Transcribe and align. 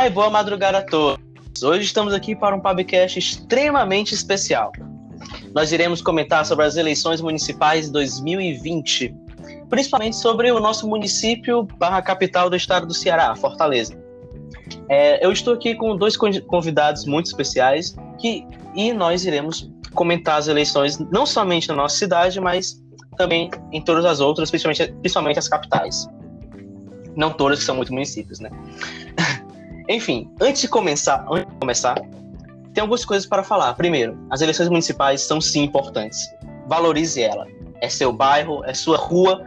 Olá 0.00 0.06
e 0.06 0.10
boa 0.10 0.30
madrugada 0.30 0.78
a 0.78 0.82
todos. 0.82 1.62
Hoje 1.62 1.84
estamos 1.84 2.14
aqui 2.14 2.34
para 2.34 2.56
um 2.56 2.60
podcast 2.60 3.18
extremamente 3.18 4.14
especial. 4.14 4.72
Nós 5.54 5.72
iremos 5.72 6.00
comentar 6.00 6.46
sobre 6.46 6.64
as 6.64 6.76
eleições 6.76 7.20
municipais 7.20 7.90
2020, 7.90 9.14
principalmente 9.68 10.16
sobre 10.16 10.50
o 10.50 10.58
nosso 10.58 10.88
município 10.88 11.64
barra 11.76 12.00
capital 12.00 12.48
do 12.48 12.56
estado 12.56 12.86
do 12.86 12.94
Ceará, 12.94 13.36
Fortaleza. 13.36 13.94
É, 14.88 15.22
eu 15.22 15.30
estou 15.30 15.52
aqui 15.52 15.74
com 15.74 15.94
dois 15.94 16.16
convidados 16.16 17.04
muito 17.04 17.26
especiais 17.26 17.94
que, 18.18 18.46
e 18.74 18.94
nós 18.94 19.26
iremos 19.26 19.70
comentar 19.92 20.38
as 20.38 20.48
eleições 20.48 20.98
não 21.12 21.26
somente 21.26 21.68
na 21.68 21.74
nossa 21.74 21.98
cidade, 21.98 22.40
mas 22.40 22.82
também 23.18 23.50
em 23.70 23.82
todas 23.82 24.06
as 24.06 24.18
outras, 24.18 24.50
principalmente, 24.50 24.94
principalmente 25.02 25.38
as 25.38 25.46
capitais. 25.46 26.08
Não 27.14 27.30
todas, 27.30 27.58
que 27.58 27.66
são 27.66 27.76
muito 27.76 27.92
municípios, 27.92 28.40
né? 28.40 28.48
Enfim, 29.90 30.30
antes 30.40 30.62
de 30.62 30.68
começar, 30.68 31.26
antes 31.28 31.52
de 31.52 31.58
começar, 31.58 31.96
tem 32.72 32.80
algumas 32.80 33.04
coisas 33.04 33.28
para 33.28 33.42
falar. 33.42 33.74
Primeiro, 33.74 34.16
as 34.30 34.40
eleições 34.40 34.68
municipais 34.68 35.22
são 35.22 35.40
sim 35.40 35.64
importantes. 35.64 36.30
Valorize 36.68 37.20
ela. 37.20 37.48
É 37.80 37.88
seu 37.88 38.12
bairro, 38.12 38.64
é 38.64 38.72
sua 38.72 38.96
rua, 38.96 39.44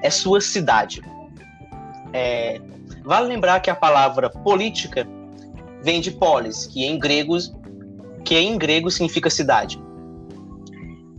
é 0.00 0.08
sua 0.08 0.40
cidade. 0.40 1.02
É... 2.10 2.58
Vale 3.04 3.26
lembrar 3.28 3.60
que 3.60 3.68
a 3.68 3.74
palavra 3.74 4.30
política 4.30 5.06
vem 5.82 6.00
de 6.00 6.10
polis, 6.10 6.66
que 6.66 6.86
em 6.86 6.98
gregos, 6.98 7.54
que 8.24 8.38
em 8.38 8.56
grego 8.56 8.90
significa 8.90 9.28
cidade. 9.28 9.78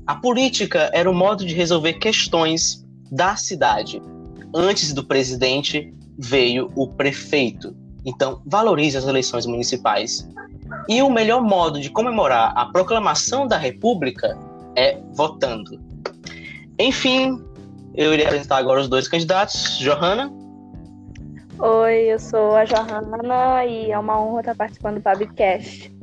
A 0.07 0.15
política 0.15 0.89
era 0.93 1.07
o 1.07 1.13
modo 1.13 1.45
de 1.45 1.53
resolver 1.53 1.93
questões 1.93 2.83
da 3.11 3.35
cidade. 3.35 4.01
Antes 4.51 4.93
do 4.93 5.03
presidente 5.03 5.93
veio 6.17 6.71
o 6.75 6.87
prefeito. 6.87 7.82
Então, 8.05 8.41
valorize 8.45 8.97
as 8.97 9.05
eleições 9.05 9.45
municipais. 9.45 10.27
E 10.89 11.01
o 11.01 11.09
melhor 11.09 11.41
modo 11.41 11.79
de 11.79 11.89
comemorar 11.89 12.53
a 12.55 12.65
proclamação 12.65 13.47
da 13.47 13.57
República 13.57 14.37
é 14.75 14.99
votando. 15.13 15.79
Enfim, 16.77 17.41
eu 17.93 18.13
irei 18.13 18.25
apresentar 18.25 18.57
agora 18.57 18.81
os 18.81 18.89
dois 18.89 19.07
candidatos. 19.07 19.77
Johanna. 19.77 20.31
Oi, 21.59 22.11
eu 22.11 22.19
sou 22.19 22.55
a 22.55 22.65
Johanna 22.65 23.65
e 23.65 23.91
é 23.91 23.99
uma 23.99 24.19
honra 24.19 24.39
estar 24.41 24.55
participando 24.55 24.95
do 24.95 25.01
Publicast. 25.01 25.93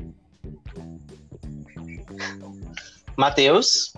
Matheus. 3.16 3.92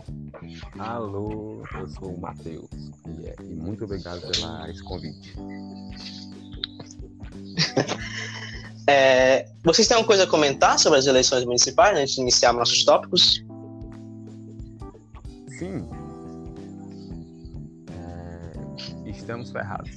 Alô, 0.78 1.62
eu 1.78 1.86
sou 1.88 2.14
o 2.14 2.20
Matheus 2.20 2.68
e, 3.20 3.26
é, 3.26 3.36
e 3.40 3.54
muito 3.54 3.84
obrigado 3.84 4.20
pelo 4.20 4.66
esse 4.66 4.82
convite. 4.82 5.36
É, 8.86 9.46
vocês 9.64 9.86
têm 9.86 9.96
alguma 9.96 10.08
coisa 10.08 10.24
a 10.24 10.26
comentar 10.26 10.78
sobre 10.78 10.98
as 10.98 11.06
eleições 11.06 11.44
municipais 11.44 11.96
antes 11.98 12.14
de 12.14 12.20
iniciar 12.20 12.52
nossos 12.52 12.84
tópicos? 12.84 13.44
Sim. 15.58 15.88
É, 17.90 19.10
estamos 19.10 19.50
ferrados. 19.50 19.90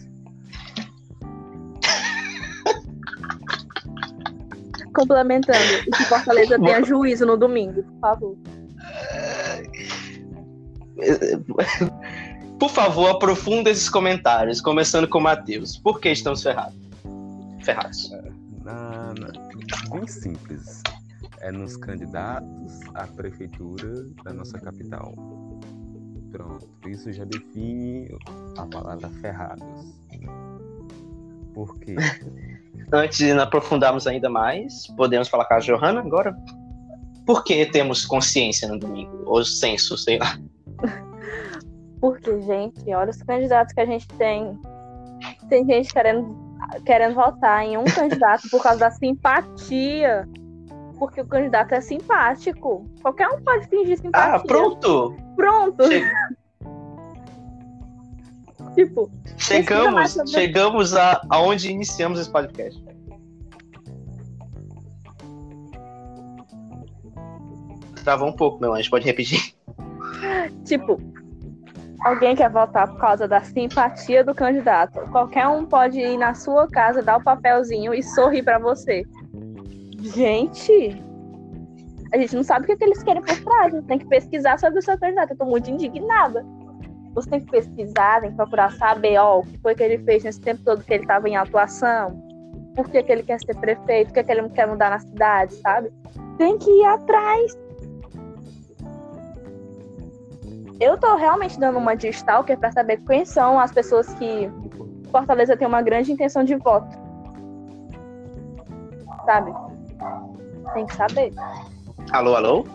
Complementando, 4.94 5.60
e 5.88 5.92
que 5.92 6.04
Fortaleza 6.06 6.58
tenha 6.58 6.82
juízo 6.84 7.26
no 7.26 7.36
domingo, 7.36 7.84
por 7.84 8.00
favor. 8.00 8.38
Por 12.58 12.70
favor, 12.70 13.10
aprofunda 13.10 13.70
esses 13.70 13.90
comentários, 13.90 14.62
começando 14.62 15.08
com 15.08 15.18
o 15.18 15.22
Matheus. 15.22 15.78
Por 15.78 16.00
que 16.00 16.10
estamos 16.10 16.42
ferrados? 16.42 16.85
Ferrados. 17.66 18.12
É, 18.14 18.22
na, 18.64 19.14
na, 19.14 19.32
bem 19.92 20.08
simples. 20.08 20.84
É 21.42 21.52
nos 21.52 21.76
candidatos 21.78 22.80
à 22.94 23.08
prefeitura 23.08 24.06
da 24.24 24.34
nossa 24.34 24.60
capital. 24.60 25.14
Pronto. 26.32 26.70
Isso 26.88 27.12
já 27.12 27.26
define 27.26 28.08
a 28.58 28.66
palavra 28.68 29.10
ferrados. 29.22 29.96
Por 31.54 31.80
quê? 31.80 31.96
Antes 32.94 33.18
de 33.18 33.32
aprofundarmos 33.32 34.06
ainda 34.06 34.30
mais, 34.30 34.88
podemos 34.96 35.28
falar 35.28 35.46
com 35.46 35.56
a 35.56 35.60
Johanna 35.60 36.02
agora? 36.02 36.38
Por 37.26 37.44
que 37.44 37.66
temos 37.66 38.06
consciência 38.06 38.68
no 38.68 38.78
domingo? 38.78 39.24
Ou 39.26 39.44
senso, 39.44 39.98
sei 39.98 40.20
lá. 40.20 40.38
Porque, 42.00 42.40
gente, 42.42 42.94
olha 42.94 43.10
os 43.10 43.22
candidatos 43.24 43.74
que 43.74 43.80
a 43.80 43.86
gente 43.86 44.08
tem. 44.10 44.60
Tem 45.50 45.66
gente 45.66 45.92
querendo, 45.92 46.45
querendo 46.86 47.16
votar 47.16 47.64
em 47.64 47.78
um 47.78 47.86
candidato 47.86 48.50
por 48.50 48.62
causa 48.62 48.80
da 48.80 48.92
simpatia. 48.92 50.28
Porque 50.98 51.22
o 51.22 51.28
candidato 51.28 51.74
é 51.74 51.82
simpático. 51.82 52.86
Qualquer 53.02 53.28
um 53.28 53.42
pode 53.44 53.68
fingir 53.68 53.98
simpatia. 53.98 54.36
Ah, 54.36 54.40
pronto! 54.40 55.16
Pronto! 55.36 55.84
Che... 55.88 56.04
tipo. 58.76 59.12
Chegamos, 59.38 60.18
chegamos 60.28 60.96
a, 60.96 61.22
aonde 61.30 61.72
iniciamos 61.72 62.20
esse 62.20 62.32
podcast. 62.32 62.84
Travou 68.04 68.30
um 68.30 68.34
pouco, 68.34 68.62
meu 68.62 68.74
anjo. 68.74 68.90
Pode 68.90 69.06
repetir? 69.06 69.56
Tipo, 70.64 71.02
alguém 72.06 72.36
quer 72.36 72.52
votar 72.52 72.88
por 72.88 73.00
causa 73.00 73.28
da 73.28 73.42
simpatia 73.42 74.24
do 74.24 74.36
candidato. 74.36 75.00
Qualquer 75.12 75.48
um 75.48 75.66
pode 75.66 76.00
ir 76.00 76.18
na 76.18 76.36
sua 76.36 76.68
casa, 76.68 77.02
dar 77.02 77.18
o 77.18 77.24
papelzinho 77.24 77.96
e 77.96 78.04
sorrir 78.04 78.44
para 78.44 78.60
você. 78.60 79.04
Gente, 80.00 81.04
a 82.14 82.18
gente 82.18 82.36
não 82.36 82.44
sabe 82.44 82.64
o 82.64 82.66
que, 82.68 82.74
é 82.74 82.76
que 82.78 82.84
eles 82.84 83.02
querem 83.02 83.24
por 83.24 83.36
trás. 83.44 83.74
Gente 83.74 83.88
tem 83.88 83.98
que 83.98 84.08
pesquisar 84.08 84.60
sobre 84.60 84.78
o 84.78 84.82
seu 84.84 84.96
candidato. 85.00 85.32
Eu 85.32 85.38
tô 85.38 85.46
muito 85.46 85.72
indignada. 85.72 86.46
Você 87.16 87.28
tem 87.28 87.40
que 87.40 87.50
pesquisar, 87.50 88.22
tem 88.22 88.30
que 88.30 88.36
procurar 88.36 88.72
saber 88.74 89.18
ó, 89.18 89.40
o 89.40 89.44
que 89.44 89.58
foi 89.58 89.74
que 89.74 89.82
ele 89.82 89.98
fez 90.04 90.24
nesse 90.24 90.40
tempo 90.40 90.62
todo 90.64 90.84
que 90.84 90.94
ele 90.94 91.04
estava 91.04 91.28
em 91.28 91.36
atuação. 91.36 92.22
Por 92.76 92.88
que, 92.88 93.02
que 93.02 93.12
ele 93.12 93.24
quer 93.24 93.40
ser 93.40 93.56
prefeito, 93.56 94.12
o 94.12 94.14
que, 94.14 94.24
que 94.24 94.32
ele 94.32 94.48
quer 94.50 94.68
mudar 94.68 94.92
na 94.92 95.00
cidade, 95.00 95.56
sabe? 95.56 95.92
Tem 96.38 96.56
que 96.60 96.70
ir 96.70 96.86
atrás. 96.86 97.58
Eu 100.80 100.98
tô 100.98 101.16
realmente 101.16 101.60
dando 101.60 101.78
uma 101.78 101.96
de 101.96 102.10
stalker 102.10 102.58
para 102.58 102.72
saber 102.72 102.98
quem 103.06 103.26
são 103.26 103.60
as 103.60 103.72
pessoas 103.72 104.14
que 104.16 104.52
Fortaleza 105.10 105.56
tem 105.56 105.68
uma 105.68 105.82
grande 105.82 106.12
intenção 106.12 106.44
de 106.44 106.56
voto. 106.56 106.98
Sabe? 109.26 109.54
Tem 110.74 110.86
que 110.86 110.94
saber. 110.96 111.34
Alô, 112.12 112.36
alô? 112.36 112.66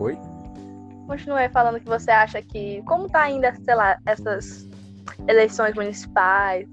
Oi? 0.00 0.18
Continue 1.06 1.48
falando 1.50 1.78
que 1.78 1.86
você 1.86 2.10
acha 2.10 2.42
que. 2.42 2.82
Como 2.82 3.08
tá 3.08 3.20
ainda, 3.20 3.54
sei 3.54 3.74
lá, 3.74 3.96
essas 4.04 4.68
eleições 5.28 5.74
municipais, 5.74 6.66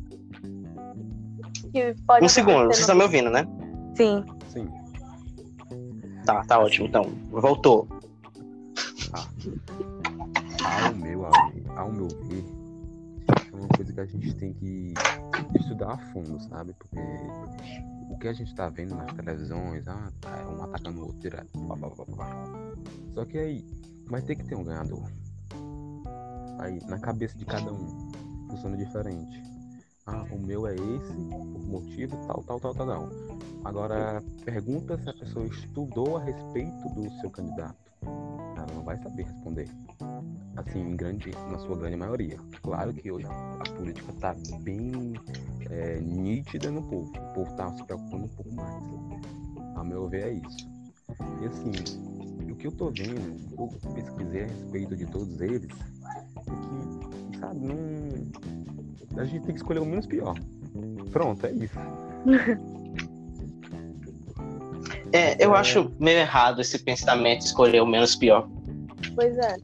que 1.71 1.95
pode. 2.05 2.25
Um 2.25 2.29
segundo, 2.29 2.65
vocês 2.65 2.79
estão 2.79 2.95
me 2.95 3.03
ouvindo, 3.03 3.29
né? 3.29 3.47
Sim. 3.95 4.25
Sim. 4.49 4.69
Tá, 6.25 6.43
tá 6.45 6.59
ótimo. 6.59 6.87
Então, 6.87 7.03
voltou. 7.31 7.87
Ah. 9.13 9.27
Ao 10.85 10.95
meu, 10.95 11.25
ao, 11.25 11.33
ao 11.77 11.91
meu 11.91 12.07
ver, 12.07 12.45
é 13.51 13.55
uma 13.55 13.67
coisa 13.69 13.93
que 13.93 13.99
a 13.99 14.05
gente 14.05 14.33
tem 14.35 14.53
que 14.53 14.93
estudar 15.59 15.93
a 15.93 15.97
fundo, 15.97 16.39
sabe? 16.41 16.73
Porque 16.73 16.99
o 18.09 18.17
que 18.17 18.27
a 18.27 18.33
gente 18.33 18.53
tá 18.55 18.69
vendo 18.69 18.95
nas 18.95 19.11
televisões, 19.13 19.87
ah, 19.87 20.11
tá, 20.21 20.37
é 20.37 20.45
um 20.45 20.63
atacando 20.63 20.99
o 20.99 21.05
outro 21.05 21.19
direto. 21.19 21.49
Blá, 21.57 21.75
blá, 21.75 21.89
blá, 21.89 22.05
blá. 22.05 22.29
Só 23.13 23.25
que 23.25 23.37
aí 23.37 23.65
vai 24.07 24.21
ter 24.21 24.35
que 24.35 24.43
ter 24.45 24.55
um 24.55 24.63
ganhador. 24.63 25.03
Aí, 26.59 26.79
na 26.87 26.99
cabeça 26.99 27.37
de 27.37 27.45
cada 27.45 27.71
um, 27.71 28.11
funciona 28.49 28.75
diferente 28.75 29.41
ah, 30.09 30.25
o 30.31 30.39
meu 30.39 30.65
é 30.65 30.73
esse, 30.73 31.13
por 31.29 31.67
motivo 31.67 32.17
tal, 32.25 32.43
tal, 32.43 32.59
tal, 32.59 32.73
tal, 32.73 32.87
tal. 32.87 33.09
Agora, 33.63 34.23
pergunta 34.43 34.97
se 34.97 35.09
a 35.09 35.13
pessoa 35.13 35.45
estudou 35.45 36.17
a 36.17 36.23
respeito 36.23 36.89
do 36.95 37.11
seu 37.19 37.29
candidato. 37.29 37.77
Ela 38.01 38.67
não 38.73 38.83
vai 38.83 38.97
saber 38.97 39.23
responder. 39.23 39.69
Assim, 40.55 40.79
em 40.79 40.95
grande, 40.95 41.31
na 41.51 41.59
sua 41.59 41.77
grande 41.77 41.95
maioria. 41.95 42.39
Claro 42.63 42.91
que 42.93 43.11
hoje 43.11 43.27
a 43.27 43.63
política 43.75 44.11
está 44.11 44.35
bem 44.61 45.13
é, 45.69 45.99
nítida 45.99 46.71
no 46.71 46.81
povo. 46.81 47.09
O 47.09 47.33
povo 47.33 47.51
está 47.51 47.71
se 47.75 47.83
preocupando 47.83 48.25
um 48.25 48.29
pouco 48.29 48.55
mais. 48.55 48.83
A 49.75 49.83
meu 49.83 50.07
ver, 50.07 50.23
é 50.23 50.31
isso. 50.33 50.67
E 51.41 51.45
assim, 51.45 52.51
o 52.51 52.55
que 52.55 52.65
eu 52.65 52.71
tô 52.71 52.89
vendo, 52.89 53.37
eu 53.57 53.93
pesquisei 53.93 54.43
a 54.43 54.47
respeito 54.47 54.95
de 54.95 55.05
todos 55.05 55.39
eles, 55.39 55.71
é 56.09 57.31
que, 57.31 57.39
sabe, 57.39 57.59
não 57.59 58.68
a 59.17 59.23
gente 59.25 59.41
tem 59.45 59.53
que 59.53 59.59
escolher 59.61 59.79
o 59.79 59.85
menos 59.85 60.05
pior. 60.05 60.35
Pronto, 61.11 61.45
é 61.45 61.51
isso. 61.51 61.75
É, 65.11 65.43
eu 65.43 65.55
é... 65.55 65.59
acho 65.59 65.91
meio 65.99 66.19
errado 66.19 66.61
esse 66.61 66.77
pensamento 66.79 67.39
de 67.39 67.45
escolher 67.45 67.81
o 67.81 67.85
menos 67.85 68.15
pior. 68.15 68.47
Pois 69.15 69.37
é. 69.37 69.55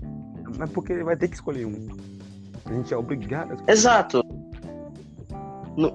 Mas 0.58 0.70
porque 0.72 1.04
vai 1.04 1.16
ter 1.16 1.28
que 1.28 1.36
escolher 1.36 1.66
um. 1.66 1.88
A 2.66 2.74
gente 2.74 2.94
é 2.94 2.98
obrigado 2.98 3.52
a 3.52 3.54
escolher. 3.54 3.72
Exato. 3.72 4.24
No- 5.78 5.94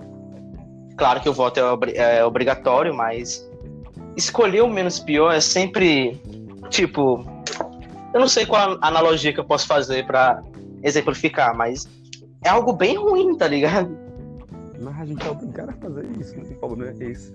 Claro 0.97 1.21
que 1.21 1.29
o 1.29 1.33
voto 1.33 1.59
é, 1.59 1.65
obri- 1.65 1.97
é 1.97 2.25
obrigatório, 2.25 2.95
mas 2.95 3.45
escolher 4.17 4.61
o 4.61 4.69
menos 4.69 5.01
pior 5.01 5.33
é 5.33 5.41
sempre 5.41 6.21
tipo, 6.69 7.25
eu 8.13 8.21
não 8.21 8.29
sei 8.29 8.45
qual 8.45 8.79
a 8.83 8.87
analogia 8.89 9.33
que 9.33 9.41
eu 9.41 9.45
posso 9.45 9.67
fazer 9.67 10.07
pra 10.07 10.43
exemplificar, 10.83 11.57
mas 11.57 11.89
é 12.43 12.49
algo 12.49 12.73
bem 12.73 12.97
ruim, 12.97 13.37
tá 13.37 13.47
ligado? 13.47 13.97
Mas 14.81 14.99
a 14.99 15.05
gente 15.05 15.27
é 15.27 15.31
obrigado 15.31 15.71
a 15.71 15.73
fazer 15.75 16.07
isso. 16.19 16.39
O 16.39 16.55
problema 16.57 16.95
é 17.01 17.05
esse. 17.05 17.33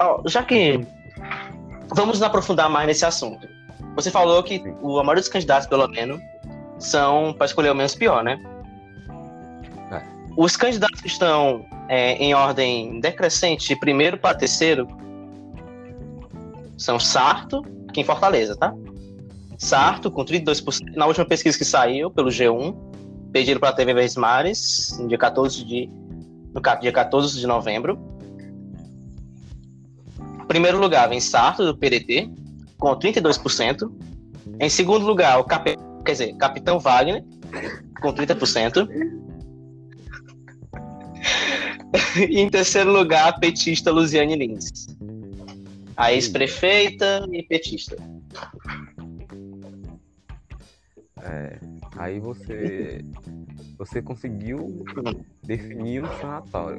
Ó, 0.00 0.22
já 0.26 0.42
que 0.42 0.86
vamos 1.94 2.18
nos 2.18 2.22
aprofundar 2.22 2.70
mais 2.70 2.86
nesse 2.86 3.04
assunto. 3.04 3.46
Você 3.94 4.10
falou 4.10 4.42
que 4.42 4.58
Sim. 4.58 4.74
o, 4.80 4.98
a 4.98 5.04
maioria 5.04 5.20
dos 5.20 5.28
candidatos, 5.28 5.66
pelo 5.68 5.86
menos, 5.88 6.20
são 6.78 7.34
para 7.34 7.46
escolher 7.46 7.70
o 7.70 7.74
menos 7.74 7.94
pior, 7.94 8.24
né? 8.24 8.40
É. 9.90 10.02
Os 10.36 10.56
candidatos 10.56 11.00
que 11.00 11.08
estão 11.08 11.66
é, 11.88 12.14
em 12.14 12.32
ordem 12.34 13.00
decrescente, 13.00 13.68
de 13.68 13.76
primeiro 13.76 14.16
para 14.16 14.34
terceiro, 14.34 14.88
são 16.78 16.98
Sarto, 16.98 17.62
aqui 17.88 18.00
em 18.00 18.04
Fortaleza, 18.04 18.56
tá? 18.56 18.74
Sarto, 19.58 20.10
com 20.10 20.24
32%, 20.24 20.94
na 20.96 21.06
última 21.06 21.26
pesquisa 21.26 21.56
que 21.56 21.64
saiu 21.64 22.10
pelo 22.10 22.30
G1, 22.30 22.74
pedido 23.32 23.58
para 23.58 23.70
a 23.70 23.72
TV 23.72 23.94
Verdes 23.94 24.96
no 24.98 25.08
dia 25.08 25.18
14 25.18 25.64
de, 25.64 25.88
no 26.54 26.60
dia 26.80 26.92
14 26.92 27.38
de 27.38 27.46
novembro. 27.46 27.98
Em 30.42 30.46
primeiro 30.46 30.78
lugar 30.78 31.08
vem 31.08 31.20
Sarto, 31.20 31.64
do 31.64 31.76
PDT, 31.76 32.30
com 32.78 32.94
32%. 32.96 33.90
Em 34.60 34.68
segundo 34.68 35.06
lugar, 35.06 35.38
o 35.40 35.44
Cap... 35.44 35.64
quer 36.04 36.12
dizer, 36.12 36.36
Capitão 36.36 36.78
Wagner, 36.78 37.24
com 38.00 38.12
30%. 38.12 38.86
e 42.28 42.40
em 42.40 42.50
terceiro 42.50 42.92
lugar, 42.92 43.28
a 43.28 43.32
petista 43.32 43.90
Luziane 43.90 44.36
Lins. 44.36 44.86
A 45.96 46.12
ex-prefeita 46.12 47.26
e 47.30 47.42
petista. 47.42 47.96
É, 51.22 51.58
aí 51.96 52.18
você. 52.20 53.04
Você 53.78 54.00
conseguiu 54.02 54.84
definir 55.42 56.04
um 56.04 56.12
sanatório. 56.20 56.76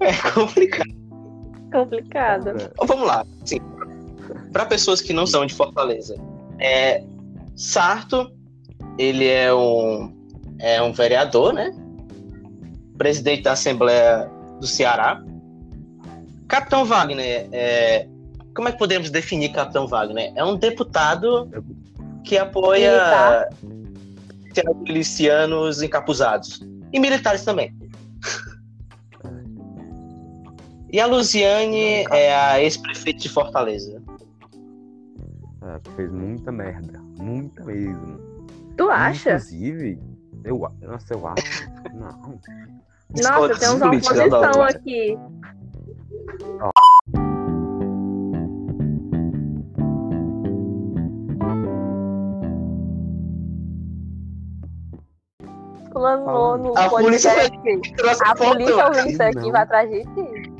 É 0.00 0.30
complicado. 0.32 0.94
Complicado. 1.72 2.48
É, 2.50 2.52
Então, 2.52 2.86
Vamos 2.86 3.06
lá. 3.06 3.26
Sim. 3.44 3.60
Para 4.52 4.66
pessoas 4.66 5.00
que 5.00 5.12
não 5.12 5.26
são 5.26 5.44
de 5.44 5.54
Fortaleza, 5.54 6.14
é, 6.58 7.02
Sarto, 7.56 8.32
ele 8.98 9.26
é 9.26 9.52
um, 9.52 10.14
é 10.58 10.80
um 10.82 10.92
vereador, 10.92 11.52
né? 11.52 11.72
Presidente 12.96 13.42
da 13.42 13.52
Assembleia 13.52 14.30
do 14.60 14.66
Ceará. 14.66 15.22
Capitão 16.46 16.84
Wagner, 16.84 17.48
é, 17.50 18.06
como 18.54 18.68
é 18.68 18.72
que 18.72 18.78
podemos 18.78 19.10
definir 19.10 19.52
Capitão 19.52 19.86
Wagner? 19.86 20.32
É 20.36 20.44
um 20.44 20.56
deputado 20.56 21.50
que 22.22 22.38
apoia 22.38 23.48
Militar. 24.52 24.74
milicianos 24.86 25.82
encapuzados. 25.82 26.60
E 26.92 27.00
militares 27.00 27.44
também. 27.44 27.74
E 30.92 31.00
a 31.00 31.06
Luziane 31.06 32.04
é 32.12 32.34
a 32.34 32.62
ex-prefeita 32.62 33.18
de 33.18 33.28
Fortaleza. 33.28 34.00
é, 35.62 35.80
fez 35.96 36.12
muita 36.12 36.52
merda. 36.52 37.00
Muita 37.18 37.64
mesmo. 37.64 38.20
Tu 38.76 38.88
acha? 38.88 39.30
Inclusive, 39.30 39.98
eu, 40.44 40.68
nossa, 40.82 41.14
eu 41.14 41.26
acho. 41.26 41.70
Não. 41.94 42.38
Nossa, 43.22 43.58
temos 43.58 43.80
uma 43.82 43.88
oposição 43.88 44.62
aqui. 44.62 45.18
Planou 56.04 56.58
no 56.58 56.76
A 56.78 56.86
polícia 56.90 57.32
podcast. 57.32 57.94
Trouxe 57.94 58.22
A 58.26 58.34
polícia 58.34 58.86
ouvindo 58.86 59.08
isso 59.08 59.22
aqui 59.22 59.50
vai 59.50 59.62
atrás 59.62 59.90
de 59.90 60.02
ti. 60.02 60.52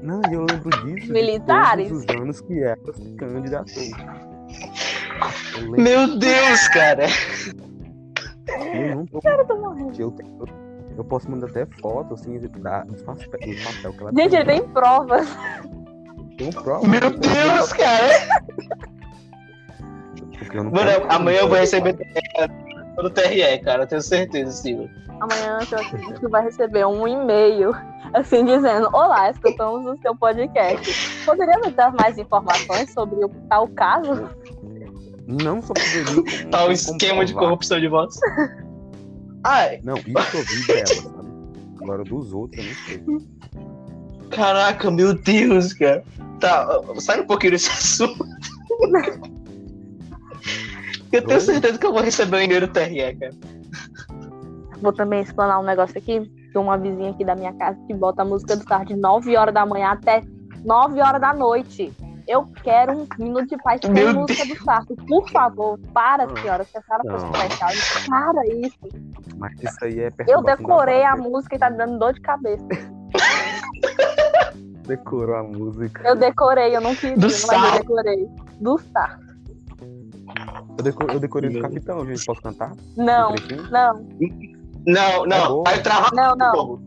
Não, 0.00 0.20
e 0.30 0.34
eu 0.34 0.46
lembro 0.48 0.70
disso. 0.84 1.06
de 1.06 1.12
Militares. 1.12 1.88
todos 1.88 2.04
os 2.04 2.16
anos 2.16 2.40
que 2.42 2.62
ela 2.62 2.76
se 2.94 3.12
candidatou. 3.16 3.82
Meu 5.76 6.16
Deus, 6.16 6.68
cara. 6.68 7.06
eu 8.72 8.94
não 8.94 9.06
tô. 9.06 9.20
Eu 9.24 9.44
tô 9.44 9.56
morrendo. 9.56 10.00
Eu, 10.00 10.14
eu, 10.38 10.46
eu 10.98 11.04
posso 11.04 11.28
mandar 11.28 11.48
até 11.48 11.66
foto, 11.80 12.14
assim, 12.14 12.38
da, 12.38 12.84
dos 12.84 13.02
papel, 13.02 13.26
do 13.26 13.36
papel 13.36 13.92
que 13.92 14.02
ela 14.02 14.12
Gente, 14.16 14.36
ele 14.36 14.44
tem 14.44 14.68
provas. 14.68 15.28
tem 16.38 16.52
prova. 16.52 16.86
Meu 16.86 17.10
Deus, 17.10 17.72
cara. 17.72 18.14
Porque 20.38 20.56
eu 20.56 20.62
não 20.64 20.70
Mano, 20.70 20.90
amanhã 21.08 21.40
eu 21.40 21.48
vou 21.48 21.58
receber 21.58 21.96
no 22.96 23.10
TRE, 23.10 23.58
cara. 23.64 23.82
Eu 23.82 23.86
tenho 23.86 24.02
certeza, 24.02 24.50
Silvio. 24.52 24.90
Amanhã 25.20 25.58
eu 25.70 25.78
acredito 25.78 26.20
que 26.20 26.28
vai 26.28 26.42
receber 26.44 26.86
um 26.86 27.06
e-mail, 27.06 27.72
assim, 28.14 28.44
dizendo: 28.44 28.88
Olá, 28.92 29.30
escutamos 29.30 29.84
o 29.86 30.00
seu 30.00 30.14
podcast. 30.16 31.24
Poderia 31.24 31.58
me 31.58 31.70
dar 31.70 31.92
mais 31.94 32.16
informações 32.18 32.92
sobre 32.92 33.22
o 33.24 33.28
tal 33.48 33.68
caso? 33.68 34.28
Não 35.26 35.60
só 35.62 35.74
poderia. 35.74 36.04
como- 36.06 36.50
Tá 36.50 36.66
esquema 36.72 37.24
de 37.24 37.34
corrupção 37.34 37.78
de 37.80 37.88
votos. 37.88 38.18
Ai, 39.44 39.80
Não, 39.84 39.94
isso 39.96 40.36
eu 40.36 40.44
vi 40.44 40.66
dela, 40.66 40.86
sabe? 40.86 41.30
Agora 41.82 42.04
dos 42.04 42.32
outros 42.32 42.64
eu 42.64 43.02
não 43.06 43.20
sei. 43.20 43.28
caraca, 44.30 44.90
meu 44.90 45.14
Deus, 45.14 45.72
cara. 45.72 46.02
Tá, 46.38 46.66
sai 46.98 47.20
um 47.20 47.26
pouquinho 47.26 47.52
desse 47.52 47.68
assunto. 47.72 48.24
Eu 51.12 51.26
tenho 51.26 51.40
certeza 51.40 51.78
que 51.78 51.86
eu 51.86 51.92
vou 51.92 52.02
receber 52.02 52.36
o 52.36 52.40
e-mail 52.40 52.60
do 52.60 52.72
TRE, 52.72 53.16
cara. 53.16 53.32
Vou 54.80 54.92
também 54.92 55.20
explanar 55.20 55.60
um 55.60 55.64
negócio 55.64 55.98
aqui. 55.98 56.20
Tem 56.52 56.62
uma 56.62 56.78
vizinha 56.78 57.10
aqui 57.10 57.24
da 57.24 57.34
minha 57.34 57.52
casa 57.52 57.78
que 57.86 57.94
bota 57.94 58.22
a 58.22 58.24
música 58.24 58.56
do 58.56 58.62
Star 58.62 58.84
de 58.84 58.96
9 58.96 59.36
horas 59.36 59.54
da 59.54 59.66
manhã 59.66 59.90
até 59.90 60.22
9 60.64 61.00
horas 61.00 61.20
da 61.20 61.32
noite. 61.32 61.92
Eu 62.26 62.46
quero 62.62 62.92
um 62.92 63.06
minuto 63.18 63.48
de 63.48 63.56
paz 63.58 63.80
com 63.80 63.88
Meu 63.88 64.10
a 64.10 64.12
música 64.12 64.46
do 64.46 64.64
Sarto. 64.64 64.94
Por 65.06 65.28
favor, 65.30 65.78
para, 65.92 66.26
Não. 66.26 66.36
senhora. 66.36 66.64
Se 66.64 66.78
a 66.78 66.82
senhora 66.82 67.02
fosse 67.10 67.26
prestar, 67.26 67.72
para 68.06 68.46
isso. 68.46 68.78
Mas 69.36 69.52
isso 69.60 69.84
aí 69.84 70.00
é 70.00 70.12
Eu 70.28 70.42
decorei 70.42 71.02
a 71.02 71.16
música 71.16 71.56
e 71.56 71.58
tá 71.58 71.70
me 71.70 71.76
dando 71.76 71.98
dor 71.98 72.12
de 72.12 72.20
cabeça. 72.20 72.64
Decorou 74.86 75.36
a 75.36 75.42
música. 75.42 76.06
Eu 76.06 76.14
decorei, 76.14 76.76
eu 76.76 76.80
não 76.80 76.94
queria, 76.94 77.16
Do 77.16 77.26
mas 77.26 77.42
eu 77.42 77.78
decorei. 77.78 78.28
Do 78.60 78.78
Sarto. 78.78 79.29
Eu, 80.80 80.84
deco- 80.84 81.12
eu 81.12 81.20
decorei 81.20 81.50
do 81.50 81.60
capitão, 81.60 82.06
gente. 82.06 82.24
Posso 82.24 82.40
cantar? 82.40 82.72
Não, 82.96 83.34
não, 83.70 84.06
Não, 84.86 85.24
É 85.24 85.28
não. 85.28 85.48
boa. 85.48 85.64
Vai 85.64 85.82
travar 85.82 86.10
não, 86.14 86.34
não. 86.34 86.52
fogo. 86.54 86.82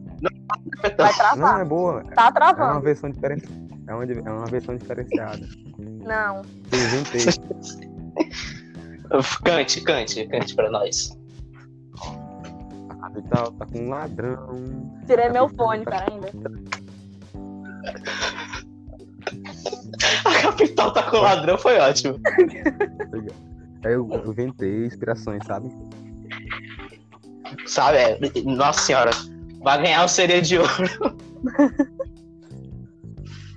Vai 0.81 0.91
Não, 0.97 1.13
travar. 1.13 1.61
é 1.61 1.65
boa. 1.65 2.03
Tá 2.15 2.23
É 2.23 2.23
uma 2.23 2.31
travando. 2.31 2.81
versão 2.81 3.09
diferente. 3.11 3.47
É 3.87 3.93
uma, 3.93 4.03
é 4.05 4.31
uma 4.31 4.45
versão 4.47 4.75
diferenciada. 4.75 5.45
Não. 5.77 6.41
Eu 6.71 6.79
inventei. 6.79 7.21
Cante, 9.43 9.81
cante, 9.81 10.25
cante 10.27 10.55
pra 10.55 10.71
nós. 10.71 11.15
A 12.89 12.95
capital 12.95 13.51
tá 13.51 13.65
com 13.67 13.79
um 13.79 13.89
ladrão. 13.89 14.91
Tirei 15.05 15.29
meu 15.29 15.47
fone, 15.49 15.83
pera 15.85 16.07
ainda. 16.11 16.31
A 20.25 20.41
capital 20.41 20.91
tá 20.93 21.03
com 21.03 21.17
ladrão, 21.17 21.57
foi 21.59 21.77
ótimo. 21.79 22.19
Aí 22.25 23.27
eu 23.91 24.09
eu 24.11 24.31
inventei 24.31 24.85
inspirações, 24.85 25.45
sabe? 25.45 25.69
Sabe? 27.65 27.97
é, 27.97 28.19
Nossa 28.43 28.79
senhora. 28.79 29.11
Vai 29.61 29.81
ganhar 29.81 30.03
o 30.03 30.07
seria 30.07 30.41
de 30.41 30.57
ouro. 30.57 30.73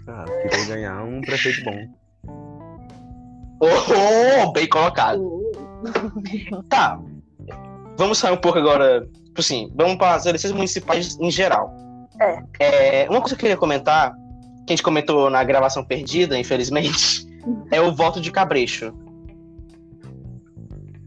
Ah, 0.09 0.25
queria 0.43 0.67
ganhar 0.67 1.03
um 1.03 1.21
prefeito 1.21 1.65
bom. 1.65 1.89
Oh, 3.61 4.53
bem 4.53 4.69
colocado. 4.69 5.21
Tá. 6.69 7.01
Vamos 7.99 8.19
sair 8.19 8.33
um 8.33 8.37
pouco 8.37 8.59
agora. 8.59 9.07
Tipo 9.25 9.41
assim, 9.41 9.73
vamos 9.75 9.97
para 9.97 10.15
as 10.15 10.25
eleições 10.25 10.53
municipais 10.53 11.19
em 11.21 11.31
geral. 11.31 11.75
É, 12.61 13.07
uma 13.11 13.21
coisa 13.21 13.35
que 13.35 13.41
eu 13.41 13.49
queria 13.49 13.57
comentar, 13.57 14.15
que 14.67 14.73
a 14.73 14.77
gente 14.77 14.83
comentou 14.83 15.29
na 15.29 15.43
gravação 15.45 15.85
perdida, 15.85 16.39
infelizmente, 16.39 17.27
é 17.71 17.81
o 17.81 17.95
voto 17.95 18.21
de 18.21 18.31
cabrecho. 18.31 18.95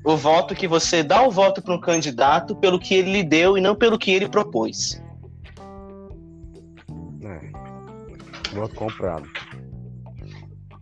O 0.04 0.16
voto 0.16 0.56
que 0.56 0.68
você 0.68 1.04
dá 1.04 1.22
o 1.24 1.32
voto 1.32 1.62
para 1.62 1.74
um 1.76 1.80
candidato 1.80 2.56
pelo 2.56 2.80
que 2.80 2.94
ele 2.96 3.12
lhe 3.12 3.24
deu 3.24 3.58
e 3.58 3.62
não 3.62 3.76
pelo 3.76 3.98
que 4.00 4.12
ele 4.12 4.30
propôs. 4.30 5.02
É. 7.24 8.56
Voto 8.56 8.76
comprado. 8.76 9.28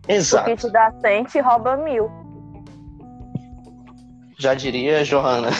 O 0.08 0.12
Exato. 0.12 0.44
que 0.48 0.56
te 0.56 0.70
dá 0.70 0.92
100 1.00 1.24
te 1.24 1.40
rouba 1.40 1.76
mil. 1.76 2.10
Já 4.38 4.54
diria 4.54 5.04
Johanna. 5.04 5.50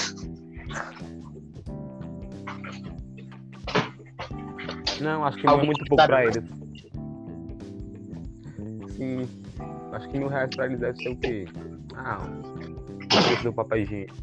Não, 5.00 5.24
acho 5.24 5.36
que 5.36 5.46
não 5.46 5.60
é 5.60 5.64
muito 5.64 5.84
pouco 5.86 6.06
pra 6.06 6.24
sabe? 6.32 6.38
eles. 6.38 6.58
Sim. 8.94 9.28
Acho 9.92 10.08
que 10.08 10.18
mil 10.18 10.28
reais 10.28 10.50
pra 10.54 10.66
eles 10.66 10.80
deve 10.80 10.96
ser 11.02 11.08
o 11.10 11.16
quê? 11.16 11.46
Ah, 11.94 12.18
preço 13.08 13.42
do 13.44 13.52
papel 13.52 13.78
higiênico. 13.78 14.14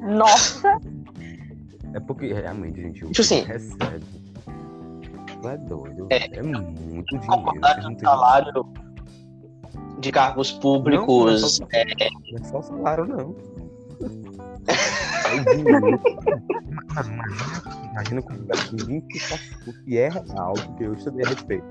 Nossa, 0.00 0.78
É 1.94 2.00
porque 2.00 2.32
realmente, 2.32 2.80
gente, 2.80 3.04
o 3.04 3.08
Tipo 3.10 3.20
assim- 3.20 3.42
recebe. 3.42 4.04
É 5.44 5.56
doido. 5.58 6.06
É. 6.10 6.38
É, 6.38 6.42
muito 6.42 7.18
dinheiro. 7.18 7.26
Concordar 7.26 7.74
vocês 7.74 7.76
que 7.76 7.82
não 7.82 7.92
o 7.92 7.96
têm 7.96 8.08
salário 8.08 8.66
de 9.98 10.12
cargos 10.12 10.52
públicos 10.52 11.58
Não, 11.60 11.68
é, 11.72 11.84
Não 12.30 12.38
é 12.38 12.44
só 12.44 12.62
salário, 12.62 13.04
não. 13.06 13.18
É 13.18 13.22
o 13.22 13.24
dinheiro. 13.24 13.34
Imagina, 13.34 13.61
imagina 17.92 18.22
fica 18.22 19.40
o 19.66 19.72
que 19.84 19.98
é 19.98 20.08
real, 20.08 20.54
porque 20.54 20.84
eu 20.84 20.94
estudei 20.94 21.24
a 21.24 21.28
respeito. 21.28 21.64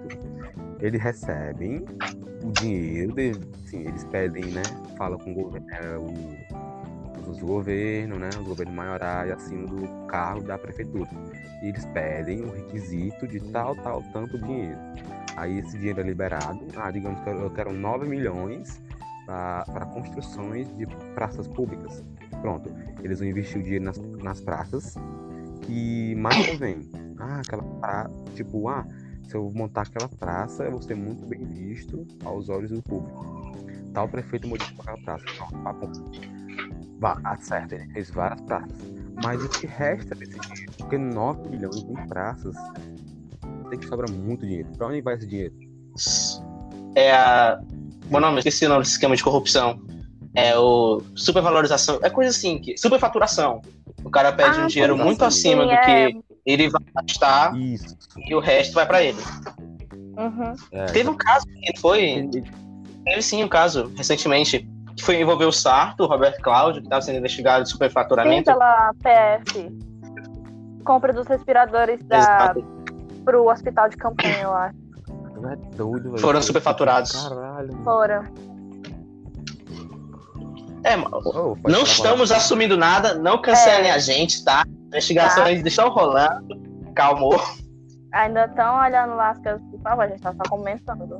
Eles 0.79 1.01
recebem 1.01 1.85
o 2.43 2.51
dinheiro, 2.51 3.13
de, 3.13 3.37
assim, 3.65 3.81
eles 3.87 4.03
pedem, 4.05 4.45
né? 4.45 4.63
Fala 4.97 5.17
com 5.17 5.31
o 5.31 5.35
governo, 5.35 5.67
é, 5.71 5.97
o- 5.97 7.29
os 7.29 7.39
governos, 7.39 8.19
né? 8.19 8.29
Os 8.39 8.47
governos 8.47 8.73
maiorais 8.75 9.31
acima 9.31 9.67
do 9.67 9.87
carro 10.07 10.41
da 10.41 10.57
prefeitura. 10.57 11.09
E 11.61 11.67
eles 11.67 11.85
pedem 11.87 12.41
o 12.41 12.51
requisito 12.51 13.27
de 13.27 13.39
tal, 13.51 13.75
tal, 13.75 14.01
tanto 14.11 14.37
dinheiro. 14.39 14.77
Aí 15.37 15.59
esse 15.59 15.77
dinheiro 15.77 16.01
é 16.01 16.03
liberado. 16.03 16.65
Ah, 16.75 16.89
digamos 16.91 17.19
que 17.21 17.29
eu 17.29 17.49
quero 17.51 17.71
9 17.71 18.07
milhões 18.07 18.81
para 19.65 19.85
construções 19.85 20.67
de 20.75 20.85
praças 21.13 21.47
públicas. 21.47 22.03
Pronto, 22.41 22.71
eles 23.03 23.19
vão 23.19 23.27
investir 23.27 23.59
o 23.59 23.63
dinheiro 23.63 23.85
nas, 23.85 23.97
nas 23.97 24.41
praças 24.41 24.95
que 25.61 26.15
mais 26.15 26.47
convém. 26.47 26.89
Ah, 27.17 27.39
aquela 27.39 27.63
praça, 27.63 28.11
tipo, 28.35 28.67
ah, 28.67 28.85
se 29.27 29.35
eu 29.35 29.51
montar 29.53 29.83
aquela 29.83 30.09
praça, 30.09 30.63
eu 30.63 30.71
vou 30.71 30.81
ser 30.81 30.95
muito 30.95 31.25
bem 31.25 31.45
visto 31.45 32.05
aos 32.25 32.49
olhos 32.49 32.71
do 32.71 32.81
público. 32.81 33.25
Tal 33.93 34.07
prefeito 34.07 34.47
modificou 34.47 34.81
aquela 34.81 35.01
praça. 35.03 35.25
Pronto, 35.37 35.63
papo. 35.63 35.91
Vá, 36.99 37.19
acerta, 37.23 37.75
ele 37.75 37.93
fez 37.93 38.09
várias 38.09 38.41
praças. 38.41 38.77
Mas 39.23 39.43
o 39.43 39.49
que 39.49 39.67
resta 39.67 40.15
desse 40.15 40.39
dinheiro? 40.39 40.71
Porque 40.77 40.97
9 40.97 41.49
milhões 41.49 41.77
em 41.77 42.07
praças 42.07 42.55
tem 43.69 43.79
que 43.79 43.85
sobrar 43.85 44.09
muito 44.09 44.45
dinheiro. 44.45 44.69
Pra 44.77 44.87
onde 44.87 45.01
vai 45.01 45.15
esse 45.15 45.27
dinheiro? 45.27 45.53
é 46.95 47.11
a. 47.11 47.61
Bom 48.11 48.19
nome, 48.19 48.39
esqueci 48.39 48.65
o 48.65 48.69
nome 48.69 48.81
desse 48.81 48.91
esquema 48.93 49.15
de 49.15 49.23
corrupção. 49.23 49.79
É 50.35 50.57
o 50.57 51.01
supervalorização. 51.15 51.99
É 52.03 52.09
coisa 52.09 52.29
assim, 52.29 52.59
que, 52.59 52.77
superfaturação. 52.77 53.61
O 54.03 54.09
cara 54.09 54.31
pede 54.33 54.59
Ah, 54.59 54.63
um 54.63 54.67
dinheiro 54.67 54.97
sim, 54.97 55.03
muito 55.03 55.19
sim, 55.19 55.25
acima 55.25 55.65
do 55.65 55.71
é. 55.71 55.77
que 56.11 56.21
ele 56.45 56.69
vai 56.69 56.81
gastar 56.95 57.55
Isso. 57.57 57.95
e 58.27 58.35
o 58.35 58.39
resto 58.39 58.73
vai 58.73 58.85
pra 58.85 59.01
ele. 59.03 59.19
Uhum. 60.17 60.53
É, 60.73 60.85
Teve 60.85 61.09
um 61.09 61.15
caso 61.15 61.45
que 61.45 61.79
foi. 61.79 62.29
Teve 63.05 63.21
sim 63.21 63.43
um 63.43 63.47
caso 63.47 63.91
recentemente 63.95 64.67
que 64.95 65.03
foi 65.03 65.21
envolver 65.21 65.45
o 65.45 65.51
Sarto, 65.51 66.03
o 66.03 66.07
Roberto 66.07 66.41
Cláudio, 66.41 66.81
que 66.81 66.87
estava 66.87 67.01
sendo 67.01 67.17
investigado 67.17 67.63
de 67.63 67.69
Sim, 67.69 67.73
superfaturamento. 67.73 68.51
pela 68.51 68.93
PF. 69.01 69.69
Compra 70.83 71.13
dos 71.13 71.27
respiradores 71.27 72.03
da, 72.03 72.17
Exato. 72.17 72.65
pro 73.23 73.49
hospital 73.49 73.87
de 73.89 73.95
campanha, 73.97 74.41
eu 74.43 74.53
acho. 74.53 74.75
É 75.49 75.55
doido, 75.75 76.03
velho. 76.11 76.17
Foram 76.19 76.41
superfaturados. 76.41 77.11
Caralho. 77.27 77.50
Mano. 77.67 77.83
Fora. 77.83 78.31
É, 80.83 80.97
pode 80.97 81.13
não 81.13 81.61
falar. 81.63 81.83
estamos 81.83 82.31
assumindo 82.31 82.75
nada, 82.75 83.13
não 83.15 83.39
cancelem 83.41 83.91
É. 83.91 83.93
a 83.93 83.99
gente, 83.99 84.43
tá? 84.43 84.63
Investigações 84.87 85.63
estão 85.65 85.89
rolando. 85.89 86.59
Calmou. 86.95 87.39
Ainda 88.13 88.45
estão 88.45 88.77
olhando 88.79 89.15
lá 89.15 89.29
as 89.29 89.37
coisas, 89.37 89.61
por 89.69 89.79
favor, 89.81 90.01
a 90.03 90.07
gente 90.07 90.21
tá 90.21 90.33
só 90.33 90.43
comentando. 90.49 91.19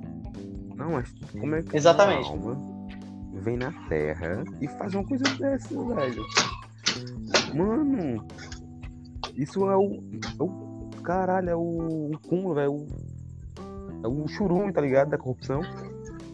Não, 0.76 0.92
mas 0.94 1.14
como 1.40 1.56
é 1.56 1.62
que 1.62 1.78
Exatamente. 1.78 2.30
uma 2.32 2.52
alma 2.54 2.82
vem 3.36 3.56
na 3.56 3.72
Terra 3.88 4.44
e 4.60 4.68
faz 4.68 4.94
uma 4.96 5.06
coisa 5.06 5.24
dessa, 5.38 5.70
velho? 5.70 6.26
Mano, 7.54 8.26
isso 9.36 9.70
é 9.70 9.78
o. 9.78 10.04
É 10.40 10.44
o 10.44 10.90
caralho, 11.04 11.50
é 11.50 11.56
o, 11.56 12.12
o 12.12 12.20
cúmulo, 12.28 12.56
velho. 12.56 12.66
é 12.66 12.70
o- 12.70 12.88
É 14.04 14.08
o 14.08 14.28
churume, 14.28 14.74
tá 14.74 14.82
ligado? 14.82 15.10
Da 15.12 15.18
corrupção. 15.20 15.62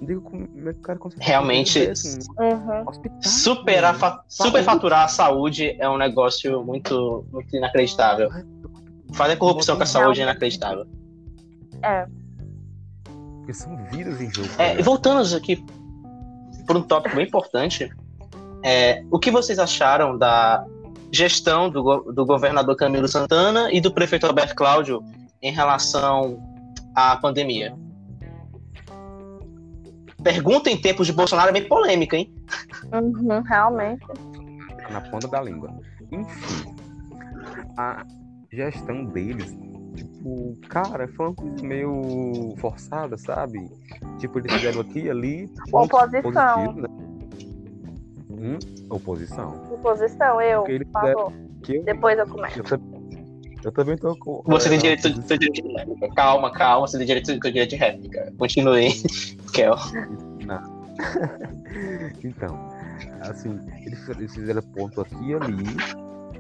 Digo 0.01 0.21
como 0.21 0.43
é 0.69 0.73
que 0.73 0.79
o 0.79 0.81
cara 0.81 0.99
consegue. 0.99 1.25
Realmente, 1.25 1.79
Uhum. 2.39 3.21
Superar, 3.21 3.95
fa- 3.95 4.23
superfaturar 4.27 5.05
a 5.05 5.07
saúde 5.07 5.75
é 5.79 5.89
um 5.89 5.97
negócio 5.97 6.63
muito, 6.63 7.25
muito 7.31 7.55
inacreditável. 7.55 8.29
Fazer 9.13 9.37
corrupção 9.37 9.75
com 9.77 9.83
a 9.83 9.85
saúde 9.85 10.19
é 10.19 10.23
inacreditável. 10.23 10.85
Porque 13.39 13.53
são 13.53 13.75
vidas 13.91 14.21
em 14.21 14.29
jogo. 14.33 14.49
É, 14.57 14.67
velho. 14.69 14.79
e 14.79 14.83
voltando 14.83 15.35
aqui 15.35 15.63
por 16.67 16.75
um 16.77 16.81
tópico 16.81 17.15
bem 17.15 17.25
importante, 17.25 17.89
é, 18.63 19.03
o 19.09 19.17
que 19.17 19.31
vocês 19.31 19.57
acharam 19.57 20.17
da 20.17 20.65
gestão 21.11 21.69
do, 21.69 21.81
go- 21.81 22.11
do 22.11 22.25
governador 22.25 22.75
Camilo 22.75 23.07
Santana 23.07 23.71
e 23.71 23.79
do 23.79 23.91
prefeito 23.91 24.25
Alberto 24.27 24.53
Cláudio 24.55 25.01
em 25.41 25.51
relação 25.51 26.37
à 26.93 27.15
pandemia? 27.15 27.73
Pergunta 30.27 30.69
em 30.69 30.75
tempos 30.75 31.07
de 31.07 31.13
Bolsonaro 31.13 31.51
é 31.51 31.53
bem 31.53 31.65
polêmica, 31.69 32.17
hein? 32.17 32.29
Uhum, 32.93 33.41
realmente. 33.43 34.05
Tá 34.05 34.89
na 34.89 34.99
ponta 34.99 35.25
da 35.25 35.41
língua. 35.41 35.73
Enfim, 36.11 36.75
a 37.77 38.05
gestão 38.51 39.05
deles, 39.05 39.57
tipo, 39.95 40.53
cara, 40.67 41.07
foi 41.07 41.27
uma 41.27 41.33
coisa 41.33 41.65
meio 41.65 42.53
forçada, 42.57 43.17
sabe? 43.17 43.71
Tipo, 44.19 44.39
eles 44.39 44.51
fizeram 44.51 44.81
aqui 44.81 45.03
e 45.03 45.09
ali. 45.09 45.49
Oposição. 45.71 46.21
positivos, 46.21 46.75
né? 46.75 46.89
Hum, 48.29 48.59
oposição. 48.89 49.63
Oposição, 49.71 50.41
eu, 50.41 50.59
Porque 50.59 50.73
ele 50.73 50.85
por 50.85 50.91
favor. 50.91 51.33
Que 51.63 51.77
eu, 51.77 51.83
Depois 51.85 52.19
eu 52.19 52.27
começo. 52.27 52.63
Eu, 53.57 53.57
tam- 53.57 53.63
eu 53.63 53.71
também 53.71 53.97
tô 53.97 54.15
com. 54.15 54.41
Você 54.45 54.69
tem 54.69 54.77
é, 54.77 54.81
direito, 54.95 55.09
de 55.09 55.61
réplica. 55.61 56.09
Calma, 56.15 56.51
calma, 56.51 56.87
você 56.87 56.97
tem 56.97 57.07
direito, 57.07 57.25
seu 57.27 57.39
direito 57.39 57.69
de 57.71 57.75
réplica. 57.75 58.33
Continue, 58.37 58.89
Kel. 59.53 59.75
Então, 62.23 62.69
assim, 63.21 63.59
eles, 63.85 64.09
eles 64.09 64.33
fizeram 64.33 64.61
ponto 64.61 65.01
aqui 65.01 65.29
e 65.29 65.33
ali 65.35 65.75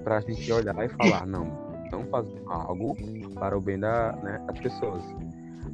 pra 0.03 0.19
gente 0.21 0.51
olhar 0.51 0.75
e 0.83 0.89
falar, 0.89 1.27
não, 1.27 1.45
não 1.91 2.03
faz 2.07 2.25
algo 2.47 2.95
para 3.35 3.57
o 3.57 3.61
bem 3.61 3.77
da, 3.77 4.13
né, 4.23 4.41
das 4.47 4.59
pessoas. 4.59 5.03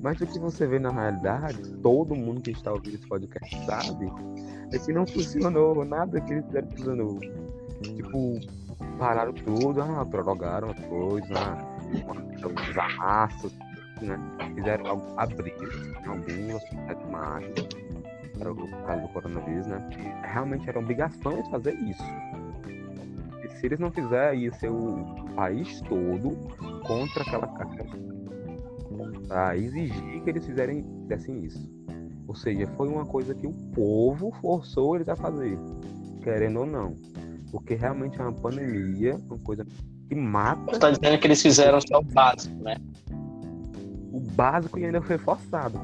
Mas 0.02 0.20
o 0.20 0.28
que 0.28 0.38
você 0.40 0.68
vê 0.68 0.80
na 0.80 0.90
realidade, 0.90 1.60
todo 1.82 2.14
mundo 2.14 2.42
que 2.42 2.52
está 2.52 2.74
ouvindo 2.74 2.96
esse 2.96 3.08
podcast 3.08 3.66
sabe, 3.66 4.12
é 4.74 4.80
que 4.80 4.92
não 4.92 5.08
funcionou, 5.08 5.86
nada 5.86 6.20
que 6.20 6.34
eles 6.34 6.46
fizeram 6.46 6.68
funcionou. 6.72 7.20
Tipo, 7.82 8.40
pararam 8.98 9.34
tudo, 9.34 9.82
ah, 9.82 10.06
prorrogaram 10.06 10.70
as 10.72 10.80
coisas, 10.86 11.32
ah, 11.32 11.58
os 12.46 12.76
né? 14.02 14.20
Fizeram 14.56 14.86
hospitais 16.56 16.98
de 16.98 17.12
margem 17.12 17.54
para 18.38 18.52
o 18.52 18.68
caso 18.86 19.02
do 19.02 19.08
coronavírus, 19.10 19.68
né? 19.68 19.90
E 19.98 20.28
realmente 20.28 20.68
era 20.68 20.80
obrigação 20.80 21.42
de 21.42 21.50
fazer 21.50 21.74
isso. 21.76 22.04
E 23.44 23.50
se 23.50 23.66
eles 23.66 23.80
não 23.80 23.92
fizerem, 23.92 24.52
ser 24.54 24.70
o 24.70 25.06
país 25.36 25.82
todo 25.82 26.32
contra 26.86 27.24
aquela 27.24 27.48
carga. 27.48 27.86
Para 29.28 29.58
exigir 29.58 30.22
que 30.22 30.30
eles 30.30 30.46
fizerem, 30.46 30.84
fizessem 31.04 31.44
isso. 31.46 31.70
Ou 32.28 32.36
seja, 32.36 32.68
foi 32.76 32.88
uma 32.88 33.06
coisa 33.06 33.34
que 33.34 33.46
o 33.46 33.54
povo 33.76 34.32
forçou 34.42 34.96
eles 34.96 35.10
a 35.10 35.16
fazer, 35.16 35.58
querendo 36.22 36.62
ou 36.62 36.66
não. 36.66 36.96
Porque 37.54 37.76
realmente 37.76 38.20
é 38.20 38.24
uma 38.24 38.34
pandemia, 38.34 39.16
uma 39.30 39.38
coisa 39.38 39.64
que 40.10 40.16
mata 40.16 40.74
Você 40.74 40.80
tá 40.80 40.90
dizendo 40.90 41.20
que 41.20 41.28
eles 41.28 41.40
fizeram 41.40 41.80
só 41.80 42.00
o 42.00 42.04
básico, 42.04 42.56
né? 42.64 42.78
o 44.14 44.20
básico 44.20 44.80
e 44.80 44.86
ainda 44.86 45.02
foi 45.02 45.18
forçado. 45.20 45.80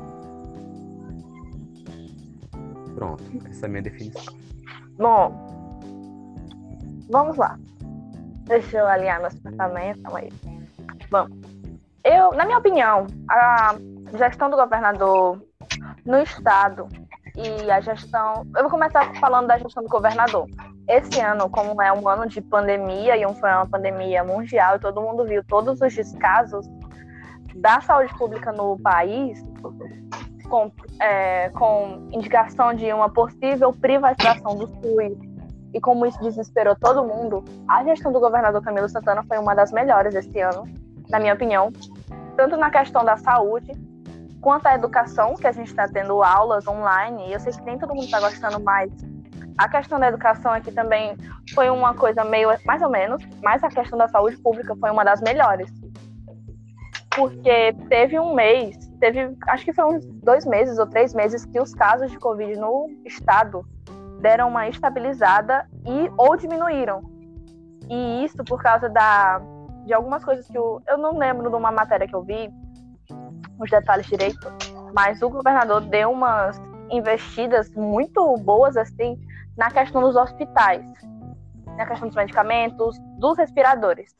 Pronto, 2.95 3.23
essa 3.49 3.65
é 3.65 3.67
a 3.67 3.69
minha 3.69 3.81
definição. 3.81 4.35
Bom, 4.97 5.47
vamos 7.09 7.37
lá. 7.37 7.59
Deixa 8.45 8.77
eu 8.77 8.87
alinhar 8.87 9.21
meus 9.21 9.35
pensamentos. 9.35 10.01
Calma 10.03 10.19
aí. 10.19 10.29
Bom, 11.09 11.27
eu, 12.03 12.31
na 12.33 12.45
minha 12.45 12.57
opinião, 12.57 13.05
a 13.29 13.75
gestão 14.15 14.49
do 14.49 14.57
governador 14.57 15.39
no 16.03 16.21
estado 16.21 16.87
e 17.35 17.69
a 17.71 17.79
gestão. 17.79 18.45
Eu 18.55 18.63
vou 18.63 18.69
começar 18.69 19.13
falando 19.15 19.47
da 19.47 19.57
gestão 19.57 19.83
do 19.83 19.89
governador. 19.89 20.47
Esse 20.87 21.19
ano, 21.19 21.49
como 21.49 21.81
é 21.81 21.91
um 21.93 22.07
ano 22.07 22.27
de 22.27 22.41
pandemia 22.41 23.15
e 23.17 23.33
foi 23.35 23.49
uma 23.49 23.67
pandemia 23.67 24.23
mundial 24.23 24.75
e 24.75 24.79
todo 24.79 25.01
mundo 25.01 25.25
viu 25.25 25.43
todos 25.43 25.79
os 25.81 25.93
descasos 25.93 26.67
da 27.55 27.81
saúde 27.81 28.13
pública 28.17 28.51
no 28.51 28.77
país, 28.79 29.43
com, 30.49 30.71
é, 30.99 31.49
com 31.49 32.07
indicação 32.11 32.73
de 32.73 32.91
uma 32.91 33.09
possível 33.09 33.71
privatização 33.73 34.55
do 34.55 34.67
SUS, 34.67 35.17
e 35.73 35.79
como 35.79 36.05
isso 36.05 36.19
desesperou 36.21 36.75
todo 36.75 37.03
mundo, 37.03 37.43
a 37.67 37.83
gestão 37.83 38.11
do 38.11 38.19
governador 38.19 38.61
Camilo 38.63 38.89
Santana 38.89 39.23
foi 39.23 39.37
uma 39.37 39.53
das 39.53 39.71
melhores 39.71 40.15
esse 40.15 40.39
ano, 40.39 40.63
na 41.09 41.19
minha 41.19 41.33
opinião, 41.33 41.71
tanto 42.35 42.57
na 42.57 42.71
questão 42.71 43.03
da 43.03 43.17
saúde 43.17 43.71
quanto 44.41 44.67
à 44.67 44.75
educação, 44.75 45.35
que 45.35 45.47
a 45.47 45.51
gente 45.51 45.67
está 45.67 45.87
tendo 45.87 46.23
aulas 46.23 46.67
online, 46.67 47.27
e 47.27 47.33
eu 47.33 47.39
sei 47.39 47.51
que 47.51 47.61
nem 47.61 47.77
todo 47.77 47.93
mundo 47.93 48.05
está 48.05 48.19
gostando 48.19 48.59
mais. 48.59 48.91
A 49.57 49.67
questão 49.67 49.99
da 49.99 50.07
educação 50.07 50.53
aqui 50.53 50.71
também 50.71 51.17
foi 51.53 51.69
uma 51.69 51.93
coisa 51.93 52.23
meio, 52.23 52.49
mais 52.65 52.81
ou 52.81 52.89
menos, 52.89 53.21
mas 53.43 53.63
a 53.63 53.69
questão 53.69 53.97
da 53.97 54.07
saúde 54.07 54.37
pública 54.37 54.75
foi 54.75 54.89
uma 54.89 55.03
das 55.03 55.21
melhores. 55.21 55.69
Porque 57.13 57.73
teve 57.89 58.17
um 58.19 58.33
mês, 58.33 58.77
teve, 58.99 59.35
acho 59.47 59.65
que 59.65 59.81
uns 59.81 60.05
dois 60.05 60.45
meses 60.45 60.77
ou 60.77 60.87
três 60.87 61.13
meses 61.13 61.43
que 61.45 61.59
os 61.59 61.73
casos 61.73 62.09
de 62.09 62.17
Covid 62.17 62.57
no 62.57 62.87
estado 63.05 63.65
deram 64.21 64.47
uma 64.47 64.69
estabilizada 64.69 65.67
e 65.85 66.09
ou 66.17 66.37
diminuíram. 66.37 67.01
E 67.89 68.23
isso 68.23 68.43
por 68.45 68.61
causa 68.61 68.87
da, 68.87 69.41
de 69.85 69.93
algumas 69.93 70.23
coisas 70.23 70.47
que 70.47 70.57
eu, 70.57 70.81
eu 70.87 70.97
não 70.97 71.17
lembro 71.17 71.49
de 71.49 71.55
uma 71.55 71.71
matéria 71.71 72.07
que 72.07 72.15
eu 72.15 72.23
vi, 72.23 72.49
os 73.59 73.69
detalhes 73.69 74.05
direito, 74.07 74.51
mas 74.95 75.21
o 75.21 75.29
governador 75.29 75.81
deu 75.81 76.11
umas 76.11 76.59
investidas 76.89 77.69
muito 77.71 78.35
boas 78.37 78.77
assim 78.77 79.19
na 79.57 79.69
questão 79.69 80.01
dos 80.01 80.15
hospitais, 80.15 80.85
na 81.77 81.85
questão 81.85 82.07
dos 82.07 82.15
medicamentos, 82.15 82.97
dos 83.17 83.37
respiradores. 83.37 84.15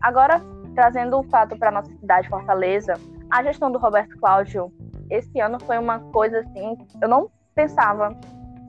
Agora, 0.00 0.40
trazendo 0.74 1.18
o 1.18 1.22
fato 1.24 1.56
para 1.56 1.70
nossa 1.70 1.90
cidade, 1.90 2.28
Fortaleza, 2.28 2.94
a 3.30 3.42
gestão 3.42 3.70
do 3.70 3.78
Roberto 3.78 4.16
Cláudio 4.18 4.72
esse 5.10 5.40
ano 5.40 5.58
foi 5.60 5.78
uma 5.78 5.98
coisa 5.98 6.40
assim, 6.40 6.76
eu 7.00 7.08
não 7.08 7.30
pensava 7.54 8.16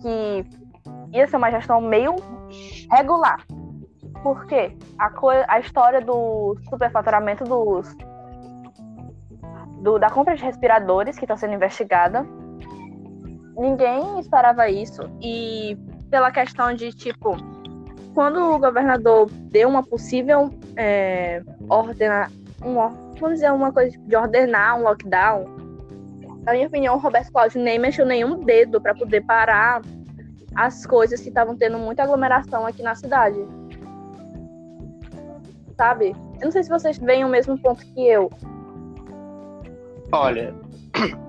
que 0.02 0.46
ia 1.14 1.28
ser 1.28 1.38
uma 1.38 1.52
gestão 1.52 1.80
meio 1.82 2.16
regular. 2.92 3.46
Porque 4.22 4.76
a, 4.98 5.12
a 5.48 5.60
história 5.60 6.02
do 6.02 6.58
superfaturamento 6.70 7.44
dos 7.44 7.96
do, 9.86 10.00
da 10.00 10.10
compra 10.10 10.36
de 10.36 10.44
respiradores 10.44 11.16
que 11.16 11.26
está 11.26 11.38
sendo 11.38 11.54
investigada. 11.54 12.26
Ninguém 13.56 14.20
esperava 14.20 14.68
isso. 14.68 15.04
E 15.22 15.78
pela 16.10 16.32
questão 16.32 16.74
de, 16.74 16.92
tipo, 16.92 17.38
quando 18.16 18.40
o 18.40 18.60
governador 18.60 19.30
deu 19.30 19.70
uma 19.70 19.84
possível 19.84 20.50
é, 20.76 21.44
ordena, 21.70 22.32
vamos 23.20 23.36
dizer, 23.36 23.52
uma 23.52 23.72
coisa 23.72 23.96
de 23.98 24.16
ordenar 24.16 24.78
um 24.78 24.84
lockdown, 24.84 25.46
na 26.44 26.54
minha 26.54 26.68
opinião, 26.68 26.96
o 26.96 27.00
Roberto 27.00 27.32
Cláudio 27.32 27.62
nem 27.62 27.78
mexeu 27.78 28.06
nenhum 28.06 28.44
dedo 28.44 28.82
para 28.82 28.94
poder 28.94 29.22
parar 29.22 29.82
as 30.56 30.86
coisas 30.86 31.22
que 31.22 31.30
estavam 31.30 31.56
tendo 31.56 31.78
muita 31.78 32.04
aglomeração 32.04 32.66
aqui 32.66 32.82
na 32.82 32.96
cidade. 32.96 33.38
Sabe? 35.78 36.16
Eu 36.40 36.46
não 36.46 36.52
sei 36.52 36.64
se 36.64 36.70
vocês 36.70 36.98
veem 36.98 37.26
o 37.26 37.30
mesmo 37.30 37.58
ponto 37.58 37.86
que 37.86 38.08
eu, 38.08 38.32
Olha, 40.12 40.54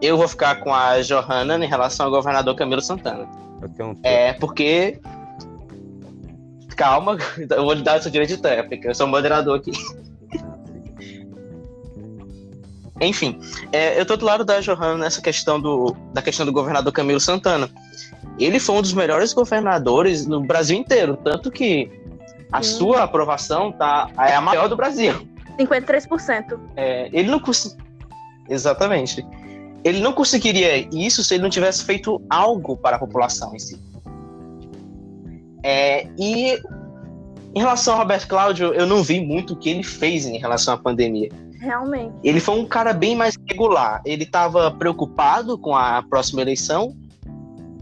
eu 0.00 0.16
vou 0.16 0.28
ficar 0.28 0.56
com 0.56 0.72
a 0.72 1.00
Johanna 1.02 1.62
em 1.64 1.68
relação 1.68 2.06
ao 2.06 2.12
governador 2.12 2.54
Camilo 2.54 2.80
Santana. 2.80 3.28
Um 3.80 3.96
é, 4.02 4.32
porque. 4.34 5.00
Calma, 6.76 7.16
eu 7.38 7.64
vou 7.64 7.72
lhe 7.72 7.82
dar 7.82 7.98
o 7.98 8.02
seu 8.02 8.10
direito 8.10 8.36
de 8.36 8.42
tréplica, 8.42 8.88
eu 8.88 8.94
sou 8.94 9.06
moderador 9.06 9.58
aqui. 9.58 9.72
Enfim, 13.00 13.38
é, 13.72 13.98
eu 14.00 14.06
tô 14.06 14.16
do 14.16 14.24
lado 14.24 14.44
da 14.44 14.60
Johanna 14.60 15.04
nessa 15.04 15.20
questão 15.20 15.60
do, 15.60 15.94
da 16.14 16.22
questão 16.22 16.46
do 16.46 16.52
governador 16.52 16.92
Camilo 16.92 17.20
Santana. 17.20 17.68
Ele 18.38 18.58
foi 18.58 18.76
um 18.76 18.82
dos 18.82 18.92
melhores 18.92 19.32
governadores 19.32 20.26
no 20.26 20.42
Brasil 20.42 20.78
inteiro, 20.78 21.16
tanto 21.22 21.50
que 21.50 21.90
a 22.52 22.60
hum. 22.60 22.62
sua 22.62 23.02
aprovação 23.02 23.72
tá, 23.72 24.10
é 24.18 24.34
a 24.34 24.40
maior 24.40 24.68
do 24.68 24.76
Brasil. 24.76 25.26
53%. 25.58 26.58
É, 26.76 27.08
ele 27.12 27.30
não 27.30 27.40
conseguiu 27.40 27.85
Exatamente. 28.48 29.26
Ele 29.84 30.00
não 30.00 30.12
conseguiria 30.12 30.88
isso 30.92 31.22
se 31.22 31.34
ele 31.34 31.42
não 31.42 31.50
tivesse 31.50 31.84
feito 31.84 32.20
algo 32.28 32.76
para 32.76 32.96
a 32.96 32.98
população 32.98 33.54
em 33.54 33.58
si. 33.58 33.80
É, 35.62 36.08
e 36.18 36.60
em 37.54 37.58
relação 37.58 37.94
ao 37.94 38.00
Roberto 38.00 38.28
Cláudio, 38.28 38.74
eu 38.74 38.86
não 38.86 39.02
vi 39.02 39.20
muito 39.20 39.54
o 39.54 39.56
que 39.56 39.70
ele 39.70 39.82
fez 39.82 40.26
em 40.26 40.38
relação 40.38 40.74
à 40.74 40.76
pandemia. 40.76 41.30
Realmente. 41.58 42.14
Ele 42.22 42.38
foi 42.38 42.58
um 42.58 42.66
cara 42.66 42.92
bem 42.92 43.16
mais 43.16 43.36
regular. 43.48 44.02
Ele 44.04 44.24
estava 44.24 44.70
preocupado 44.70 45.56
com 45.56 45.74
a 45.74 46.02
próxima 46.02 46.42
eleição 46.42 46.94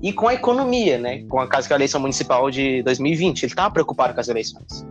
e 0.00 0.12
com 0.12 0.29
a 0.29 0.35
economia, 0.35 0.98
né? 0.98 1.24
Com 1.24 1.40
a, 1.40 1.48
com 1.48 1.57
a 1.57 1.74
eleição 1.74 2.00
municipal 2.00 2.50
de 2.50 2.83
2020. 2.85 3.42
Ele 3.42 3.53
estava 3.53 3.70
preocupado 3.72 4.14
com 4.14 4.20
as 4.20 4.29
eleições. 4.29 4.87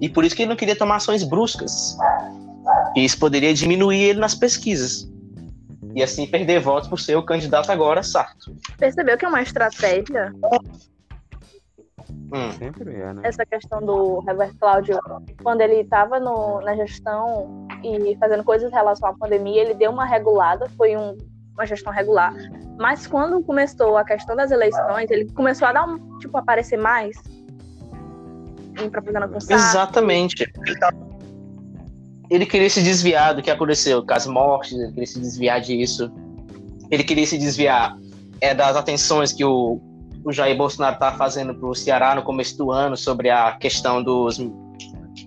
E 0.00 0.08
por 0.08 0.24
isso 0.24 0.34
que 0.34 0.42
ele 0.42 0.48
não 0.48 0.56
queria 0.56 0.76
tomar 0.76 0.96
ações 0.96 1.22
bruscas. 1.22 1.96
E 2.96 3.04
isso 3.04 3.18
poderia 3.18 3.52
diminuir 3.52 4.02
ele 4.02 4.20
nas 4.20 4.34
pesquisas. 4.34 5.10
E 5.94 6.02
assim 6.02 6.26
perder 6.26 6.60
votos 6.60 6.88
por 6.88 6.98
ser 6.98 7.16
o 7.16 7.22
candidato 7.22 7.70
agora 7.70 8.02
Sarto. 8.02 8.54
Percebeu 8.78 9.16
que 9.16 9.24
é 9.24 9.28
uma 9.28 9.42
estratégia? 9.42 10.32
Hum. 12.32 12.50
Sempre 12.58 12.94
é, 12.94 13.12
né? 13.12 13.22
Essa 13.24 13.46
questão 13.46 13.80
do 13.80 14.22
Herbert 14.28 14.54
Cláudio, 14.58 14.98
quando 15.42 15.60
ele 15.60 15.80
estava 15.82 16.18
na 16.18 16.74
gestão 16.74 17.68
e 17.82 18.16
fazendo 18.16 18.42
coisas 18.42 18.70
em 18.70 18.74
relação 18.74 19.08
à 19.08 19.14
pandemia, 19.14 19.62
ele 19.62 19.74
deu 19.74 19.92
uma 19.92 20.04
regulada, 20.04 20.68
foi 20.76 20.96
um, 20.96 21.16
uma 21.52 21.64
gestão 21.64 21.92
regular. 21.92 22.34
Mas 22.76 23.06
quando 23.06 23.40
começou 23.44 23.96
a 23.96 24.04
questão 24.04 24.34
das 24.34 24.50
eleições, 24.50 25.08
ele 25.10 25.30
começou 25.32 25.68
a 25.68 25.72
dar 25.72 25.88
um, 25.88 26.18
tipo, 26.18 26.36
aparecer 26.36 26.76
mais 26.76 27.16
em 28.82 28.90
propaganda 28.90 29.28
com 29.28 29.38
Exatamente. 29.38 30.50
Ele 30.66 30.78
tava 30.78 31.13
ele 32.30 32.46
queria 32.46 32.70
se 32.70 32.82
desviar 32.82 33.34
do 33.34 33.42
que 33.42 33.50
aconteceu 33.50 34.04
com 34.04 34.14
as 34.14 34.26
mortes, 34.26 34.72
ele 34.72 34.90
queria 34.92 35.06
se 35.06 35.20
desviar 35.20 35.60
disso. 35.60 36.10
Ele 36.90 37.04
queria 37.04 37.26
se 37.26 37.38
desviar 37.38 37.96
é, 38.40 38.54
das 38.54 38.76
atenções 38.76 39.32
que 39.32 39.44
o, 39.44 39.80
o 40.24 40.32
Jair 40.32 40.56
Bolsonaro 40.56 40.94
estava 40.94 41.12
tá 41.12 41.18
fazendo 41.18 41.54
para 41.54 41.68
o 41.68 41.74
Ceará 41.74 42.14
no 42.14 42.22
começo 42.22 42.56
do 42.56 42.70
ano 42.70 42.96
sobre 42.96 43.30
a 43.30 43.52
questão 43.52 44.02
dos, 44.02 44.38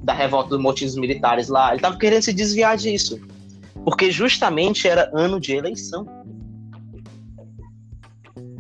da 0.03 0.13
revolta 0.13 0.49
dos 0.49 0.59
motivos 0.59 0.95
militares 0.95 1.47
lá. 1.47 1.69
Ele 1.69 1.77
estava 1.77 1.97
querendo 1.97 2.23
se 2.23 2.33
desviar 2.33 2.77
disso. 2.77 3.19
Porque 3.83 4.11
justamente 4.11 4.87
era 4.87 5.09
ano 5.13 5.39
de 5.39 5.53
eleição. 5.53 6.05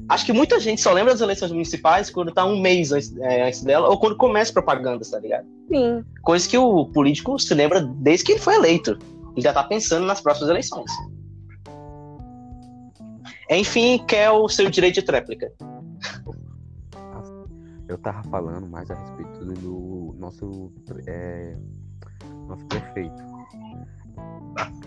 Acho 0.09 0.25
que 0.25 0.33
muita 0.33 0.59
gente 0.59 0.81
só 0.81 0.93
lembra 0.93 1.13
das 1.13 1.21
eleições 1.21 1.51
municipais 1.51 2.09
quando 2.09 2.31
tá 2.31 2.45
um 2.45 2.59
mês 2.61 2.91
antes, 2.91 3.15
é, 3.17 3.47
antes 3.47 3.63
dela 3.63 3.89
ou 3.89 3.99
quando 3.99 4.15
começa 4.15 4.53
propaganda, 4.53 5.03
tá 5.09 5.19
ligado? 5.19 5.45
Sim. 5.67 6.03
Coisa 6.21 6.47
que 6.47 6.57
o 6.57 6.85
político 6.85 7.37
se 7.37 7.53
lembra 7.53 7.81
desde 7.81 8.25
que 8.25 8.31
ele 8.33 8.39
foi 8.39 8.55
eleito. 8.55 8.97
Ele 9.35 9.41
já 9.41 9.53
tá 9.53 9.63
pensando 9.63 10.05
nas 10.05 10.21
próximas 10.21 10.49
eleições. 10.49 10.89
Enfim, 13.49 14.03
quer 14.07 14.31
o 14.31 14.47
seu 14.47 14.69
direito 14.69 14.95
de 14.95 15.01
tréplica. 15.01 15.51
Eu 17.87 17.97
tava 17.97 18.21
falando 18.29 18.67
mais 18.67 18.89
a 18.91 18.95
respeito 18.95 19.45
do 19.45 20.15
nosso, 20.19 20.71
é, 21.05 21.55
nosso 22.47 22.65
prefeito. 22.65 23.23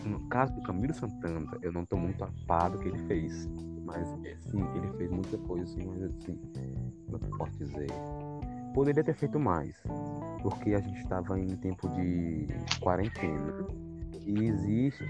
No 0.05 0.21
caso 0.29 0.55
do 0.55 0.63
Camilo 0.63 0.95
Santana, 0.95 1.47
eu 1.63 1.73
não 1.73 1.85
tô 1.85 1.97
muito 1.97 2.23
apado 2.25 2.77
do 2.77 2.83
que 2.83 2.89
ele 2.89 2.99
fez. 3.07 3.49
Mas, 3.85 4.09
sim, 4.41 4.65
ele 4.77 4.89
fez 4.97 5.11
muita 5.11 5.37
coisa, 5.39 5.65
assim, 5.65 5.85
mas 5.87 6.03
assim, 6.03 6.39
como 7.07 7.25
eu 7.25 7.39
posso 7.39 7.59
dizer? 7.59 7.89
Poderia 8.75 9.03
ter 9.03 9.15
feito 9.15 9.39
mais, 9.39 9.83
porque 10.43 10.75
a 10.75 10.81
gente 10.81 11.01
estava 11.01 11.39
em 11.39 11.57
tempo 11.57 11.89
de 11.89 12.47
quarentena 12.81 13.67
e 14.25 14.45
existe 14.45 15.05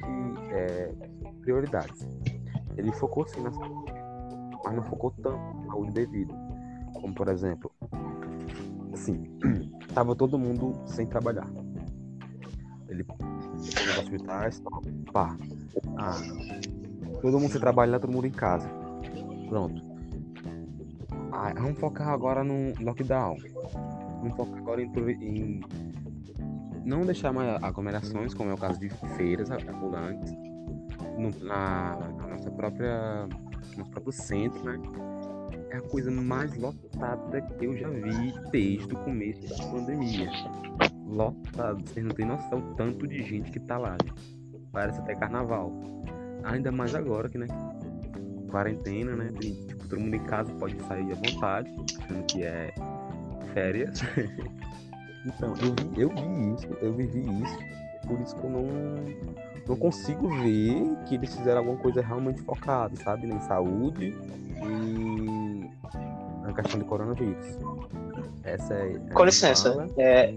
é, 0.50 0.92
prioridades. 1.42 2.06
Ele 2.76 2.90
focou 2.92 3.26
sim 3.28 3.42
na 3.42 3.52
saúde, 3.52 3.92
mas 4.64 4.74
não 4.74 4.82
focou 4.84 5.10
tanto 5.10 5.38
na 5.38 5.66
saúde 5.66 5.92
devido. 5.92 6.34
Como, 6.94 7.14
por 7.14 7.28
exemplo, 7.28 7.70
assim, 8.92 9.24
tava 9.94 10.14
todo 10.16 10.38
mundo 10.38 10.80
sem 10.86 11.06
trabalhar. 11.06 11.48
Ele 12.88 13.04
nos 13.60 13.98
hospitais, 13.98 14.62
pá. 15.12 15.36
Ah, 15.96 16.16
todo 17.20 17.38
mundo 17.38 17.52
sem 17.52 17.60
trabalhar, 17.60 17.98
todo 17.98 18.12
mundo 18.12 18.26
em 18.26 18.32
casa. 18.32 18.68
Pronto. 19.48 19.82
Ah, 21.32 21.52
vamos 21.54 21.78
focar 21.78 22.08
agora 22.08 22.42
no 22.42 22.72
lockdown. 22.80 23.36
Vamos 24.20 24.36
focar 24.36 24.58
agora 24.58 24.82
em, 24.82 24.90
em 25.22 25.60
não 26.84 27.04
deixar 27.04 27.32
mais 27.32 27.62
aglomerações, 27.62 28.34
como 28.34 28.50
é 28.50 28.54
o 28.54 28.58
caso 28.58 28.80
de 28.80 28.88
feiras 29.16 29.50
ambulantes, 29.50 30.32
no, 31.18 31.30
na, 31.44 31.96
na, 32.16 32.26
nossa 32.26 32.50
própria, 32.50 33.26
nosso 33.76 33.90
próprio 33.90 34.12
centro, 34.12 34.64
né? 34.64 34.78
É 35.70 35.76
a 35.76 35.82
coisa 35.82 36.10
mais 36.10 36.56
lotada 36.56 37.40
que 37.40 37.64
eu 37.64 37.76
já 37.76 37.88
vi 37.88 38.34
desde 38.50 38.92
o 38.92 38.98
começo 38.98 39.48
da 39.48 39.64
pandemia. 39.66 40.30
Lotado, 41.10 41.82
vocês 41.86 42.06
não 42.06 42.14
têm 42.14 42.24
noção 42.24 42.74
tanto 42.76 43.06
de 43.06 43.22
gente 43.22 43.50
que 43.50 43.58
tá 43.60 43.76
lá. 43.76 43.96
parece 44.70 45.00
até 45.00 45.14
carnaval. 45.14 45.72
Ainda 46.44 46.70
mais 46.70 46.94
agora 46.94 47.28
que, 47.28 47.36
né? 47.36 47.46
Quarentena, 48.50 49.16
né? 49.16 49.32
Tem, 49.40 49.54
tipo, 49.66 49.88
todo 49.88 50.00
mundo 50.00 50.14
em 50.14 50.24
casa 50.24 50.52
pode 50.54 50.80
sair 50.84 51.12
à 51.12 51.14
vontade, 51.14 51.70
sendo 52.06 52.24
que 52.26 52.44
é 52.44 52.72
férias. 53.52 54.00
então, 55.26 55.54
eu 55.60 55.74
vi, 55.74 56.00
eu 56.00 56.08
vi 56.08 56.54
isso, 56.54 56.68
eu 56.80 56.92
vivi 56.94 57.42
isso, 57.42 57.58
por 58.06 58.20
isso 58.20 58.36
que 58.36 58.44
eu 58.44 58.50
não, 58.50 58.66
não 59.68 59.76
consigo 59.76 60.28
ver 60.28 60.96
que 61.06 61.16
eles 61.16 61.34
fizeram 61.34 61.58
alguma 61.58 61.78
coisa 61.78 62.00
realmente 62.00 62.40
focada, 62.42 62.94
sabe? 62.96 63.28
Em 63.28 63.40
saúde 63.40 64.16
e 64.62 65.70
na 66.42 66.52
questão 66.52 66.78
do 66.78 66.84
coronavírus. 66.84 67.58
Essa 68.44 68.74
é. 68.74 68.98
Com 69.12 69.24
licença. 69.24 69.86
É... 69.96 70.34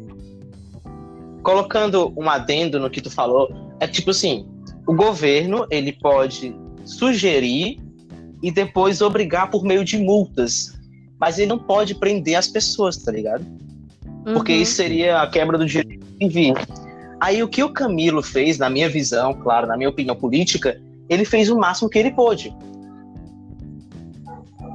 Colocando 1.43 2.13
um 2.17 2.29
adendo 2.29 2.79
no 2.79 2.89
que 2.89 3.01
tu 3.01 3.11
falou, 3.11 3.49
é 3.79 3.87
tipo 3.87 4.11
assim, 4.11 4.47
o 4.87 4.93
governo 4.95 5.67
ele 5.69 5.91
pode 5.91 6.55
sugerir 6.85 7.79
e 8.41 8.51
depois 8.51 9.01
obrigar 9.01 9.49
por 9.49 9.63
meio 9.63 9.83
de 9.83 9.97
multas, 9.97 10.73
mas 11.19 11.37
ele 11.37 11.47
não 11.47 11.59
pode 11.59 11.95
prender 11.95 12.35
as 12.35 12.47
pessoas, 12.47 12.97
tá 12.97 13.11
ligado? 13.11 13.45
Porque 14.23 14.53
uhum. 14.53 14.61
isso 14.61 14.73
seria 14.73 15.21
a 15.21 15.27
quebra 15.27 15.57
do 15.57 15.65
direito 15.65 16.05
de 16.19 16.27
vir. 16.27 16.53
Aí 17.19 17.41
o 17.41 17.47
que 17.47 17.63
o 17.63 17.69
Camilo 17.69 18.21
fez, 18.21 18.57
na 18.57 18.69
minha 18.69 18.89
visão, 18.89 19.33
claro, 19.33 19.67
na 19.67 19.77
minha 19.77 19.89
opinião 19.89 20.15
política, 20.15 20.79
ele 21.09 21.23
fez 21.23 21.49
o 21.49 21.57
máximo 21.57 21.89
que 21.89 21.99
ele 21.99 22.11
pôde. 22.11 22.53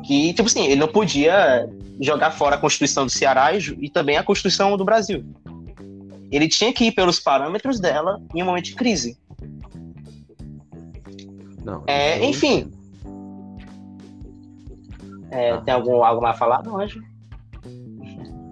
Que, 0.07 0.33
tipo 0.33 0.49
assim, 0.49 0.65
ele 0.65 0.77
não 0.77 0.89
podia 0.89 1.69
jogar 2.01 2.31
fora 2.31 2.57
a 2.57 2.59
Constituição 2.59 3.05
do 3.05 3.13
Ceará 3.13 3.51
e 3.55 3.91
também 3.91 4.17
a 4.17 4.23
Constituição 4.23 4.75
do 4.77 4.85
Brasil. 4.85 5.25
Ele 6.31 6.49
tinha 6.49 6.73
que 6.73 6.87
ir 6.87 6.93
pelos 6.93 7.19
parâmetros 7.19 7.81
dela 7.81 8.21
em 8.35 8.43
um 8.43 8.47
momento 8.47 8.67
de 8.67 8.75
crise. 8.75 9.19
Não, 11.65 11.83
é, 11.87 12.25
enfim. 12.25 12.71
É, 15.31 15.51
ah. 15.51 15.61
Tem 15.61 15.75
algum, 15.75 16.03
algo 16.03 16.23
mais 16.23 16.37
a 16.37 16.39
falar, 16.39 16.63
não, 16.63 16.81
Anjo? 16.81 17.03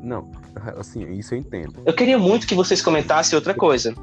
Não, 0.03 0.31
assim, 0.79 1.11
isso 1.13 1.35
eu 1.35 1.39
entendo. 1.39 1.81
Eu 1.85 1.95
queria 1.95 2.19
muito 2.19 2.47
que 2.47 2.55
vocês 2.55 2.83
comentassem 2.83 3.37
outra 3.37 3.55
coisa. 3.55 3.95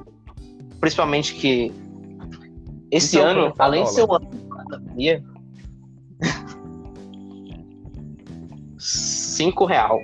Principalmente 0.79 1.35
que 1.35 1.71
esse 2.91 3.17
então, 3.17 3.29
ano, 3.29 3.53
além 3.57 3.83
de 3.83 3.91
ser 3.91 4.03
o 4.03 4.13
ano 4.13 4.29
da 4.29 4.65
pandemia, 4.65 5.23
cinco 8.77 9.65
real. 9.65 9.99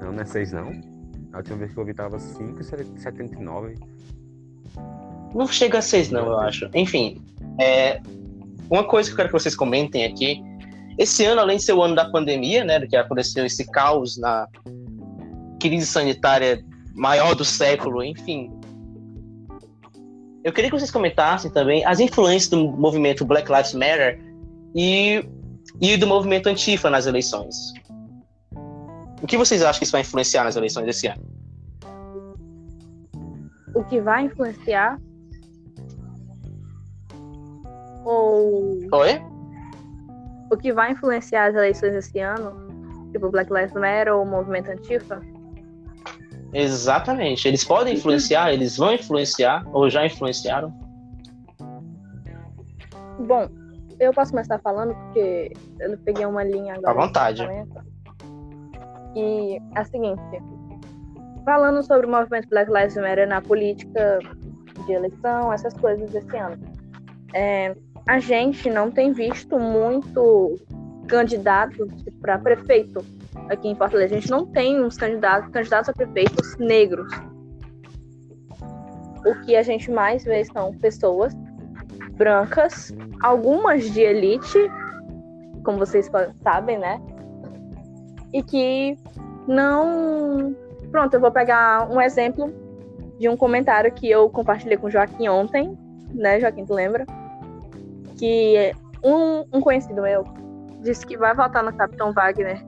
Não, 0.00 0.12
não 0.12 0.20
é 0.20 0.24
seis 0.24 0.52
não. 0.52 0.93
A 1.34 1.38
última 1.38 1.56
vez 1.58 1.72
que 1.72 1.78
eu 1.78 1.84
vi 1.84 1.92
tava 1.92 2.16
5,79. 2.16 3.76
Não 5.34 5.48
chega 5.48 5.78
a 5.78 5.82
6, 5.82 6.12
não, 6.12 6.26
eu 6.26 6.38
acho. 6.38 6.70
Enfim, 6.72 7.20
é, 7.60 8.00
uma 8.70 8.84
coisa 8.84 9.08
que 9.08 9.14
eu 9.14 9.16
quero 9.16 9.28
que 9.28 9.32
vocês 9.32 9.56
comentem 9.56 10.04
aqui. 10.04 10.40
Esse 10.96 11.24
ano, 11.24 11.40
além 11.40 11.56
de 11.56 11.64
ser 11.64 11.72
o 11.72 11.82
ano 11.82 11.96
da 11.96 12.08
pandemia, 12.08 12.62
né, 12.64 12.86
que 12.86 12.96
aconteceu 12.96 13.44
esse 13.44 13.68
caos 13.68 14.16
na 14.16 14.46
crise 15.60 15.86
sanitária 15.86 16.64
maior 16.94 17.34
do 17.34 17.44
século, 17.44 18.04
enfim. 18.04 18.52
Eu 20.44 20.52
queria 20.52 20.70
que 20.70 20.78
vocês 20.78 20.90
comentassem 20.92 21.50
também 21.50 21.84
as 21.84 21.98
influências 21.98 22.48
do 22.48 22.70
movimento 22.70 23.24
Black 23.24 23.50
Lives 23.50 23.74
Matter 23.74 24.20
e, 24.72 25.26
e 25.80 25.96
do 25.96 26.06
movimento 26.06 26.46
Antifa 26.46 26.88
nas 26.88 27.06
eleições. 27.06 27.56
O 29.24 29.26
que 29.26 29.38
vocês 29.38 29.62
acham 29.62 29.78
que 29.78 29.84
isso 29.84 29.92
vai 29.92 30.02
influenciar 30.02 30.44
nas 30.44 30.54
eleições 30.54 30.84
desse 30.84 31.06
ano? 31.06 31.22
O 33.74 33.82
que 33.84 33.98
vai 33.98 34.26
influenciar? 34.26 35.00
Ou. 38.04 38.80
Oi? 38.92 39.22
O 40.52 40.58
que 40.58 40.74
vai 40.74 40.92
influenciar 40.92 41.46
as 41.46 41.54
eleições 41.54 41.92
desse 41.92 42.18
ano? 42.18 42.52
Tipo 43.12 43.30
Black 43.30 43.50
Lives 43.50 43.72
Matter 43.72 44.12
ou 44.12 44.24
o 44.24 44.26
movimento 44.26 44.70
Antifa? 44.70 45.22
Exatamente. 46.52 47.48
Eles 47.48 47.64
podem 47.64 47.94
influenciar, 47.94 48.52
eles 48.52 48.76
vão 48.76 48.92
influenciar, 48.92 49.66
ou 49.72 49.88
já 49.88 50.04
influenciaram? 50.04 50.68
Bom, 53.20 53.48
eu 53.98 54.12
posso 54.12 54.32
começar 54.32 54.58
falando 54.58 54.94
porque 54.94 55.50
eu 55.80 55.96
peguei 56.04 56.26
uma 56.26 56.44
linha 56.44 56.74
agora. 56.74 56.90
À 56.90 57.06
vontade. 57.06 57.42
E 59.14 59.56
é 59.56 59.80
a 59.80 59.84
seguinte: 59.84 60.22
falando 61.44 61.82
sobre 61.82 62.06
o 62.06 62.10
movimento 62.10 62.48
Black 62.48 62.70
Lives 62.72 62.96
Matter 62.96 63.28
na 63.28 63.40
política 63.40 64.18
de 64.86 64.92
eleição, 64.92 65.52
essas 65.52 65.74
coisas 65.74 66.10
desse 66.10 66.36
ano. 66.36 66.58
É, 67.32 67.74
a 68.06 68.18
gente 68.18 68.70
não 68.70 68.90
tem 68.90 69.12
visto 69.12 69.58
muito 69.58 70.56
candidatos 71.08 71.88
para 72.20 72.38
prefeito 72.38 73.04
aqui 73.48 73.68
em 73.68 73.74
Fortaleza. 73.74 74.14
A 74.14 74.20
gente 74.20 74.30
não 74.30 74.46
tem 74.46 74.82
uns 74.82 74.96
candidatos, 74.96 75.50
candidatos 75.50 75.88
a 75.88 75.92
prefeitos 75.92 76.56
negros. 76.58 77.10
O 79.26 79.34
que 79.44 79.56
a 79.56 79.62
gente 79.62 79.90
mais 79.90 80.24
vê 80.24 80.44
são 80.44 80.72
pessoas 80.78 81.34
brancas, 82.12 82.94
algumas 83.22 83.90
de 83.90 84.00
elite, 84.00 84.58
como 85.64 85.78
vocês 85.78 86.10
sabem, 86.42 86.78
né? 86.78 87.00
E 88.34 88.42
que 88.42 88.98
não. 89.46 90.54
Pronto, 90.90 91.14
eu 91.14 91.20
vou 91.20 91.30
pegar 91.30 91.88
um 91.90 92.00
exemplo 92.00 92.52
de 93.18 93.28
um 93.28 93.36
comentário 93.36 93.90
que 93.92 94.10
eu 94.10 94.28
compartilhei 94.28 94.76
com 94.76 94.88
o 94.88 94.90
Joaquim 94.90 95.28
ontem, 95.28 95.78
né, 96.12 96.40
Joaquim, 96.40 96.66
tu 96.66 96.74
lembra? 96.74 97.06
Que 98.18 98.72
um, 99.02 99.44
um 99.52 99.60
conhecido 99.60 100.02
meu 100.02 100.24
disse 100.80 101.06
que 101.06 101.16
vai 101.16 101.34
votar 101.34 101.62
no 101.62 101.72
Capitão 101.72 102.12
Wagner 102.12 102.62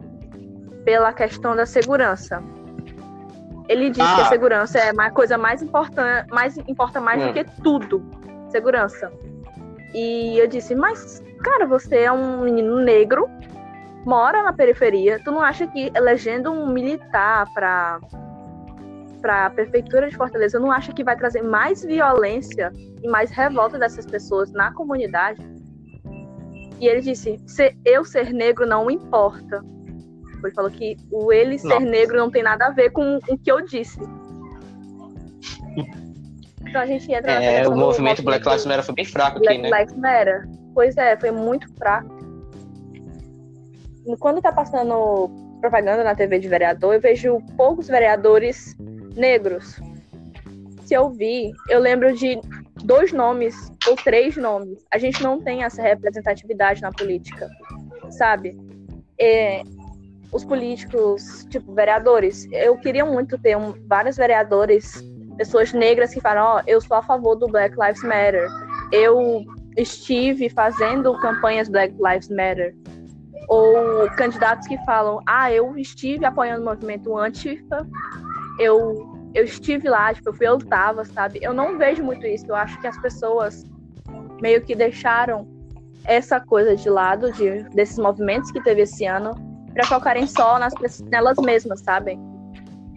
pela 0.85 1.13
questão 1.13 1.55
da 1.55 1.67
segurança. 1.67 2.43
Ele 3.69 3.91
disse 3.91 4.03
ah. 4.03 4.15
que 4.15 4.21
a 4.21 4.25
ah. 4.25 4.29
segurança 4.29 4.79
é 4.79 4.93
a 4.97 5.11
coisa 5.11 5.37
mais 5.37 5.63
importante, 5.63 6.29
mais 6.31 6.57
importa 6.57 7.01
mais 7.01 7.23
hum. 7.23 7.27
do 7.27 7.33
que 7.33 7.45
tudo. 7.63 8.03
Segurança. 8.51 9.13
E 9.93 10.39
eu 10.39 10.47
disse, 10.47 10.75
mas, 10.75 11.23
cara, 11.43 11.67
você 11.67 12.03
é 12.03 12.13
um 12.13 12.43
menino 12.43 12.77
negro 12.77 13.29
mora 14.07 14.41
na 14.45 14.53
periferia, 14.53 15.21
tu 15.23 15.33
não 15.33 15.41
acha 15.41 15.67
que 15.67 15.91
elegendo 15.95 16.53
um 16.53 16.69
militar 16.69 17.53
para 17.53 17.99
para 19.21 19.47
a 19.47 19.51
prefeitura 19.51 20.09
de 20.09 20.17
Fortaleza, 20.17 20.61
não 20.61 20.71
acha 20.71 20.93
que 20.93 21.03
vai 21.03 21.17
trazer 21.17 21.43
mais 21.43 21.83
violência 21.83 22.73
e 23.03 23.09
mais 23.09 23.31
revolta 23.33 23.77
dessas 23.77 24.07
pessoas 24.07 24.53
na 24.53 24.73
comunidade? 24.73 25.41
E 26.81 26.87
ele 26.87 27.01
disse: 27.01 27.41
ser, 27.45 27.77
eu 27.85 28.05
ser 28.05 28.33
negro 28.33 28.65
não 28.65 28.89
importa. 28.89 29.65
Ele 30.45 30.55
falou 30.55 30.71
que 30.71 30.97
o 31.11 31.33
ele 31.33 31.59
ser 31.59 31.81
negro 31.81 32.17
não 32.17 32.31
tem 32.31 32.43
nada 32.45 32.67
a 32.67 32.71
ver 32.71 32.91
com 32.91 33.19
o 33.29 33.37
que 33.37 33.51
eu 33.51 33.63
disse. 33.63 33.99
Então 36.61 36.81
a 36.81 36.87
gente 36.87 37.11
entra 37.11 37.33
é, 37.33 37.67
o 37.67 37.75
movimento 37.75 38.23
Black 38.23 38.47
Lives 38.47 38.67
Matter 38.67 38.85
foi 38.85 38.95
bem 38.95 39.05
fraco 39.05 39.41
Black 39.41 39.55
aqui, 39.55 39.63
né? 39.63 39.69
Black 39.71 39.91
Lives 39.91 40.01
Matter. 40.01 40.49
Pois 40.73 40.97
é, 40.97 41.17
foi 41.17 41.33
muito 41.33 41.69
fraco 41.75 42.16
quando 44.15 44.41
tá 44.41 44.53
passando 44.53 45.31
propaganda 45.61 46.05
na 46.05 46.15
TV 46.15 46.39
de 46.39 46.49
vereador, 46.49 46.95
eu 46.95 47.01
vejo 47.01 47.41
poucos 47.57 47.89
vereadores 47.89 48.77
negros. 49.17 49.81
Se 50.85 50.95
eu 50.95 51.11
vi, 51.11 51.51
eu 51.69 51.81
lembro 51.81 52.15
de 52.15 52.39
dois 52.85 53.13
nomes 53.13 53.55
ou 53.89 53.97
três 53.97 54.37
nomes. 54.37 54.87
A 54.93 54.99
gente 54.99 55.23
não 55.23 55.41
tem 55.41 55.65
essa 55.65 55.83
representatividade 55.83 56.81
na 56.81 56.93
política, 56.93 57.49
sabe? 58.11 58.57
É, 59.19 59.63
os 60.31 60.45
políticos, 60.45 61.45
tipo, 61.51 61.73
vereadores, 61.75 62.47
eu 62.53 62.77
queria 62.77 63.05
muito 63.05 63.39
ter 63.39 63.57
um, 63.57 63.73
vários 63.89 64.17
vereadores, 64.17 65.03
pessoas 65.37 65.73
negras 65.73 66.13
que 66.13 66.21
falam, 66.21 66.45
ó, 66.45 66.57
oh, 66.59 66.63
eu 66.67 66.81
sou 66.81 66.97
a 66.97 67.03
favor 67.03 67.35
do 67.35 67.49
Black 67.49 67.75
Lives 67.77 68.03
Matter. 68.03 68.49
Eu 68.93 69.45
estive 69.77 70.49
fazendo 70.49 71.19
campanhas 71.21 71.69
Black 71.69 71.95
Lives 71.99 72.29
Matter 72.29 72.75
ou 73.49 74.09
candidatos 74.17 74.67
que 74.67 74.79
falam: 74.85 75.21
ah, 75.27 75.51
eu 75.53 75.77
estive 75.77 76.25
apoiando 76.25 76.63
o 76.63 76.65
movimento 76.65 77.17
Antifa, 77.17 77.87
eu, 78.59 79.31
eu 79.35 79.45
estive 79.45 79.89
lá, 79.89 80.13
tipo, 80.13 80.29
eu 80.29 80.35
fui 80.35 80.47
eu 80.47 80.59
tava, 80.59 81.05
sabe? 81.05 81.39
Eu 81.43 81.53
não 81.53 81.79
vejo 81.79 82.03
muito 82.03 82.27
isso. 82.27 82.47
Eu 82.49 82.55
acho 82.55 82.81
que 82.81 82.87
as 82.87 82.99
pessoas 83.01 83.65
meio 84.41 84.63
que 84.63 84.75
deixaram 84.75 85.47
essa 86.05 86.41
coisa 86.41 86.77
de 86.77 86.89
lado 86.89 87.33
de, 87.33 87.63
desses 87.71 87.99
movimentos 87.99 88.51
que 88.51 88.63
teve 88.63 88.83
esse 88.83 89.05
ano 89.05 89.33
para 89.73 89.85
focarem 89.85 90.27
só 90.27 90.59
nas, 90.59 90.73
nelas 91.03 91.37
mesmas, 91.39 91.81
sabe? 91.81 92.19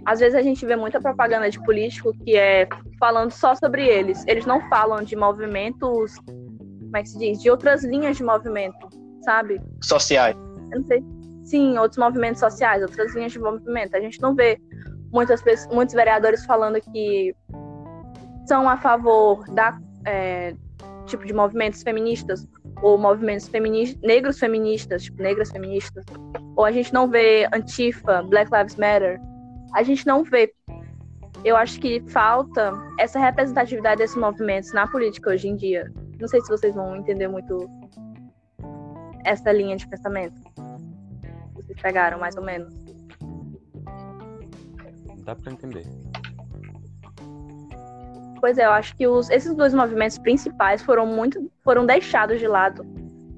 Às 0.06 0.20
vezes 0.20 0.36
a 0.36 0.42
gente 0.42 0.66
vê 0.66 0.76
muita 0.76 1.02
propaganda 1.02 1.50
de 1.50 1.62
político 1.64 2.14
que 2.24 2.36
é 2.36 2.68
falando 3.00 3.32
só 3.32 3.54
sobre 3.54 3.86
eles. 3.86 4.24
Eles 4.28 4.46
não 4.46 4.62
falam 4.70 5.04
de 5.04 5.16
movimentos, 5.16 6.18
como 6.20 6.98
é 6.98 7.02
que 7.02 7.10
se 7.10 7.20
diz? 7.20 7.42
De 7.42 7.50
outras 7.50 7.84
linhas 7.84 8.18
de 8.18 8.24
movimento 8.24 8.99
sabe? 9.24 9.62
Sociais. 9.82 10.36
Eu 10.72 10.80
não 10.80 10.88
sei. 10.88 11.04
Sim, 11.44 11.78
outros 11.78 11.98
movimentos 11.98 12.40
sociais, 12.40 12.82
outras 12.82 13.14
linhas 13.16 13.32
de 13.32 13.40
movimento. 13.40 13.96
A 13.96 14.00
gente 14.00 14.22
não 14.22 14.36
vê 14.36 14.60
muitas 15.12 15.42
pessoas, 15.42 15.74
muitos 15.74 15.96
vereadores 15.96 16.46
falando 16.46 16.80
que 16.80 17.36
são 18.48 18.70
a 18.70 18.78
favor 18.78 19.44
da 19.54 19.80
é, 20.06 20.56
tipo 21.06 21.26
de 21.26 21.34
movimentos 21.34 21.82
feministas 21.82 22.48
ou 22.82 22.98
movimentos 22.98 23.48
femini 23.48 23.98
negros 24.02 24.40
feministas, 24.40 25.04
tipo 25.04 25.22
negras 25.22 25.52
feministas, 25.52 26.06
ou 26.56 26.64
a 26.64 26.72
gente 26.72 26.94
não 26.94 27.10
vê 27.10 27.48
Antifa, 27.54 28.24
Black 28.24 28.50
Lives 28.56 28.76
Matter, 28.76 29.20
a 29.74 29.84
gente 29.84 30.06
não 30.08 30.24
vê. 30.24 30.54
Eu 31.44 31.56
acho 31.56 31.80
que 31.80 32.02
falta 32.10 32.74
essa 33.00 33.20
representatividade 33.20 34.00
desses 34.00 34.16
movimentos 34.16 34.74
na 34.74 34.88
política 34.88 35.32
hoje 35.32 35.48
em 35.48 35.56
dia. 35.56 35.92
Não 36.20 36.28
sei 36.28 36.42
se 36.42 36.50
vocês 36.50 36.76
vão 36.76 36.96
entender 36.96 37.28
muito 37.28 37.70
essa 39.30 39.52
linha 39.52 39.78
de 39.78 39.88
pensamento. 39.88 40.42
Vocês 41.54 41.80
pegaram 41.80 42.20
mais 42.20 42.36
ou 42.36 42.44
menos. 42.44 42.74
Dá 45.24 45.36
pra 45.36 45.52
entender. 45.52 45.86
Pois 48.42 48.58
é, 48.58 48.66
eu 48.66 48.72
acho 48.72 48.96
que 48.96 49.06
os, 49.06 49.30
esses 49.30 49.54
dois 49.54 49.74
movimentos 49.74 50.18
principais 50.18 50.82
foram 50.82 51.06
muito 51.06 51.52
foram 51.64 51.86
deixados 51.86 52.40
de 52.40 52.48
lado 52.48 52.84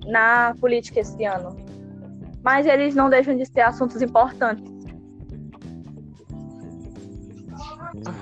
na 0.05 0.55
política 0.61 1.01
esse 1.01 1.25
ano. 1.25 1.57
Mas 2.41 2.65
eles 2.65 2.95
não 2.95 3.09
deixam 3.09 3.35
de 3.35 3.45
ser 3.45 3.61
assuntos 3.61 4.01
importantes. 4.01 4.63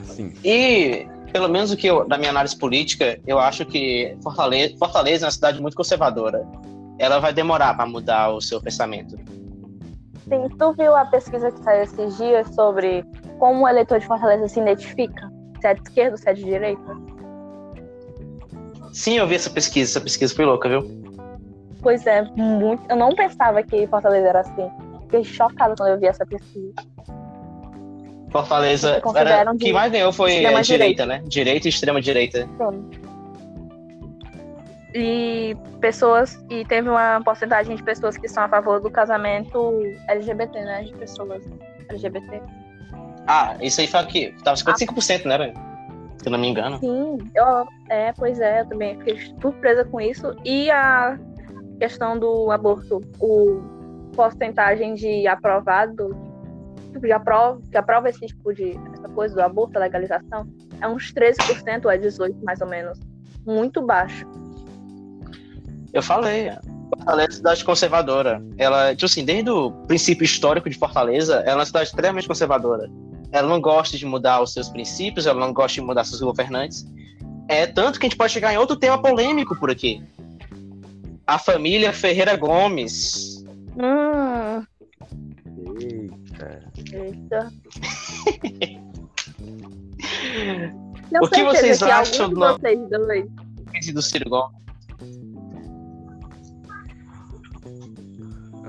Sim. 0.06 0.34
E, 0.44 1.08
pelo 1.32 1.48
menos 1.48 1.72
o 1.72 1.78
que 1.78 1.88
eu, 1.88 2.08
da 2.08 2.18
minha 2.18 2.32
análise 2.32 2.58
política, 2.58 3.20
eu 3.28 3.38
acho 3.38 3.66
que 3.66 4.18
Fortaleza, 4.24 4.76
Fortaleza 4.78 5.26
é 5.26 5.28
uma 5.28 5.32
cidade 5.32 5.62
muito 5.62 5.78
conservadora. 5.78 6.46
Ela 7.00 7.20
vai 7.20 7.34
demorar 7.34 7.74
para 7.76 7.86
mudar 7.86 8.30
o 8.30 8.42
seu 8.42 8.62
pensamento. 8.62 9.16
Sim, 10.28 10.48
tu 10.60 10.74
viu 10.74 10.96
a 10.96 11.06
pesquisa 11.06 11.52
que 11.52 11.64
saiu 11.64 11.84
esses 11.84 12.18
dias 12.18 12.54
sobre 12.54 13.04
como 13.40 13.64
o 13.64 13.68
eleitor 13.68 14.00
de 14.00 14.06
Fortaleza 14.06 14.48
se 14.48 14.60
identifica? 14.60 15.32
Se 15.60 15.68
é 15.68 15.74
de 15.74 15.82
esquerda 15.82 16.12
ou 16.12 16.18
se 16.18 16.30
é 16.30 16.34
de 16.34 16.44
direita? 16.44 16.98
Sim, 18.94 19.18
eu 19.18 19.26
vi 19.26 19.36
essa 19.36 19.50
pesquisa. 19.50 19.92
Essa 19.92 20.02
pesquisa 20.02 20.36
foi 20.36 20.46
louca, 20.46 20.70
viu? 20.70 20.82
Pois 21.82 22.06
é, 22.06 22.22
muito. 22.36 22.84
Eu 22.90 22.98
não 22.98 23.16
pensava 23.16 23.64
que 23.64 23.88
Fortaleza 23.88 24.28
era 24.28 24.42
assim. 24.42 24.70
Fiquei 25.04 25.24
chocada 25.24 25.74
quando 25.76 25.90
eu 25.90 26.00
vi 26.00 26.06
essa 26.06 26.26
pesquisa. 26.26 26.74
Fortaleza. 28.30 29.02
Era, 29.16 29.52
um 29.52 29.58
quem 29.58 29.74
mais 29.74 29.92
ganhou 29.92 30.12
foi 30.12 30.34
extrema 30.34 30.60
a 30.60 30.62
direita, 30.62 31.06
né? 31.06 31.24
Direita 31.26 31.68
e 31.68 31.70
extrema 31.70 32.02
direita. 32.02 32.48
Sim. 32.58 32.90
E 34.94 35.56
pessoas. 35.80 36.44
E 36.50 36.66
teve 36.66 36.90
uma 36.90 37.22
porcentagem 37.24 37.76
de 37.76 37.84
pessoas 37.84 38.18
que 38.18 38.28
são 38.28 38.44
a 38.44 38.50
favor 38.50 38.80
do 38.82 38.90
casamento 38.90 39.82
LGBT, 40.08 40.62
né? 40.62 40.84
De 40.84 40.94
pessoas 40.94 41.44
LGBT. 41.90 42.42
Ah, 43.28 43.56
isso 43.62 43.80
aí 43.82 43.88
foi 43.88 44.00
aqui. 44.00 44.36
Tava 44.44 44.58
55%, 44.58 45.26
né, 45.26 45.38
velho? 45.38 45.54
Se 46.18 46.28
eu 46.28 46.32
não 46.32 46.40
me 46.40 46.48
engano. 46.48 46.80
Sim, 46.80 47.18
eu, 47.34 47.68
é, 47.90 48.12
pois 48.14 48.40
é, 48.40 48.62
eu 48.62 48.66
também 48.68 48.98
fiquei 48.98 49.34
surpresa 49.40 49.86
com 49.86 50.02
isso. 50.02 50.36
E 50.44 50.70
a 50.72 51.18
questão 51.80 52.20
do 52.20 52.52
aborto, 52.52 53.02
o 53.20 53.62
porcentagem 54.16 54.96
de 54.96 55.28
aprovado, 55.28 56.10
tipo, 56.92 57.06
de 57.06 57.12
aprova, 57.12 57.62
que 57.72 57.78
aprova 57.78 58.10
esse 58.10 58.26
tipo 58.26 58.54
de 58.54 58.72
essa 58.94 59.08
coisa 59.10 59.36
do 59.36 59.42
aborto, 59.42 59.78
a 59.78 59.82
legalização, 59.82 60.46
é 60.82 60.88
uns 60.88 61.14
13% 61.14 61.86
ou 61.86 61.92
é 61.92 61.98
18%, 61.98 62.36
mais 62.44 62.60
ou 62.60 62.68
menos. 62.68 63.00
Muito 63.46 63.82
baixo. 63.82 64.26
Eu 65.94 66.02
falei. 66.04 66.52
Fortaleza 66.90 67.28
é 67.28 67.30
uma 67.30 67.36
cidade 67.36 67.64
conservadora. 67.64 68.44
Ela, 68.58 68.96
tipo 68.96 69.06
assim, 69.06 69.24
desde 69.24 69.50
o 69.50 69.72
princípio 69.88 70.24
histórico 70.26 70.70
de 70.70 70.78
Fortaleza, 70.78 71.36
ela 71.42 71.52
é 71.52 71.56
uma 71.56 71.66
cidade 71.66 71.90
extremamente 71.90 72.28
conservadora. 72.28 72.90
Ela 73.32 73.48
não 73.48 73.62
gosta 73.62 73.96
de 73.98 74.06
mudar 74.06 74.42
os 74.42 74.54
seus 74.54 74.70
princípios, 74.70 75.28
ela 75.28 75.40
não 75.40 75.54
gosta 75.54 75.76
de 75.76 75.82
mudar 75.82 76.04
seus 76.04 76.20
governantes. 76.22 76.86
É 77.48 77.68
tanto 77.68 78.00
que 78.00 78.06
a 78.06 78.10
gente 78.10 78.18
pode 78.18 78.34
chegar 78.34 78.54
em 78.54 78.58
outro 78.58 78.76
tema 78.76 79.00
polêmico 79.02 79.56
por 79.56 79.70
aqui. 79.70 80.04
A 81.28 81.38
família 81.38 81.94
Ferreira 81.94 82.36
Gomes. 82.36 83.46
Hum, 83.78 84.64
Eita. 85.80 86.62
eita. 86.92 87.52
O 91.22 91.28
que 91.28 91.44
vocês 91.44 91.82
acham 91.82 92.30
do- 92.30 92.40
vocês 92.40 92.80
dois 92.90 93.26
Esse 93.74 93.92
do 93.92 94.02
Ciro 94.02 94.30
Gomes. 94.30 94.56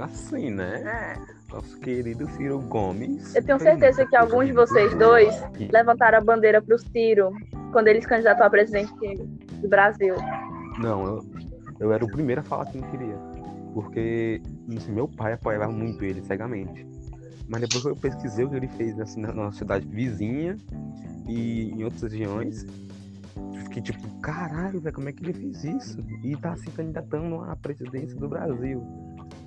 Assim, 0.01 0.51
né? 0.51 1.15
Nosso 1.53 1.79
querido 1.79 2.29
Ciro 2.31 2.59
Gomes. 2.61 3.35
Eu 3.35 3.45
tenho 3.45 3.59
certeza 3.59 4.07
que 4.07 4.17
alguns 4.17 4.47
de 4.47 4.53
vocês 4.53 4.95
dois 4.95 5.35
levantaram 5.71 6.19
a 6.19 6.21
bandeira 6.21 6.63
pro 6.63 6.79
Ciro 6.79 7.33
quando 7.73 7.89
ele 7.89 8.01
se 8.01 8.09
candidatou 8.09 8.47
a 8.47 8.51
presidente 8.51 8.93
do 9.61 9.69
Brasil. 9.69 10.15
Não, 10.79 11.05
eu, 11.05 11.25
eu 11.81 11.93
era 11.93 12.05
o 12.05 12.11
primeiro 12.11 12.41
a 12.41 12.45
falar 12.45 12.67
que 12.67 12.79
não 12.79 12.91
queria. 12.91 13.17
Porque 13.75 14.41
assim, 14.77 14.93
meu 14.93 15.07
pai 15.07 15.35
apoiava 15.35 15.71
muito 15.71 16.05
ele 16.05 16.23
cegamente. 16.23 16.87
Mas 17.49 17.63
depois 17.63 17.83
que 17.83 17.91
eu 17.91 17.97
pesquisei 17.97 18.45
o 18.45 18.51
que 18.51 18.57
ele 18.57 18.69
fez 18.69 18.99
assim, 19.01 19.21
na 19.21 19.33
nossa 19.33 19.59
cidade 19.59 19.87
vizinha 19.87 20.57
e 21.29 21.73
em 21.73 21.85
outras 21.85 22.13
regiões, 22.13 22.65
fiquei 23.65 23.83
tipo, 23.83 24.09
caralho, 24.21 24.81
velho, 24.81 24.95
como 24.95 25.09
é 25.09 25.13
que 25.13 25.25
ele 25.25 25.33
fez 25.33 25.65
isso? 25.65 25.99
E 26.23 26.37
tá 26.37 26.57
se 26.57 26.71
candidatando 26.71 27.43
à 27.43 27.57
presidência 27.57 28.17
do 28.19 28.29
Brasil. 28.29 28.83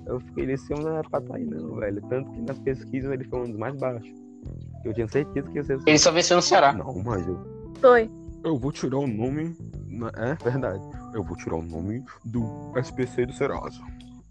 Eu 0.06 0.20
fiquei, 0.20 0.50
esse 0.52 0.72
homem 0.72 0.84
não 0.86 0.98
é 0.98 1.02
pra 1.02 1.20
tá 1.20 1.36
aí 1.36 1.44
não, 1.44 1.76
velho. 1.76 2.02
Tanto 2.08 2.30
que 2.32 2.40
nas 2.42 2.58
pesquisas 2.58 3.10
ele 3.12 3.24
foi 3.24 3.40
um 3.40 3.44
dos 3.44 3.56
mais 3.58 3.74
baixos. 3.76 4.12
Eu 4.84 4.92
tinha 4.92 5.08
certeza 5.08 5.48
que 5.50 5.56
ia 5.56 5.64
ser. 5.64 5.78
Ele 5.86 5.98
só 5.98 6.10
venceu 6.12 6.36
no 6.36 6.42
Ceará. 6.42 6.72
Não, 6.72 7.02
mas 7.02 7.26
eu, 7.26 7.40
Foi. 7.80 8.10
eu 8.44 8.58
vou 8.58 8.70
tirar 8.70 8.98
o 8.98 9.06
nome. 9.06 9.56
na- 9.88 10.12
É 10.16 10.34
verdade. 10.44 10.80
Eu 11.14 11.22
vou 11.24 11.36
tirar 11.36 11.56
o 11.56 11.62
nome 11.62 12.04
do 12.24 12.72
SPC 12.76 13.24
do 13.26 13.32
Serasa. 13.32 13.80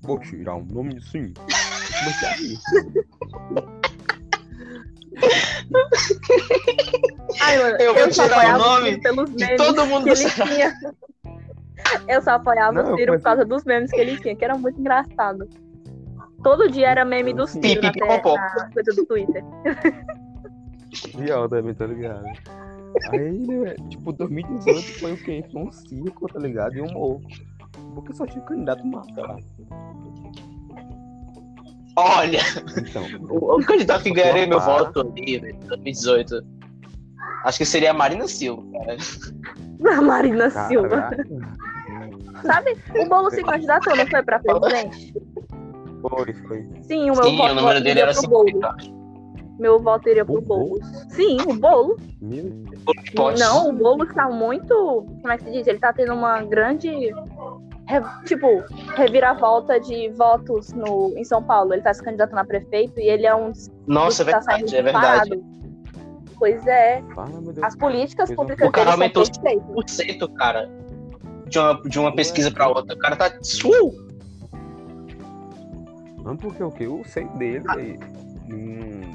Vou 0.02 0.20
tirar 0.20 0.56
o 0.56 0.64
nome 0.66 1.02
sim. 1.02 1.34
Eu 1.38 2.00
comecei 2.00 2.28
a 2.28 2.32
rir. 2.34 2.60
Ai, 7.42 7.58
mano, 7.58 7.78
Eu 7.80 7.94
vou 7.96 8.14
só 8.14 8.24
tirar 8.24 8.56
o 8.56 8.58
nome 8.60 8.98
De 9.36 9.56
todo 9.56 9.86
mundo 9.86 10.04
que 10.06 10.10
do 10.12 10.16
Ceará. 10.16 10.46
tinha. 10.52 10.74
Eu 12.08 12.22
só 12.22 12.32
apoiava 12.32 12.82
Não, 12.84 12.94
o 12.94 12.98
Ciro 12.98 13.12
mas- 13.14 13.22
por 13.22 13.26
causa 13.26 13.46
dos 13.46 13.64
memes 13.64 13.92
que 13.92 14.00
ele 14.00 14.20
tinha, 14.20 14.36
que 14.36 14.44
era 14.44 14.58
muito 14.58 14.80
engraçado. 14.80 15.48
Todo 16.44 16.70
dia 16.70 16.90
era 16.90 17.06
meme 17.06 17.34
do. 17.34 17.48
Ciro 17.48 17.82
na, 17.82 17.92
Pipi, 17.92 18.06
popó. 18.08 18.36
na 18.36 18.70
coisa 18.72 18.92
do 18.96 19.06
Twitter. 19.06 19.44
Ó, 21.36 21.48
também, 21.48 21.74
tá 21.74 21.86
ligado? 21.88 22.26
Aí, 23.12 23.48
né, 23.48 23.76
tipo, 23.90 24.12
2018 24.14 25.00
foi 25.00 25.14
o 25.14 25.18
quê? 25.18 25.44
Foi 25.52 25.62
um 25.64 25.72
circo, 25.72 26.28
tá 26.32 26.40
ligado? 26.40 26.76
E 26.76 26.82
um 26.82 26.92
morro. 26.92 27.22
Porque 27.96 28.14
só 28.14 28.26
tinha 28.28 28.44
candidato 28.46 28.86
mata 28.86 29.22
lá. 29.22 29.38
Olha, 31.96 32.40
Então. 32.78 33.04
o, 33.30 33.56
o 33.60 33.66
candidato 33.66 34.04
que 34.04 34.12
ganharia 34.12 34.48
meu 34.48 34.60
Para. 34.60 34.84
voto 34.84 35.02
ali, 35.02 35.38
velho, 35.40 35.56
em 35.56 35.68
2018. 35.68 36.42
Acho 37.46 37.58
que 37.60 37.66
seria 37.66 37.92
a 37.92 37.94
Marina 37.94 38.28
Silva, 38.28 38.64
cara. 38.80 38.98
Marina 40.02 40.50
Silva. 40.50 41.10
Sabe? 42.44 42.78
O 43.00 43.06
Bolo 43.10 43.30
se 43.32 43.44
candidatou, 43.44 43.96
não 43.96 44.06
foi 44.08 44.24
pra 44.24 44.40
presidente? 44.40 45.14
Foi, 46.02 46.34
foi. 46.34 46.68
Sim, 46.82 47.10
o 47.12 47.14
meu 47.16 47.24
Sim, 47.24 47.38
voto 47.38 47.52
o 47.52 47.56
número 47.56 47.82
dele 47.82 48.02
era 48.02 48.12
pro 48.12 48.22
50. 48.22 48.34
Bolo. 48.36 48.50
eu 48.64 48.70
acho. 48.70 49.04
Meu 49.60 49.80
voto 49.80 50.10
iria 50.10 50.26
pro 50.26 50.38
O 50.40 50.42
Bolo. 50.42 50.80
Sim, 51.10 51.38
o 51.48 51.54
Bolo. 51.54 51.98
Meu. 52.20 52.52
Não, 53.38 53.70
o 53.70 53.74
Bolo 53.74 54.06
tá 54.14 54.28
muito. 54.30 54.74
Como 55.22 55.32
é 55.32 55.38
que 55.38 55.44
se 55.46 55.52
diz? 55.52 55.68
Ele 55.68 55.80
tá 55.80 55.94
tendo 55.94 56.14
uma 56.14 56.42
grande. 56.44 56.90
re- 57.88 58.02
Tipo, 58.26 58.64
reviravolta 58.96 59.80
de 59.80 60.10
votos 60.10 60.74
no, 60.74 61.14
em 61.16 61.24
São 61.24 61.42
Paulo. 61.42 61.74
Ele 61.74 61.82
tá 61.84 61.94
se 61.94 62.04
candidatando 62.04 62.42
a 62.42 62.46
prefeito 62.46 63.00
e 63.00 63.08
ele 63.08 63.26
é 63.28 63.36
um 63.36 63.54
Nossa, 63.88 64.24
é 64.24 64.32
tá 64.34 64.42
saindo 64.42 64.70
verdade, 64.72 64.76
é 64.76 64.82
verdade. 64.82 65.30
disparado. 65.30 65.54
Pois 66.40 66.68
é, 66.68 67.02
as 67.62 67.76
políticas 67.78 68.30
públicas 68.36 68.68
O 68.68 68.72
cara 68.72 68.92
aumentou 68.92 69.24
são 69.26 69.34
perfeitas. 69.42 69.98
100%, 69.98 70.34
cara. 70.34 70.70
De 71.54 71.60
uma, 71.60 71.82
de 71.84 72.00
uma 72.00 72.16
pesquisa 72.16 72.50
pra 72.50 72.68
outra. 72.68 72.96
O 72.96 72.98
cara 73.00 73.16
tá. 73.16 73.32
Uh! 73.64 74.14
Não, 76.24 76.36
porque 76.36 76.64
o 76.64 76.72
que 76.72 76.84
eu 76.86 77.04
sei 77.06 77.28
dele, 77.38 78.00
hum, 78.52 79.14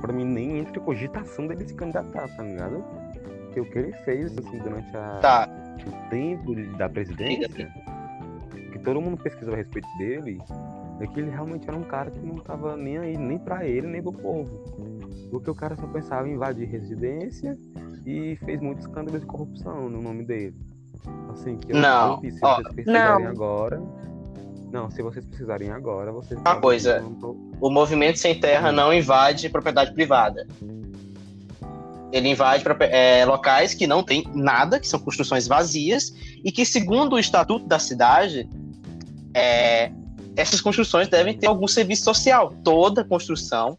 pra 0.00 0.12
mim 0.12 0.24
nem 0.24 0.60
entra 0.60 0.80
cogitação 0.80 1.46
dele 1.46 1.68
se 1.68 1.74
candidatar, 1.74 2.26
tá 2.28 2.42
ligado? 2.42 2.82
Porque 3.44 3.60
o 3.60 3.64
que 3.70 3.78
ele 3.78 3.92
fez, 4.04 4.38
assim, 4.38 4.58
durante 4.58 4.96
a, 4.96 5.18
Tá. 5.20 5.48
o 5.86 6.08
tempo 6.10 6.54
da 6.78 6.88
presidência, 6.88 7.70
que 8.72 8.78
todo 8.78 9.00
mundo 9.00 9.16
pesquisou 9.22 9.52
a 9.52 9.56
respeito 9.58 9.88
dele, 9.98 10.38
é 11.00 11.06
que 11.06 11.20
ele 11.20 11.30
realmente 11.30 11.68
era 11.68 11.76
um 11.76 11.82
cara 11.82 12.10
que 12.10 12.20
não 12.20 12.36
tava 12.36 12.76
nem 12.76 12.96
aí, 12.98 13.16
nem 13.16 13.36
pra 13.38 13.66
ele, 13.66 13.86
nem 13.88 14.02
pro 14.02 14.12
povo. 14.12 14.48
Porque 15.30 15.50
o 15.50 15.54
cara 15.54 15.76
só 15.76 15.86
pensava 15.86 16.26
em 16.28 16.32
invadir 16.32 16.66
residência 16.66 17.58
e 18.06 18.36
fez 18.44 18.58
muitos 18.60 18.86
escândalos 18.86 19.20
de 19.20 19.26
corrupção 19.26 19.90
no 19.90 20.00
nome 20.00 20.24
dele. 20.24 20.56
Assim, 21.32 21.56
que 21.56 21.72
eu, 21.72 21.76
Não, 21.76 22.20
vi, 22.20 22.32
se 22.32 22.38
ó, 22.42 22.56
vocês 22.56 22.74
pesquisarem 22.74 23.24
não. 23.24 23.30
agora. 23.30 23.82
Não, 24.70 24.90
se 24.90 25.02
vocês 25.02 25.24
pesquisarem 25.24 25.70
agora, 25.70 26.12
vocês. 26.12 26.38
Uma 26.40 26.60
coisa. 26.60 27.02
O 27.60 27.70
movimento 27.70 28.18
sem 28.18 28.38
terra 28.38 28.70
não 28.70 28.92
invade 28.92 29.48
propriedade 29.48 29.92
privada. 29.92 30.46
Ele 32.12 32.28
invade 32.30 32.64
pra, 32.64 32.76
é, 32.86 33.24
locais 33.24 33.74
que 33.74 33.86
não 33.86 34.02
tem 34.02 34.26
nada, 34.34 34.80
que 34.80 34.88
são 34.88 34.98
construções 34.98 35.46
vazias, 35.46 36.14
e 36.42 36.50
que, 36.50 36.64
segundo 36.64 37.14
o 37.14 37.18
estatuto 37.18 37.66
da 37.66 37.78
cidade, 37.78 38.48
é, 39.34 39.90
essas 40.36 40.60
construções 40.60 41.08
devem 41.08 41.36
ter 41.36 41.46
algum 41.46 41.66
serviço 41.66 42.04
social. 42.04 42.54
Toda 42.62 43.04
construção 43.04 43.76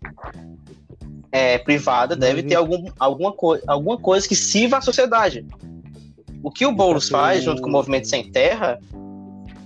é, 1.31 1.57
privada 1.57 2.15
deve 2.15 2.43
ter 2.43 2.55
algum, 2.55 2.85
alguma, 2.99 3.31
co 3.31 3.57
alguma 3.67 3.97
coisa 3.97 4.27
que 4.27 4.35
sirva 4.35 4.77
à 4.77 4.81
sociedade. 4.81 5.45
O 6.41 6.51
que 6.51 6.65
o 6.65 6.71
Boulos 6.71 7.09
faz, 7.09 7.43
junto 7.43 7.61
com 7.61 7.67
o 7.67 7.71
Movimento 7.71 8.07
Sem 8.07 8.31
Terra, 8.31 8.79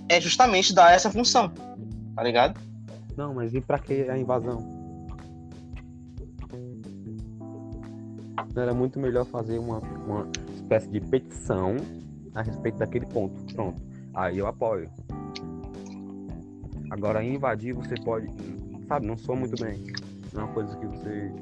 é 0.08 0.20
justamente 0.20 0.74
dar 0.74 0.92
essa 0.92 1.10
função. 1.10 1.50
Tá 2.14 2.22
ligado? 2.22 2.60
Não, 3.16 3.34
mas 3.34 3.54
e 3.54 3.60
pra 3.60 3.78
que 3.78 4.08
a 4.08 4.18
invasão? 4.18 4.84
Era 8.56 8.72
muito 8.72 9.00
melhor 9.00 9.24
fazer 9.26 9.58
uma, 9.58 9.78
uma 9.78 10.28
espécie 10.54 10.88
de 10.88 11.00
petição 11.00 11.76
a 12.34 12.42
respeito 12.42 12.78
daquele 12.78 13.06
ponto. 13.06 13.34
Pronto. 13.52 13.80
Aí 14.14 14.38
eu 14.38 14.46
apoio. 14.46 14.88
Agora, 16.90 17.24
invadir, 17.24 17.72
você 17.72 17.94
pode. 17.96 18.28
Sabe, 18.86 19.06
não 19.06 19.16
sou 19.16 19.34
muito 19.34 19.60
bem. 19.60 19.82
Não 20.32 20.42
é 20.42 20.44
uma 20.44 20.54
coisa 20.54 20.76
que 20.76 20.86
você. 20.86 21.32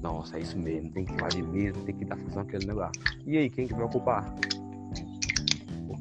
Nossa, 0.00 0.36
é 0.36 0.40
isso 0.40 0.58
mesmo, 0.58 0.90
tem 0.90 1.04
que 1.04 1.12
invadir 1.12 1.44
mesmo, 1.44 1.82
tem 1.84 1.94
que 1.94 2.04
dar 2.04 2.16
função 2.16 2.42
àquele 2.42 2.66
negócio. 2.66 3.00
E 3.24 3.38
aí, 3.38 3.48
quem 3.48 3.66
que 3.66 3.74
vai 3.74 3.84
ocupar? 3.84 4.32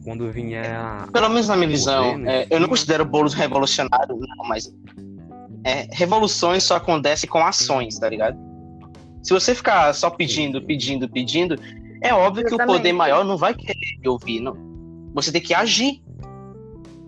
Quando 0.04 0.32
vier 0.32 0.76
a. 0.76 1.08
Pelo 1.12 1.30
menos 1.30 1.48
na 1.48 1.56
minha 1.56 1.70
visão, 1.70 2.28
é, 2.28 2.48
eu 2.50 2.60
não 2.60 2.68
considero 2.68 3.06
bolos 3.06 3.34
revolucionários, 3.34 4.20
não, 4.20 4.48
mas. 4.48 4.74
É, 5.64 5.88
revoluções 5.92 6.64
só 6.64 6.76
acontecem 6.76 7.30
com 7.30 7.38
ações, 7.38 8.00
tá 8.00 8.10
ligado? 8.10 8.36
Se 9.22 9.32
você 9.32 9.54
ficar 9.54 9.94
só 9.94 10.10
pedindo, 10.10 10.60
pedindo, 10.62 11.08
pedindo, 11.08 11.56
é 12.02 12.14
óbvio 12.14 12.42
Exatamente. 12.42 12.58
que 12.58 12.64
o 12.64 12.66
poder 12.66 12.94
maior 12.94 13.24
não 13.24 13.38
vai 13.38 13.54
querer 13.54 14.08
ouvir, 14.08 14.40
não. 14.40 14.58
Você 15.14 15.32
tem 15.32 15.42
que 15.42 15.54
agir. 15.54 16.02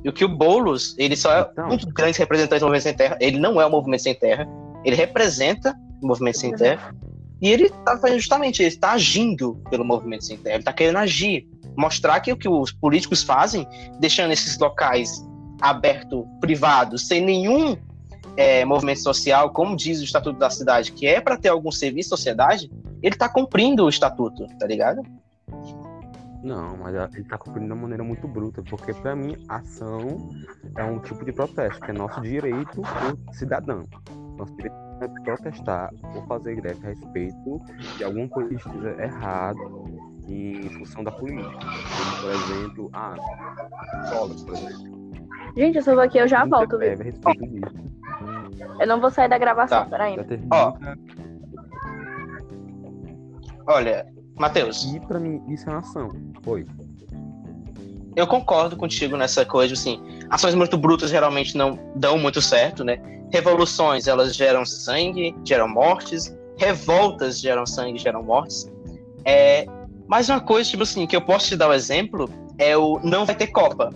E 0.03 0.09
o 0.09 0.13
que 0.13 0.23
o 0.23 0.29
Boulos, 0.29 0.95
ele 0.99 1.15
só 1.15 1.33
é 1.33 1.49
então. 1.51 1.69
um 1.69 1.77
dos 1.77 1.85
grandes 1.85 2.17
representantes 2.17 2.59
do 2.59 2.65
Movimento 2.65 2.83
Sem 2.83 2.93
Terra. 2.93 3.17
Ele 3.19 3.39
não 3.39 3.59
é 3.59 3.65
o 3.65 3.71
Movimento 3.71 4.03
Sem 4.03 4.13
Terra. 4.13 4.47
Ele 4.83 4.95
representa 4.95 5.75
o 6.01 6.07
Movimento 6.07 6.37
Sem 6.37 6.51
Terra. 6.55 6.93
E 7.41 7.49
ele 7.49 7.65
está 7.65 7.97
fazendo 7.97 8.19
justamente, 8.19 8.61
ele 8.61 8.69
está 8.69 8.91
agindo 8.91 9.61
pelo 9.69 9.83
Movimento 9.83 10.25
Sem 10.25 10.37
Terra. 10.37 10.55
Ele 10.55 10.61
está 10.61 10.73
querendo 10.73 10.97
agir. 10.97 11.47
Mostrar 11.75 12.19
que 12.19 12.31
o 12.31 12.37
que 12.37 12.47
os 12.47 12.71
políticos 12.71 13.23
fazem, 13.23 13.67
deixando 13.99 14.31
esses 14.31 14.57
locais 14.57 15.25
abertos, 15.59 16.25
privados, 16.39 17.07
sem 17.07 17.21
nenhum 17.21 17.77
é, 18.37 18.63
movimento 18.65 19.01
social, 19.01 19.49
como 19.49 19.75
diz 19.75 19.99
o 20.01 20.03
Estatuto 20.03 20.37
da 20.37 20.49
Cidade, 20.49 20.91
que 20.91 21.07
é 21.07 21.19
para 21.19 21.37
ter 21.37 21.49
algum 21.49 21.71
serviço 21.71 22.13
à 22.13 22.17
sociedade, 22.17 22.71
ele 23.01 23.15
está 23.15 23.27
cumprindo 23.27 23.85
o 23.85 23.89
Estatuto, 23.89 24.47
tá 24.59 24.67
ligado? 24.67 25.01
Não, 26.43 26.75
mas 26.77 26.93
ele 26.93 27.21
está 27.21 27.37
cumprindo 27.37 27.67
de 27.67 27.71
uma 27.71 27.81
maneira 27.83 28.03
muito 28.03 28.27
bruta, 28.27 28.61
porque 28.63 28.93
para 28.93 29.15
mim 29.15 29.37
ação 29.47 30.29
é 30.75 30.83
um 30.83 30.99
tipo 30.99 31.23
de 31.23 31.31
protesto, 31.31 31.79
que 31.81 31.91
é 31.91 31.93
nosso 31.93 32.19
direito 32.21 32.81
do 32.81 33.33
cidadão. 33.33 33.85
Nosso 34.37 34.53
direito 34.55 34.75
protestar 35.23 35.91
ou 36.15 36.21
fazer 36.27 36.55
greve 36.55 36.85
a 36.85 36.89
respeito 36.89 37.61
de 37.97 38.03
alguma 38.03 38.27
coisa 38.27 38.49
que 38.49 38.55
esteja 38.55 39.01
errado 39.01 39.59
em 40.27 40.69
função 40.69 41.03
da 41.03 41.11
política. 41.11 41.51
Como, 41.51 42.21
por 42.21 42.31
exemplo, 42.31 42.89
ah, 42.93 43.15
escolas, 44.03 44.43
por 44.43 44.53
exemplo. 44.53 44.93
Gente, 45.55 45.77
eu 45.77 45.83
sou 45.83 45.99
aqui, 45.99 46.17
eu 46.17 46.27
já 46.27 46.45
volto. 46.45 46.77
Viu? 46.77 46.93
A 46.93 47.03
respeito 47.03 47.47
disso. 47.47 47.93
Eu 48.79 48.87
não 48.87 48.99
vou 48.99 49.11
sair 49.11 49.29
da 49.29 49.37
gravação, 49.37 49.83
tá. 49.83 49.89
peraí. 49.89 50.15
Ó. 50.51 50.73
Olha, 53.67 54.05
Matheus. 54.37 54.83
E 54.83 54.99
pra 54.99 55.19
mim, 55.19 55.43
isso 55.47 55.69
é 55.69 55.73
uma 55.73 55.79
ação. 55.79 56.09
Foi. 56.41 56.65
Eu 58.15 58.27
concordo 58.27 58.75
contigo 58.75 59.17
nessa 59.17 59.45
coisa, 59.45 59.73
assim. 59.73 60.01
Ações 60.29 60.55
muito 60.55 60.77
brutas 60.77 61.09
geralmente 61.09 61.57
não 61.57 61.79
dão 61.95 62.17
muito 62.17 62.41
certo, 62.41 62.83
né? 62.83 63.01
Revoluções, 63.31 64.07
elas 64.07 64.35
geram 64.35 64.65
sangue, 64.65 65.35
geram 65.43 65.67
mortes. 65.67 66.35
Revoltas 66.57 67.39
geram 67.39 67.65
sangue, 67.65 67.97
geram 67.97 68.21
mortes. 68.21 68.71
É, 69.25 69.65
mas 70.07 70.29
uma 70.29 70.39
coisa, 70.39 70.69
tipo 70.69 70.83
assim, 70.83 71.07
que 71.07 71.15
eu 71.15 71.21
posso 71.21 71.47
te 71.47 71.55
dar 71.55 71.67
o 71.67 71.71
um 71.71 71.73
exemplo 71.73 72.29
é 72.57 72.77
o 72.77 72.99
não 73.03 73.25
vai 73.25 73.35
ter 73.35 73.47
Copa. 73.47 73.89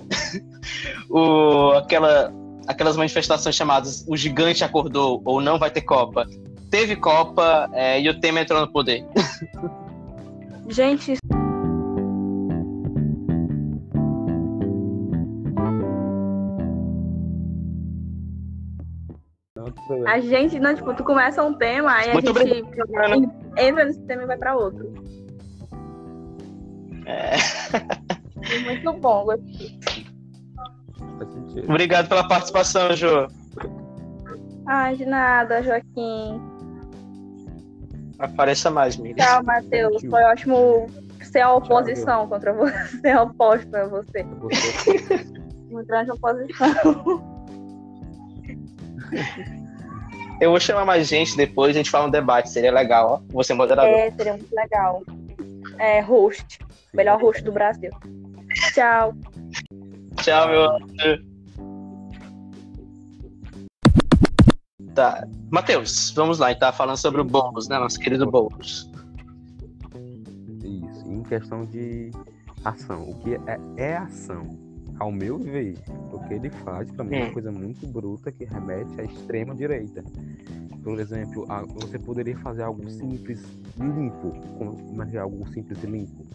o, 1.10 1.72
aquela, 1.72 2.34
aquelas 2.68 2.98
manifestações 2.98 3.56
chamadas 3.56 4.04
O 4.08 4.18
Gigante 4.18 4.64
Acordou 4.64 5.22
ou 5.24 5.42
Não 5.42 5.60
Vai 5.60 5.70
Ter 5.70 5.82
Copa. 5.82 6.28
Teve 6.70 6.96
Copa 6.96 7.70
é, 7.74 8.02
e 8.02 8.10
o 8.10 8.20
Temer 8.20 8.44
entrou 8.44 8.60
no 8.62 8.68
poder. 8.68 9.06
Gente. 10.68 11.18
A 20.06 20.20
gente, 20.20 20.60
não, 20.60 20.76
tipo, 20.76 20.94
tu 20.94 21.04
começa 21.04 21.44
um 21.44 21.54
tema, 21.54 21.92
aí 21.92 22.14
Muito 22.14 22.38
a 22.38 22.44
gente 22.44 22.62
obrigado. 22.64 23.32
entra 23.58 23.86
nesse 23.86 24.02
tema 24.02 24.24
e 24.24 24.26
vai 24.26 24.38
pra 24.38 24.56
outro. 24.56 24.94
É. 27.06 27.36
Muito 28.66 28.94
bom, 28.94 29.26
gostei. 29.26 29.80
Obrigado 31.68 32.08
pela 32.08 32.28
participação, 32.28 32.96
Jo. 32.96 33.28
Ai, 34.68 34.96
de 34.98 35.06
nada, 35.06 35.64
Joaquim. 35.64 36.42
Apareça 38.20 38.70
mais, 38.70 38.98
Miriam. 38.98 39.26
Tchau, 39.26 39.44
Matheus. 39.44 40.04
Foi 40.10 40.24
ótimo 40.24 40.88
ser 41.24 41.42
a 41.42 41.54
oposição 41.54 42.22
Tchau, 42.22 42.28
contra 42.28 42.54
você. 42.54 42.88
Ser 43.00 43.18
oposto 43.18 43.76
a 43.76 43.88
você. 43.88 44.24
Muito 45.70 45.88
grande 45.88 46.12
oposição. 46.12 47.38
Eu 50.40 50.52
vou 50.52 50.60
chamar 50.60 50.86
mais 50.86 51.08
gente 51.08 51.36
depois, 51.36 51.76
a 51.76 51.80
gente 51.80 51.90
fala 51.90 52.08
um 52.08 52.12
debate, 52.12 52.50
seria 52.50 52.72
legal, 52.72 53.12
ó. 53.14 53.34
Você 53.34 53.54
moderador. 53.54 53.92
É, 53.92 54.12
seria 54.12 54.34
muito 54.34 54.54
legal. 54.54 55.02
É, 55.80 56.00
host. 56.00 56.60
Melhor 56.94 57.20
host 57.20 57.44
do 57.44 57.52
Brasil. 57.52 57.90
Tchau. 58.74 59.16
Tchau, 60.18 60.48
meu 60.48 60.72
anjo. 60.72 61.26
Tá. 64.94 65.28
Matheus, 65.52 66.12
vamos 66.12 66.40
lá, 66.40 66.52
então, 66.52 66.72
falando 66.74 66.98
sobre 66.98 67.22
o 67.22 67.24
Boulos, 67.24 67.68
né? 67.68 67.78
Nosso 67.78 68.00
querido 68.00 68.30
Boulos. 68.30 68.92
Isso, 70.64 71.08
em 71.08 71.24
questão 71.24 71.66
de 71.66 72.12
ação. 72.64 73.04
O 73.10 73.16
que 73.20 73.36
é, 73.36 73.60
é 73.78 73.98
ação? 73.98 74.67
Ao 75.00 75.12
meu 75.12 75.38
ver, 75.38 75.76
o 76.12 76.20
que 76.20 76.34
ele 76.34 76.50
faz, 76.50 76.90
para 76.92 77.04
mim, 77.04 77.16
é 77.16 77.20
uma 77.20 77.30
hum. 77.30 77.34
coisa 77.34 77.52
muito 77.52 77.86
bruta 77.88 78.32
que 78.32 78.46
remete 78.46 79.00
à 79.00 79.04
extrema 79.04 79.54
direita. 79.54 80.04
Por 80.84 81.00
exemplo, 81.00 81.46
você 81.76 82.00
poderia 82.00 82.38
fazer 82.38 82.64
algo 82.64 82.90
simples 82.90 83.44
e 83.78 83.84
limpo, 83.84 84.34
mas 84.96 85.14
é 85.14 85.20
algo 85.20 85.46
simples 85.50 85.84
e 85.84 85.88
limpo. 85.88 86.26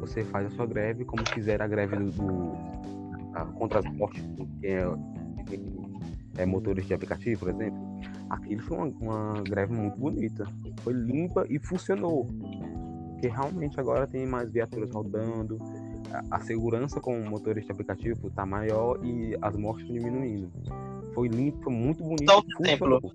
Você 0.00 0.24
faz 0.24 0.46
a 0.46 0.50
sua 0.50 0.66
greve 0.66 1.04
como 1.04 1.22
fizer 1.28 1.60
a 1.60 1.68
greve 1.68 1.96
do, 1.96 2.10
do 2.10 2.52
a, 3.34 3.44
contra 3.44 3.80
as 3.80 3.84
mortes, 3.92 4.24
que 4.60 4.66
é, 4.66 4.84
é 6.38 6.46
motores 6.46 6.86
de 6.86 6.94
aplicativo, 6.94 7.40
por 7.40 7.50
exemplo 7.50 7.90
aquilo 8.30 8.62
foi 8.62 8.78
uma, 8.78 8.86
uma 9.00 9.42
greve 9.42 9.74
muito 9.74 9.98
bonita. 9.98 10.46
Foi 10.82 10.92
limpa 10.92 11.44
e 11.50 11.58
funcionou. 11.58 12.26
Porque 13.12 13.28
realmente 13.28 13.78
agora 13.78 14.06
tem 14.06 14.26
mais 14.26 14.50
viaturas 14.50 14.90
rodando, 14.92 15.58
a, 16.30 16.40
segurança 16.40 17.00
com 17.00 17.18
o 17.18 17.28
motorista 17.28 17.72
aplicativo 17.72 18.28
está 18.28 18.44
maior 18.44 18.98
e 19.04 19.36
as 19.40 19.56
mortes 19.56 19.82
estão 19.82 19.96
diminuindo. 19.96 20.50
Foi 21.14 21.28
limpo, 21.28 21.64
foi 21.64 21.72
muito 21.72 22.02
bonito. 22.02 22.30
Só 22.30 22.40
um 22.40 22.64
exemplo. 22.64 23.14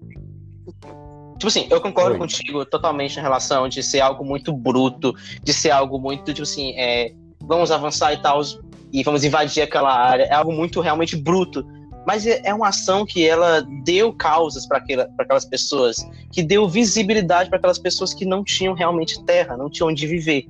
Tipo 1.37 1.47
assim, 1.47 1.67
eu 1.69 1.81
concordo 1.81 2.13
Oi. 2.13 2.17
contigo 2.17 2.65
totalmente 2.65 3.17
em 3.17 3.21
relação 3.21 3.67
de 3.67 3.83
ser 3.83 3.99
algo 3.99 4.23
muito 4.23 4.53
bruto, 4.53 5.13
de 5.43 5.53
ser 5.53 5.71
algo 5.71 5.99
muito, 5.99 6.33
tipo 6.33 6.43
assim, 6.43 6.71
é, 6.77 7.13
vamos 7.41 7.71
avançar 7.71 8.13
e 8.13 8.21
tal, 8.21 8.41
e 8.91 9.03
vamos 9.03 9.23
invadir 9.23 9.61
aquela 9.61 9.93
área. 9.93 10.23
É 10.23 10.33
algo 10.33 10.51
muito 10.51 10.79
realmente 10.79 11.15
bruto 11.15 11.65
mas 12.05 12.27
é, 12.27 12.39
é 12.43 12.53
uma 12.53 12.67
ação 12.67 13.05
que 13.05 13.27
ela 13.27 13.61
deu 13.83 14.13
causas 14.13 14.65
para 14.67 14.77
aquelas 15.17 15.43
pessoas, 15.43 15.97
que 16.31 16.43
deu 16.43 16.69
visibilidade 16.69 17.49
para 17.49 17.57
aquelas 17.57 17.79
pessoas 17.79 18.13
que 18.13 18.25
não 18.25 18.43
tinham 18.43 18.73
realmente 18.73 19.21
terra, 19.25 19.57
não 19.57 19.69
tinham 19.69 19.89
onde 19.89 20.05
viver. 20.05 20.45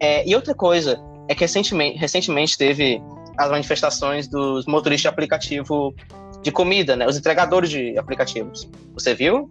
É, 0.00 0.26
e 0.26 0.34
outra 0.34 0.54
coisa 0.54 0.98
é 1.28 1.34
que 1.34 1.40
recentemente, 1.40 1.98
recentemente 1.98 2.56
teve 2.56 3.02
as 3.36 3.50
manifestações 3.50 4.28
dos 4.28 4.66
motoristas 4.66 5.02
de 5.02 5.08
aplicativo 5.08 5.94
de 6.42 6.50
comida, 6.50 6.96
né? 6.96 7.06
Os 7.06 7.16
entregadores 7.16 7.70
de 7.70 7.98
aplicativos. 7.98 8.68
Você 8.94 9.14
viu? 9.14 9.50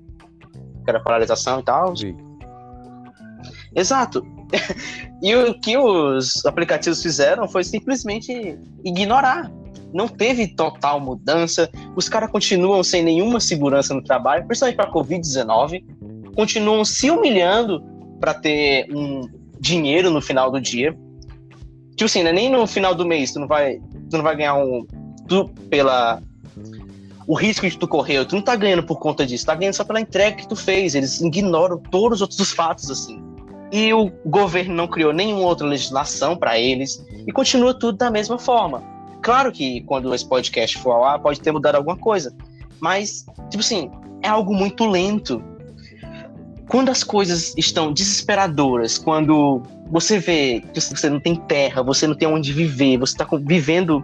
Que 0.83 0.89
era 0.89 0.99
paralisação 0.99 1.59
e 1.59 1.63
tal. 1.63 1.95
Sim. 1.95 2.15
Exato. 3.75 4.25
e 5.21 5.35
o 5.35 5.59
que 5.59 5.77
os 5.77 6.45
aplicativos 6.45 7.01
fizeram 7.01 7.47
foi 7.47 7.63
simplesmente 7.63 8.57
ignorar 8.83 9.51
não 9.95 10.09
teve 10.09 10.47
total 10.49 10.99
mudança, 10.99 11.69
os 11.95 12.09
caras 12.09 12.29
continuam 12.29 12.83
sem 12.83 13.01
nenhuma 13.01 13.39
segurança 13.39 13.93
no 13.93 14.03
trabalho, 14.03 14.45
principalmente 14.45 14.75
para 14.75 14.89
a 14.89 14.91
Covid-19, 14.91 15.85
continuam 16.35 16.83
se 16.83 17.09
humilhando 17.09 17.81
para 18.19 18.33
ter 18.33 18.87
um 18.93 19.21
dinheiro 19.57 20.09
no 20.11 20.21
final 20.21 20.51
do 20.51 20.59
dia. 20.59 20.93
Tipo 21.95 22.05
assim, 22.05 22.23
né? 22.23 22.31
nem 22.31 22.49
no 22.49 22.67
final 22.67 22.93
do 22.93 23.05
mês 23.05 23.31
tu 23.31 23.39
não 23.39 23.47
vai, 23.47 23.79
tu 24.09 24.17
não 24.17 24.23
vai 24.23 24.35
ganhar 24.35 24.55
um. 24.55 24.85
Tu, 25.27 25.47
pela. 25.69 26.21
O 27.27 27.33
risco 27.33 27.67
que 27.67 27.77
tu 27.77 27.87
correu, 27.87 28.25
tu 28.25 28.35
não 28.35 28.41
tá 28.41 28.55
ganhando 28.55 28.83
por 28.83 28.99
conta 28.99 29.25
disso, 29.25 29.45
tá 29.45 29.55
ganhando 29.55 29.73
só 29.73 29.83
pela 29.83 29.99
entrega 29.99 30.35
que 30.35 30.47
tu 30.47 30.55
fez. 30.55 30.93
Eles 30.93 31.21
ignoram 31.21 31.77
todos 31.77 32.17
os 32.17 32.21
outros 32.21 32.51
fatos, 32.51 32.91
assim. 32.91 33.19
E 33.71 33.91
o 33.93 34.11
governo 34.25 34.75
não 34.75 34.87
criou 34.87 35.11
nenhuma 35.11 35.47
outra 35.47 35.65
legislação 35.65 36.37
para 36.37 36.59
eles 36.59 37.03
e 37.25 37.31
continua 37.31 37.73
tudo 37.73 37.97
da 37.97 38.11
mesma 38.11 38.37
forma. 38.37 38.83
Claro 39.23 39.51
que 39.51 39.81
quando 39.81 40.13
esse 40.13 40.27
podcast 40.27 40.77
for 40.77 40.91
ao 40.91 41.03
ar, 41.03 41.19
pode 41.19 41.41
ter 41.41 41.51
mudado 41.51 41.75
alguma 41.75 41.97
coisa. 41.97 42.35
Mas, 42.79 43.25
tipo 43.49 43.61
assim, 43.61 43.89
é 44.21 44.27
algo 44.27 44.53
muito 44.53 44.85
lento. 44.85 45.43
Quando 46.69 46.89
as 46.89 47.03
coisas 47.03 47.53
estão 47.57 47.91
desesperadoras, 47.91 48.99
quando 48.99 49.63
você 49.91 50.19
vê 50.19 50.63
que 50.73 50.79
você 50.79 51.09
não 51.09 51.19
tem 51.19 51.35
terra, 51.35 51.83
você 51.83 52.07
não 52.07 52.15
tem 52.15 52.27
onde 52.27 52.51
viver, 52.51 52.97
você 52.97 53.13
está 53.13 53.27
vivendo 53.41 54.03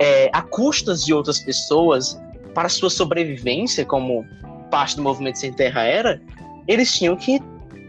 é, 0.00 0.28
a 0.32 0.42
custas 0.42 1.04
de 1.04 1.14
outras 1.14 1.38
pessoas 1.38 2.20
para 2.54 2.68
sua 2.68 2.90
sobrevivência, 2.90 3.84
como 3.84 4.24
parte 4.70 4.96
do 4.96 5.02
movimento 5.02 5.38
sem 5.38 5.52
terra 5.52 5.82
era, 5.82 6.20
eles 6.66 6.92
tinham 6.92 7.16
que 7.16 7.40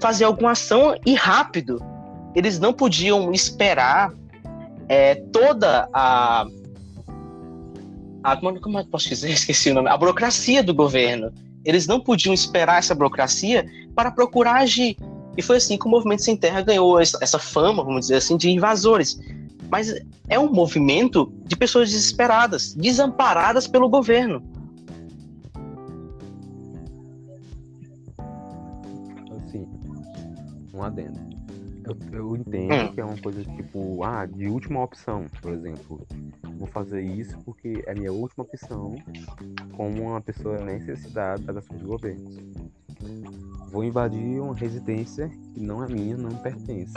fazer 0.01 0.25
alguma 0.25 0.51
ação 0.51 0.95
e 1.05 1.15
rápido. 1.15 1.81
Eles 2.35 2.59
não 2.59 2.71
podiam 2.71 3.31
esperar 3.31 4.13
é, 4.87 5.15
toda 5.15 5.89
a, 5.91 6.45
a 8.23 8.37
como 8.37 8.77
é 8.77 8.83
que 8.83 8.89
posso 8.89 9.09
dizer? 9.09 9.31
Esqueci 9.33 9.71
o 9.71 9.73
nome. 9.73 9.89
A 9.89 9.97
burocracia 9.97 10.61
do 10.61 10.73
governo. 10.73 11.33
Eles 11.65 11.87
não 11.87 11.99
podiam 11.99 12.33
esperar 12.33 12.79
essa 12.79 12.95
burocracia 12.95 13.65
para 13.95 14.11
procurar 14.11 14.57
agir. 14.57 14.95
E 15.37 15.41
foi 15.43 15.57
assim 15.57 15.77
que 15.77 15.85
o 15.85 15.89
Movimento 15.89 16.23
Sem 16.23 16.35
Terra 16.35 16.61
ganhou 16.61 16.99
essa, 16.99 17.37
fama, 17.37 17.83
vamos 17.83 18.01
dizer 18.01 18.15
assim, 18.15 18.35
de 18.35 18.49
invasores. 18.49 19.19
Mas 19.69 19.93
é 20.27 20.39
um 20.39 20.51
movimento 20.51 21.31
de 21.45 21.55
pessoas 21.55 21.91
desesperadas, 21.91 22.73
desamparadas 22.73 23.67
pelo 23.67 23.87
governo. 23.87 24.41
Assim, 29.45 29.67
um 30.73 30.81
adendo. 30.81 31.19
Eu, 31.85 31.97
eu 32.11 32.35
entendo 32.35 32.73
hum. 32.73 32.93
que 32.93 32.99
é 32.99 33.05
uma 33.05 33.17
coisa 33.17 33.43
tipo, 33.43 34.03
ah, 34.03 34.25
de 34.25 34.47
última 34.47 34.83
opção, 34.83 35.27
por 35.41 35.53
exemplo. 35.53 36.05
Vou 36.57 36.67
fazer 36.67 37.01
isso 37.01 37.37
porque 37.45 37.83
é 37.85 37.93
minha 37.93 38.11
última 38.11 38.43
opção 38.43 38.95
como 39.75 40.01
uma 40.01 40.19
pessoa 40.19 40.57
necessidade 40.59 41.43
das 41.43 41.57
ações 41.57 41.79
do 41.79 41.87
governo. 41.87 42.25
Vou 43.69 43.83
invadir 43.83 44.39
uma 44.39 44.55
residência 44.55 45.29
que 45.53 45.59
não 45.59 45.83
é 45.83 45.87
minha, 45.87 46.15
não 46.15 46.31
pertence. 46.37 46.93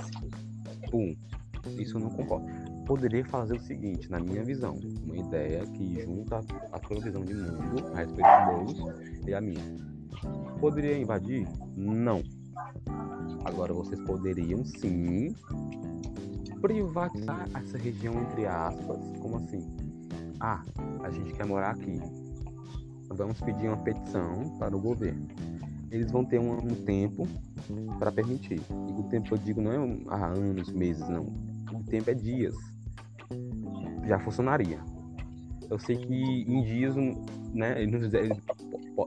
Um, 0.93 1.17
isso 1.77 1.97
eu 1.97 2.01
não 2.01 2.11
concordo. 2.11 2.47
Poderia 2.87 3.25
fazer 3.25 3.57
o 3.57 3.61
seguinte, 3.61 4.11
na 4.11 4.21
minha 4.21 4.43
visão, 4.45 4.77
uma 5.05 5.17
ideia 5.17 5.67
que 5.67 6.01
junta 6.03 6.45
a 6.73 6.79
tua 6.79 7.01
visão 7.01 7.25
de 7.25 7.35
mundo 7.35 7.87
a 7.95 7.99
respeito 7.99 8.29
do 8.29 8.47
Boulos 8.47 9.27
e 9.27 9.35
a 9.35 9.41
minha. 9.41 9.63
Poderia 10.61 10.97
invadir? 10.97 11.47
Não. 11.77 12.23
Agora 13.45 13.73
vocês 13.73 14.01
poderiam 14.03 14.65
sim 14.65 15.35
privatizar 16.61 17.49
essa 17.55 17.79
região 17.79 18.15
entre 18.23 18.47
aspas, 18.47 18.99
como 19.21 19.37
assim? 19.37 19.67
Ah, 20.39 20.63
a 21.03 21.11
gente 21.11 21.33
quer 21.33 21.47
morar 21.47 21.71
aqui. 21.71 22.01
Vamos 23.09 23.41
pedir 23.41 23.69
uma 23.69 23.79
petição 23.79 24.57
para 24.59 24.77
o 24.77 24.81
governo 24.81 25.27
eles 25.91 26.11
vão 26.11 26.25
ter 26.25 26.39
um, 26.39 26.53
um 26.53 26.75
tempo 26.85 27.27
para 27.99 28.13
permitir. 28.13 28.61
E 28.71 29.01
o 29.01 29.03
tempo 29.05 29.35
eu 29.35 29.39
digo 29.39 29.61
não 29.61 29.73
é 29.73 29.99
há 30.09 30.27
anos, 30.27 30.71
meses, 30.73 31.07
não. 31.09 31.25
O 31.73 31.83
tempo 31.85 32.11
é 32.11 32.15
dias. 32.15 32.55
Já 34.07 34.19
funcionaria. 34.19 34.79
Eu 35.69 35.79
sei 35.79 35.97
que 35.97 36.15
em 36.15 36.63
dias, 36.63 36.95
né, 37.53 37.81
ele, 37.83 37.97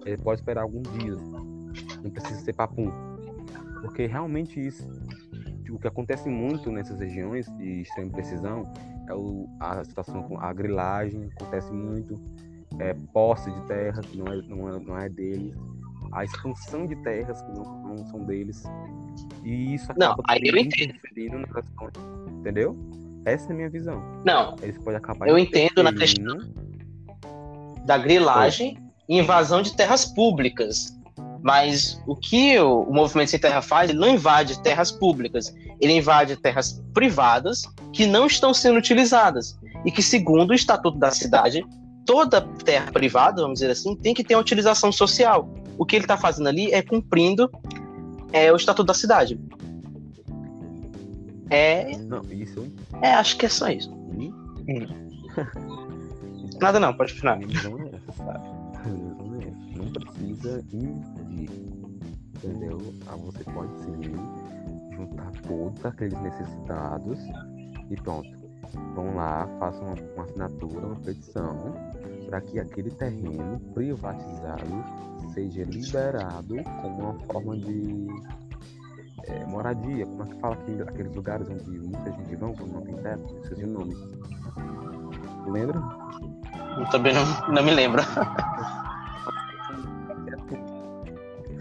ele 0.06 0.18
pode 0.18 0.42
esperar 0.42 0.64
alguns 0.64 0.92
dias. 1.00 1.20
Não 2.04 2.12
precisa 2.12 2.40
ser 2.42 2.54
papum. 2.54 2.92
Porque 3.82 4.06
realmente 4.06 4.60
isso, 4.60 4.88
o 5.70 5.80
que 5.80 5.88
acontece 5.88 6.30
muito 6.30 6.72
nessas 6.72 7.00
regiões 7.00 7.46
de 7.58 7.82
extrema 7.82 8.12
precisão 8.12 8.72
é 9.08 9.14
o, 9.14 9.48
a 9.60 9.84
situação 9.84 10.24
com 10.24 10.40
a 10.40 10.54
grilagem, 10.54 11.30
acontece 11.36 11.72
muito, 11.72 12.16
é, 12.80 12.94
posse 13.12 13.52
de 13.52 13.62
terra 13.68 14.02
que 14.02 14.18
não 14.18 14.28
é, 14.28 14.42
não 14.44 14.70
é, 14.70 14.80
não 14.80 14.98
é 14.98 15.10
deles 15.10 15.54
a 16.14 16.24
expansão 16.24 16.86
de 16.86 16.96
terras 16.98 17.42
que 17.42 17.52
não, 17.52 17.64
não 17.64 18.06
são 18.08 18.24
deles. 18.24 18.64
E 19.44 19.74
isso 19.74 19.92
acaba 19.92 20.16
não, 20.18 20.24
aí 20.28 20.42
eu 20.44 20.54
questão, 20.54 21.90
entendeu? 22.40 22.78
Essa 23.26 23.50
é 23.50 23.54
a 23.54 23.56
minha 23.56 23.70
visão. 23.70 24.04
Não. 24.26 24.56
Eles 24.62 24.78
podem 24.78 24.98
acabar 24.98 25.28
Eu 25.28 25.38
entendo 25.38 25.82
na 25.82 25.94
questão 25.94 26.38
da 27.86 27.98
grilagem 27.98 28.78
e 29.08 29.18
invasão 29.18 29.62
de 29.62 29.76
terras 29.76 30.06
públicas. 30.06 30.98
Mas 31.42 32.02
o 32.08 32.16
que 32.16 32.58
o, 32.60 32.84
o 32.84 32.94
Movimento 32.94 33.32
Sem 33.32 33.40
Terra 33.40 33.62
faz, 33.62 33.90
ele 33.90 34.00
não 34.00 34.10
invade 34.10 34.62
terras 34.62 34.92
públicas, 34.92 35.54
ele 35.82 35.92
invade 35.92 36.38
terras 36.38 36.82
privadas 36.94 37.64
que 37.92 38.06
não 38.06 38.28
estão 38.28 38.54
sendo 38.54 38.78
utilizadas. 38.78 39.60
E 39.86 39.92
que, 39.92 40.02
segundo 40.02 40.52
o 40.52 40.54
Estatuto 40.54 40.98
da 40.98 41.12
Cidade, 41.12 41.66
toda 42.06 42.42
terra 42.42 42.92
privada, 42.92 43.42
vamos 43.42 43.60
dizer 43.60 43.72
assim, 43.72 43.94
tem 43.98 44.14
que 44.14 44.24
ter 44.24 44.36
uma 44.36 44.42
utilização 44.42 44.90
social 44.90 45.50
o 45.78 45.86
que 45.86 45.96
ele 45.96 46.06
está 46.06 46.18
fazendo 46.18 46.48
ali 46.48 46.72
é 46.72 46.82
cumprindo 46.82 47.50
é, 48.32 48.52
o 48.52 48.56
estatuto 48.56 48.88
da 48.88 48.94
cidade. 48.94 49.40
É. 51.50 51.96
Não, 51.98 52.24
isso. 52.32 52.66
É, 53.02 53.14
acho 53.14 53.38
que 53.38 53.46
é 53.46 53.50
só 53.50 53.70
isso. 53.70 53.92
Hum. 53.92 54.34
Nada 56.60 56.80
não, 56.80 56.94
pode 56.94 57.14
continuar. 57.14 57.40
Não 57.40 57.80
é 57.80 57.92
sabe? 58.18 58.48
Não 58.88 59.42
é. 59.42 59.54
Não 59.76 59.92
precisa 59.92 60.64
invadir. 60.74 61.50
Entendeu? 62.36 62.94
Ah, 63.08 63.16
você 63.16 63.44
pode 63.44 63.72
sim 63.84 64.02
juntar 64.96 65.32
todos 65.48 65.86
aqueles 65.86 66.20
necessitados 66.22 67.20
e 67.90 67.96
pronto. 68.02 68.30
Vão 68.96 69.16
lá, 69.16 69.48
façam 69.60 69.84
uma, 69.84 69.96
uma 70.16 70.24
assinatura, 70.24 70.88
uma 70.88 70.96
petição 70.96 71.76
para 72.28 72.42
que 72.42 72.60
aquele 72.60 72.90
terreno 72.92 73.60
privatizado 73.74 74.84
seja 75.34 75.64
liberado 75.64 76.56
como 76.82 77.00
uma 77.00 77.20
forma 77.26 77.58
de 77.58 78.08
é, 79.28 79.46
moradia. 79.46 80.06
Como 80.06 80.24
é 80.24 80.28
que 80.28 80.40
fala 80.40 80.56
aqui, 80.56 80.82
aqueles 80.82 81.16
lugares 81.16 81.50
onde 81.50 81.80
muita 81.80 82.12
gente 82.12 82.36
vão 82.36 82.54
quando 82.54 82.74
não 82.74 82.82
tem 82.82 82.96
teto? 82.98 83.40
Esqueci 83.44 83.64
o 83.64 83.68
nome. 83.68 83.96
Lembra? 85.48 85.82
Eu 86.78 86.90
também 86.90 87.14
não, 87.14 87.26
não 87.50 87.64
me 87.64 87.72
lembro. 87.72 88.02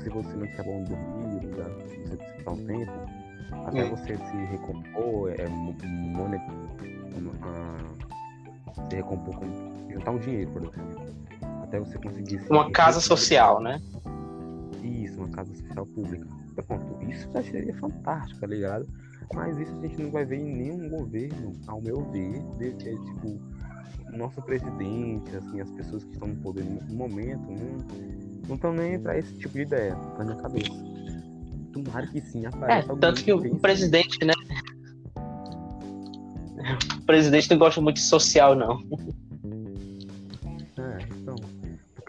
Se 0.03 0.09
você 0.09 0.37
não 0.37 0.47
quer 0.47 0.65
bom 0.65 0.83
dormir, 0.85 1.47
você 1.55 2.17
precisa 2.17 2.51
um 2.51 2.67
tempo, 2.67 2.93
até 3.67 3.85
hum. 3.85 3.91
você 3.91 4.17
se 4.17 4.37
recompor, 4.51 5.31
é, 5.31 5.49
monet, 5.49 6.43
uh, 6.49 7.87
se 8.89 8.97
recompor 8.97 9.37
com 9.37 9.47
juntar 9.91 10.11
um 10.11 10.19
dinheiro, 10.19 10.51
por 10.51 10.63
exemplo 10.63 11.13
até 11.73 11.81
você 11.81 11.99
conseguir. 11.99 12.41
Uma 12.51 12.71
casa 12.71 13.01
social, 13.01 13.61
né? 13.61 13.81
Isso, 14.83 15.17
uma 15.17 15.29
casa 15.31 15.55
social 15.55 15.87
pública. 15.87 16.27
Pronto, 16.67 17.11
isso 17.11 17.29
já 17.33 17.43
seria 17.43 17.75
fantástico, 17.77 18.41
tá 18.41 18.47
ligado? 18.47 18.87
Mas 19.35 19.57
isso 19.59 19.75
a 19.79 19.81
gente 19.81 20.03
não 20.03 20.11
vai 20.11 20.27
ver 20.27 20.37
em 20.37 20.55
nenhum 20.55 20.91
governo, 20.91 21.53
ao 21.67 21.81
meu 21.81 22.03
ver, 22.11 22.43
de, 22.59 22.73
de, 22.73 22.91
tipo, 22.91 23.41
nosso 24.13 24.43
presidente, 24.43 25.35
assim, 25.35 25.61
as 25.63 25.71
pessoas 25.71 26.05
que 26.05 26.13
estão 26.13 26.29
no 26.29 26.37
poder 26.37 26.65
no 26.65 26.95
momento, 26.95 27.43
não 28.47 28.57
estão 28.57 28.75
nem 28.75 29.01
para 29.01 29.19
esse 29.19 29.33
tipo 29.39 29.55
de 29.55 29.63
ideia, 29.63 29.97
na 30.19 30.25
minha 30.25 30.37
cabeça. 30.37 30.71
Tomara 31.73 32.07
que 32.09 32.21
sim, 32.21 32.45
apareça 32.45 32.93
É, 32.93 32.97
tanto 32.97 33.25
que 33.25 33.33
o 33.33 33.59
presidente, 33.59 34.23
né? 34.25 34.35
O 36.97 37.05
presidente 37.05 37.51
não 37.51 37.59
gosta 37.59 37.81
muito 37.81 37.97
de 37.97 38.03
social, 38.03 38.55
não. 38.55 38.79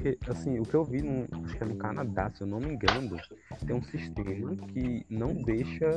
Porque, 0.04 0.18
assim, 0.30 0.60
o 0.60 0.64
que 0.64 0.74
eu 0.74 0.84
vi, 0.84 1.02
no, 1.02 1.26
acho 1.46 1.56
que 1.56 1.64
é 1.64 1.66
no 1.66 1.76
Canadá, 1.76 2.30
se 2.36 2.42
eu 2.42 2.48
não 2.48 2.60
me 2.60 2.74
engano, 2.74 3.18
tem 3.66 3.74
um 3.74 3.84
sistema 3.84 4.54
que 4.68 5.06
não 5.10 5.34
deixa 5.34 5.90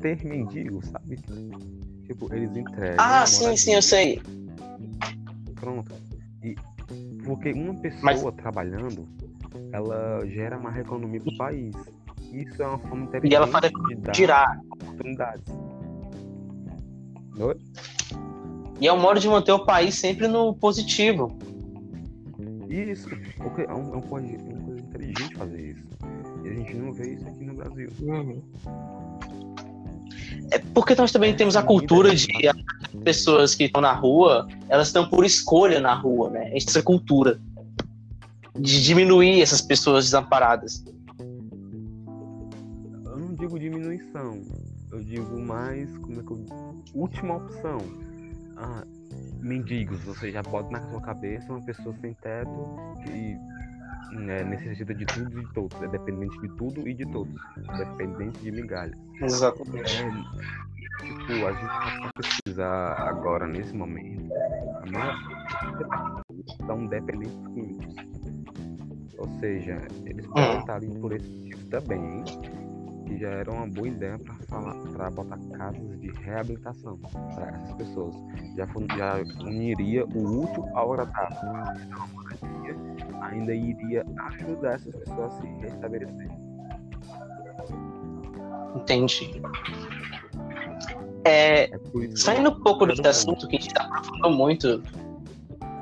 ter 0.00 0.24
mendigo, 0.24 0.80
sabe? 0.86 1.16
Tipo, 2.06 2.32
eles 2.32 2.56
entregam. 2.56 2.96
Ah, 2.98 3.26
sim, 3.26 3.56
sim, 3.56 3.74
eu 3.74 3.82
sei. 3.82 4.22
Pronto. 5.56 5.92
E 6.44 6.54
porque 7.24 7.52
uma 7.52 7.74
pessoa 7.74 8.00
Mas... 8.02 8.22
trabalhando, 8.36 9.08
ela 9.72 10.24
gera 10.26 10.56
mais 10.56 10.76
economia 10.76 11.20
pro 11.20 11.36
país. 11.36 11.74
Isso 12.32 12.62
é 12.62 12.66
uma 12.66 12.78
forma 12.78 13.10
e 13.24 13.34
ela 13.34 13.48
faz 13.48 13.70
de 13.70 14.12
tirar 14.12 14.60
oportunidades. 14.70 15.44
Oi? 17.38 17.56
E 18.80 18.86
é 18.86 18.92
um 18.92 19.00
modo 19.00 19.18
de 19.18 19.28
manter 19.28 19.52
o 19.52 19.64
país 19.64 19.96
sempre 19.96 20.28
no 20.28 20.54
positivo. 20.54 21.36
Isso, 22.72 23.06
porque 23.36 23.62
é, 23.62 23.74
um, 23.74 23.92
é, 23.92 23.96
uma 23.96 24.02
coisa, 24.02 24.26
é 24.26 24.38
uma 24.38 24.62
coisa 24.62 24.80
inteligente 24.80 25.34
fazer 25.34 25.70
isso. 25.72 25.86
E 26.42 26.48
a 26.48 26.54
gente 26.54 26.74
não 26.74 26.92
vê 26.92 27.14
isso 27.14 27.28
aqui 27.28 27.44
no 27.44 27.54
Brasil. 27.54 27.90
Uhum. 28.00 28.42
É 30.50 30.58
porque 30.58 30.94
nós 30.94 31.12
também 31.12 31.36
temos 31.36 31.54
a 31.54 31.62
cultura 31.62 32.14
de 32.14 32.26
as 32.48 32.56
pessoas 33.04 33.54
que 33.54 33.64
estão 33.64 33.82
na 33.82 33.92
rua, 33.92 34.48
elas 34.70 34.86
estão 34.86 35.06
por 35.06 35.24
escolha 35.24 35.80
na 35.80 35.94
rua, 35.94 36.30
né? 36.30 36.50
Essa 36.56 36.82
cultura 36.82 37.38
de 38.58 38.82
diminuir 38.82 39.42
essas 39.42 39.60
pessoas 39.60 40.06
desamparadas. 40.06 40.82
Eu 43.04 43.18
não 43.18 43.34
digo 43.34 43.58
diminuição, 43.58 44.40
eu 44.90 45.00
digo 45.00 45.38
mais 45.40 45.94
como 45.98 46.20
é 46.20 46.22
que 46.22 46.30
eu... 46.30 46.46
última 46.94 47.36
opção. 47.36 47.78
Ah, 48.56 48.84
mendigos, 49.42 49.98
você 50.04 50.30
já 50.30 50.42
bota 50.42 50.70
na 50.70 50.80
sua 50.88 51.00
cabeça 51.00 51.52
uma 51.52 51.62
pessoa 51.62 51.94
sem 52.00 52.14
teto 52.14 52.76
e 53.08 53.36
né, 54.16 54.44
necessita 54.44 54.94
de 54.94 55.04
tudo 55.06 55.38
e 55.38 55.44
de 55.44 55.52
todos, 55.52 55.82
é 55.82 55.88
dependente 55.88 56.38
de 56.40 56.48
tudo 56.56 56.88
e 56.88 56.94
de 56.94 57.04
todos, 57.06 57.34
dependente 57.76 58.38
de 58.40 58.52
migalhas. 58.52 58.98
Exatamente. 59.20 60.02
É, 60.02 60.10
tipo, 61.00 61.46
a 61.46 61.52
gente 61.52 62.00
vai 62.02 62.12
pesquisar 62.14 63.08
agora, 63.08 63.46
nesse 63.46 63.74
momento, 63.74 64.32
a 64.34 64.90
maior 64.90 66.22
estão 66.46 66.86
dependentes 66.86 67.46
químicos. 67.54 67.94
Ou 69.18 69.28
seja, 69.40 69.78
eles 70.04 70.26
podem 70.26 70.58
estar 70.58 70.74
ali 70.76 70.88
por 71.00 71.12
esse 71.12 71.28
motivo 71.28 71.66
também, 71.66 72.24
que 73.12 73.18
já 73.18 73.28
era 73.28 73.50
uma 73.50 73.66
boa 73.66 73.88
ideia 73.88 74.18
para 74.18 74.34
falar, 74.48 74.74
para 74.74 75.10
botar 75.10 75.38
casas 75.56 76.00
de 76.00 76.10
reabilitação 76.22 76.98
para 77.34 77.48
essas 77.48 77.72
pessoas. 77.74 78.14
Já, 78.56 78.66
já 78.96 79.44
uniria 79.44 80.04
o 80.06 80.42
útil 80.42 80.66
ao 80.74 80.92
agradável. 80.92 81.38
Então, 81.86 82.02
a 82.02 82.06
moradia 82.08 82.76
ainda 83.20 83.54
iria 83.54 84.04
ajudar 84.28 84.74
essas 84.74 84.94
pessoas 84.94 85.32
a 85.32 85.40
se 85.40 85.46
restabelecer. 85.60 86.30
Entendi. 88.76 89.42
É, 91.24 91.64
é 91.64 91.70
saindo 92.16 92.50
um 92.50 92.60
pouco 92.62 92.86
desse 92.86 93.06
assunto 93.06 93.46
que 93.48 93.56
a 93.56 93.60
gente 93.60 93.74
aprofundou 93.78 94.30
muito. 94.32 94.82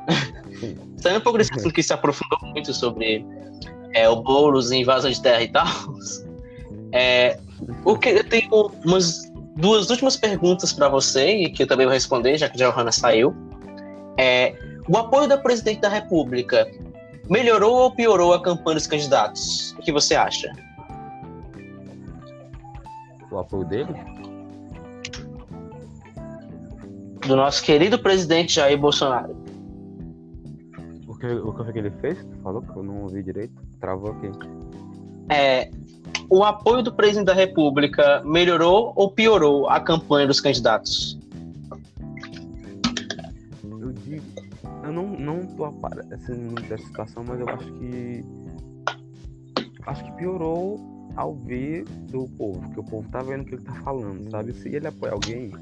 saindo 0.98 1.18
um 1.18 1.22
pouco 1.22 1.38
desse 1.38 1.52
assunto 1.54 1.72
que 1.72 1.82
se 1.82 1.92
aprofundou 1.92 2.38
muito 2.50 2.74
sobre 2.74 3.24
é, 3.94 4.08
o 4.08 4.22
Boulos 4.22 4.72
em 4.72 4.82
invasão 4.82 5.10
de 5.10 5.22
terra 5.22 5.42
e 5.42 5.48
tal. 5.48 5.66
É, 6.92 7.38
o 7.84 7.96
que 7.96 8.08
eu 8.08 8.24
tenho 8.24 8.70
umas 8.84 9.30
duas 9.56 9.90
últimas 9.90 10.16
perguntas 10.16 10.72
para 10.72 10.88
você 10.88 11.36
e 11.36 11.50
que 11.50 11.62
eu 11.62 11.66
também 11.66 11.86
vou 11.86 11.92
responder, 11.92 12.36
já 12.38 12.48
que 12.48 12.62
a 12.62 12.70
Johanna 12.70 12.92
saiu. 12.92 13.34
É, 14.18 14.54
o 14.88 14.96
apoio 14.96 15.28
da 15.28 15.38
presidente 15.38 15.80
da 15.80 15.88
República 15.88 16.66
melhorou 17.28 17.76
ou 17.76 17.90
piorou 17.92 18.34
a 18.34 18.42
campanha 18.42 18.76
dos 18.76 18.86
candidatos? 18.86 19.72
O 19.78 19.82
que 19.82 19.92
você 19.92 20.14
acha? 20.14 20.52
O 23.30 23.38
apoio 23.38 23.64
dele? 23.64 23.94
Do 27.26 27.36
nosso 27.36 27.62
querido 27.62 27.98
presidente 27.98 28.54
Jair 28.54 28.78
Bolsonaro. 28.78 29.36
O 31.06 31.14
que, 31.16 31.26
o 31.26 31.72
que 31.72 31.78
ele 31.78 31.90
fez? 32.00 32.18
Falou 32.42 32.62
que 32.62 32.76
eu 32.76 32.82
não 32.82 33.02
ouvi 33.02 33.22
direito? 33.22 33.54
Travou 33.78 34.10
aqui. 34.12 34.30
É, 35.28 35.70
o 36.30 36.44
apoio 36.44 36.80
do 36.80 36.94
presidente 36.94 37.26
da 37.26 37.34
República 37.34 38.22
melhorou 38.24 38.92
ou 38.94 39.10
piorou 39.10 39.68
a 39.68 39.80
campanha 39.80 40.28
dos 40.28 40.40
candidatos? 40.40 41.18
Eu 43.64 43.92
digo, 43.92 44.24
eu 44.84 44.92
não, 44.92 45.08
não 45.08 45.44
tô 45.44 45.64
aparecendo 45.64 46.40
muito 46.40 46.62
dessa 46.68 46.86
situação, 46.86 47.24
mas 47.26 47.40
eu 47.40 47.48
acho 47.48 47.72
que 47.74 48.24
acho 49.86 50.04
que 50.04 50.12
piorou 50.12 50.78
ao 51.16 51.34
ver 51.34 51.84
do 52.10 52.28
povo, 52.38 52.70
que 52.70 52.78
o 52.78 52.84
povo 52.84 53.08
tá 53.10 53.20
vendo 53.22 53.42
o 53.42 53.44
que 53.44 53.56
ele 53.56 53.64
tá 53.64 53.74
falando, 53.82 54.30
sabe? 54.30 54.52
Se 54.52 54.68
ele 54.68 54.86
apoia 54.86 55.12
alguém, 55.12 55.52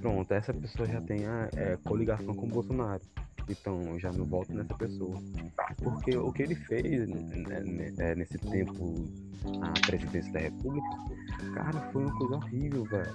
pronto, 0.00 0.32
essa 0.32 0.54
pessoa 0.54 0.88
já 0.88 1.00
tem 1.02 1.26
a 1.26 1.50
é, 1.54 1.76
coligação 1.84 2.32
com 2.34 2.46
o 2.46 2.48
Bolsonaro. 2.48 3.02
Então 3.50 3.82
eu 3.82 3.98
já 3.98 4.12
não 4.12 4.24
voto 4.24 4.52
nessa 4.52 4.74
pessoa. 4.74 5.20
Porque 5.82 6.16
o 6.16 6.32
que 6.32 6.42
ele 6.42 6.54
fez 6.54 7.08
né, 7.08 7.60
né, 7.60 7.92
é, 7.98 8.14
nesse 8.14 8.38
tempo 8.38 8.94
na 9.58 9.72
presidência 9.86 10.32
da 10.32 10.40
República, 10.40 10.88
cara, 11.54 11.80
foi 11.92 12.04
uma 12.04 12.16
coisa 12.16 12.36
horrível, 12.36 12.84
velho. 12.84 13.14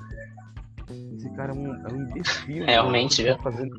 Esse 1.15 1.29
cara 1.31 1.53
é 1.53 1.55
um, 1.55 1.73
é 1.73 1.93
um 1.93 2.01
imbecil. 2.01 2.65
Realmente, 2.65 3.23
viu? 3.23 3.35
Tá 3.37 3.43
fazendo... 3.43 3.75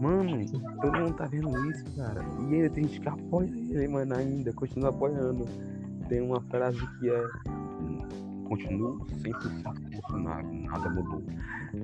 Mano, 0.00 0.44
todo 0.80 0.98
mundo 0.98 1.14
tá 1.14 1.26
vendo 1.26 1.70
isso, 1.70 1.84
cara. 1.96 2.24
E 2.40 2.54
ainda 2.54 2.70
tem 2.70 2.84
gente 2.84 3.00
que 3.00 3.08
apoia 3.08 3.48
ele, 3.48 3.88
mano, 3.88 4.14
ainda, 4.14 4.52
continua 4.52 4.90
apoiando. 4.90 5.46
Tem 6.08 6.20
uma 6.20 6.40
frase 6.40 6.78
que 6.98 7.10
é 7.10 7.24
continuo 8.50 9.06
100% 9.22 9.62
com 9.62 9.90
Bolsonaro, 9.90 10.52
nada 10.52 10.90
mudou. 10.90 11.22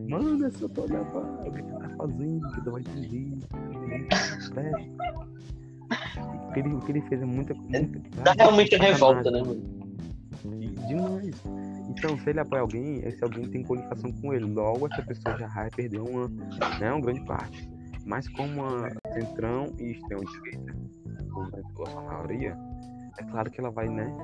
Mano, 0.08 0.44
é 0.44 0.50
só 0.50 0.68
tô 0.68 0.82
pra 0.82 1.00
o 1.00 1.52
que 1.52 1.60
ele 1.60 1.72
tá 1.72 1.88
fazendo, 1.96 2.50
que 2.50 2.60
tu 2.60 2.70
vai 2.72 2.80
entender. 2.80 3.38
O 6.48 6.52
que 6.52 6.60
ele, 6.60 6.74
o 6.74 6.80
que 6.80 6.92
ele 6.92 7.00
fez 7.02 7.22
é 7.22 7.24
muita. 7.24 7.54
muita 7.54 8.00
Dá 8.22 8.32
realmente 8.32 8.74
a 8.74 8.78
revolta, 8.78 9.30
né, 9.30 9.42
mano? 9.42 9.62
Demais. 10.88 11.42
Então, 11.88 12.18
se 12.18 12.30
ele 12.30 12.40
apoia 12.40 12.62
alguém, 12.62 12.98
esse 13.06 13.22
alguém 13.22 13.48
tem 13.48 13.62
coligação 13.62 14.12
com 14.12 14.32
ele. 14.34 14.44
Logo, 14.44 14.86
essa 14.86 15.02
pessoa 15.02 15.38
já 15.38 15.46
vai 15.48 15.70
perder 15.70 16.00
uma, 16.00 16.28
né, 16.78 16.92
uma 16.92 17.00
grande 17.00 17.24
parte. 17.24 17.68
Mas 18.04 18.28
como 18.28 18.64
a 18.64 18.90
centrão 19.14 19.72
e 19.78 19.92
extrema-direita, 19.92 20.76
a 21.34 21.74
sua 21.74 22.02
maioria, 22.02 22.56
é 23.18 23.24
claro 23.24 23.50
que 23.50 23.60
ela 23.60 23.70
vai, 23.70 23.88
né, 23.88 24.14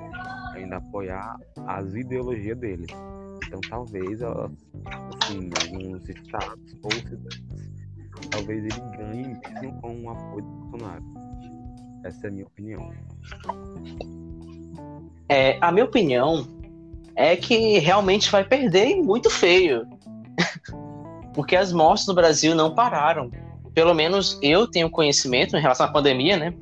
ainda 0.54 0.76
apoiar 0.76 1.36
as 1.66 1.94
ideologias 1.94 2.58
dele. 2.58 2.86
Então 3.46 3.60
talvez 3.68 4.20
ela, 4.20 4.50
assim, 5.22 5.50
alguns 5.62 6.08
estados 6.08 6.76
ou 6.82 6.92
cidades, 6.92 7.71
talvez 8.30 8.64
ele 8.64 8.96
ganhe 8.96 9.40
mesmo 9.60 9.80
com 9.80 10.02
o 10.02 10.10
apoio 10.10 10.44
do 10.44 10.50
Bolsonaro. 10.50 11.04
Essa 12.04 12.26
é 12.26 12.30
a 12.30 12.32
minha 12.32 12.46
opinião. 12.46 12.92
É, 15.28 15.58
a 15.60 15.70
minha 15.70 15.84
opinião 15.84 16.46
é 17.14 17.36
que 17.36 17.78
realmente 17.78 18.30
vai 18.30 18.44
perder 18.44 18.96
muito 18.96 19.30
feio. 19.30 19.86
Porque 21.34 21.56
as 21.56 21.72
mortes 21.72 22.06
no 22.06 22.14
Brasil 22.14 22.54
não 22.54 22.74
pararam. 22.74 23.30
Pelo 23.74 23.94
menos 23.94 24.38
eu 24.42 24.66
tenho 24.66 24.90
conhecimento 24.90 25.56
em 25.56 25.60
relação 25.60 25.86
à 25.86 25.90
pandemia, 25.90 26.36
né? 26.36 26.54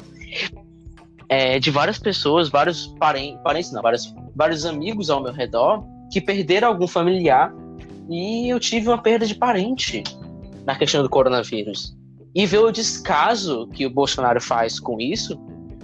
é, 1.30 1.60
de 1.60 1.70
várias 1.70 1.96
pessoas, 1.96 2.48
vários 2.48 2.88
parentes, 2.98 3.40
parentes 3.42 3.70
não, 3.70 3.80
vários, 3.80 4.12
vários 4.34 4.66
amigos 4.66 5.08
ao 5.08 5.22
meu 5.22 5.32
redor 5.32 5.84
que 6.10 6.20
perderam 6.20 6.66
algum 6.66 6.88
familiar 6.88 7.54
e 8.10 8.48
eu 8.48 8.58
tive 8.58 8.88
uma 8.88 8.98
perda 8.98 9.24
de 9.24 9.36
parente 9.36 10.02
na 10.66 10.76
questão 10.76 11.02
do 11.02 11.08
coronavírus. 11.08 11.96
E 12.34 12.46
ver 12.46 12.58
o 12.58 12.70
descaso 12.70 13.66
que 13.68 13.86
o 13.86 13.90
Bolsonaro 13.90 14.40
faz 14.40 14.78
com 14.78 15.00
isso, 15.00 15.36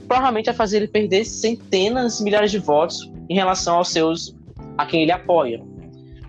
provavelmente 0.06 0.46
vai 0.46 0.54
fazer 0.54 0.78
ele 0.78 0.88
perder 0.88 1.24
centenas, 1.24 2.20
milhares 2.20 2.50
de 2.50 2.58
votos 2.58 3.10
em 3.28 3.34
relação 3.34 3.76
aos 3.76 3.88
seus 3.88 4.34
a 4.78 4.86
quem 4.86 5.02
ele 5.02 5.12
apoia. 5.12 5.62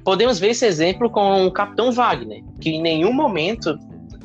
Podemos 0.03 0.39
ver 0.39 0.49
esse 0.49 0.65
exemplo 0.65 1.09
com 1.09 1.45
o 1.45 1.51
Capitão 1.51 1.91
Wagner, 1.91 2.43
que 2.59 2.71
em 2.71 2.81
nenhum 2.81 3.13
momento 3.13 3.77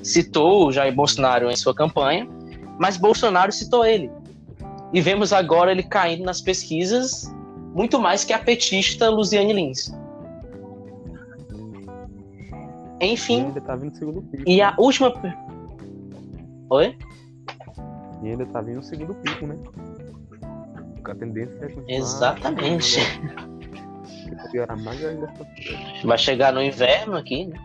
citou 0.02 0.72
Jair 0.72 0.94
Bolsonaro 0.94 1.50
em 1.50 1.56
sua 1.56 1.74
campanha, 1.74 2.28
mas 2.78 2.96
Bolsonaro 2.96 3.52
citou 3.52 3.84
ele. 3.84 4.10
E 4.92 5.00
vemos 5.00 5.32
agora 5.32 5.72
ele 5.72 5.82
caindo 5.82 6.24
nas 6.24 6.40
pesquisas 6.40 7.32
muito 7.74 7.98
mais 7.98 8.24
que 8.24 8.32
a 8.32 8.38
petista 8.38 9.08
Luziane 9.08 9.52
Lins. 9.52 9.92
Enfim. 13.03 13.40
E 13.40 13.46
ainda 13.46 13.61
tá 13.61 13.74
vindo 13.74 13.96
segundo 13.96 14.22
pico. 14.22 14.44
E 14.46 14.62
a 14.62 14.74
última. 14.78 15.12
Oi? 16.70 16.96
E 18.22 18.30
ainda 18.30 18.46
tá 18.46 18.61
vindo 18.61 18.78
o 18.78 18.82
segundo 18.82 19.14
pico, 19.16 19.46
né? 19.46 19.59
A 21.05 21.14
tendência 21.16 21.57
é 21.57 21.68
continuar. 21.68 21.84
Exatamente. 21.88 23.00
Piorar 24.53 24.78
mais 24.78 25.05
ainda. 25.05 25.32
Vai 26.05 26.16
chegar 26.16 26.53
no 26.53 26.62
inverno 26.62 27.16
aqui, 27.16 27.46
né? 27.46 27.59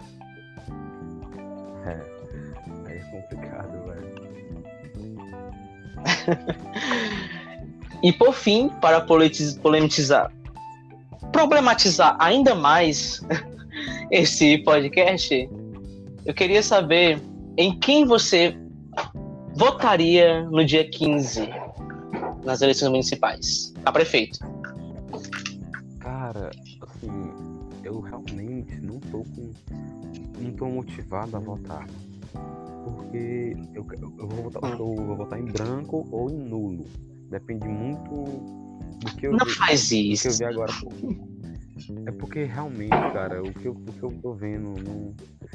É. 1.85 2.01
Aí 2.87 2.97
é 2.97 3.03
complicado, 3.11 3.71
velho. 3.85 4.07
e 8.01 8.11
por 8.11 8.33
fim, 8.33 8.69
para 8.81 9.01
polemizar, 9.01 10.31
problematizar 11.31 12.17
ainda 12.19 12.55
mais 12.55 13.21
esse 14.11 14.57
podcast, 14.59 15.49
eu 16.25 16.33
queria 16.33 16.63
saber 16.63 17.21
em 17.57 17.77
quem 17.79 18.05
você 18.05 18.57
votaria 19.55 20.43
no 20.43 20.63
dia 20.63 20.89
15 20.89 21.49
nas 22.43 22.61
eleições 22.61 22.89
municipais 22.89 23.73
a 23.85 23.91
prefeito. 23.91 24.39
Cara, 25.99 26.51
assim, 26.81 27.31
eu 27.83 27.99
realmente 27.99 28.79
não 28.81 28.99
tô 28.99 29.23
com 29.23 29.51
não 30.39 30.51
tô 30.51 30.65
motivado 30.67 31.35
a 31.35 31.39
votar 31.39 31.87
porque 32.83 33.57
eu, 33.73 33.85
eu, 33.99 34.27
vou 34.27 34.43
votar, 34.43 34.71
eu 34.71 34.95
vou 34.95 35.15
votar 35.15 35.39
em 35.39 35.45
branco 35.45 36.07
ou 36.11 36.29
em 36.29 36.37
nulo. 36.37 36.85
Depende 37.29 37.67
muito 37.67 38.09
do 38.99 39.15
que 39.17 39.27
eu 39.27 39.33
Não 39.33 39.45
vi, 39.45 39.51
faz 39.51 39.91
isso. 39.91 40.29
Do 40.29 40.37
que 40.37 40.43
eu 40.43 40.47
vi 40.47 40.53
agora. 40.53 40.73
É 42.05 42.11
porque 42.11 42.43
realmente, 42.43 42.89
cara, 43.13 43.41
o 43.43 43.51
que 43.53 43.65
eu, 43.67 43.73
o 43.73 43.93
que 43.93 44.03
eu 44.03 44.11
tô 44.21 44.33
vendo, 44.33 44.73
não... 44.83 45.13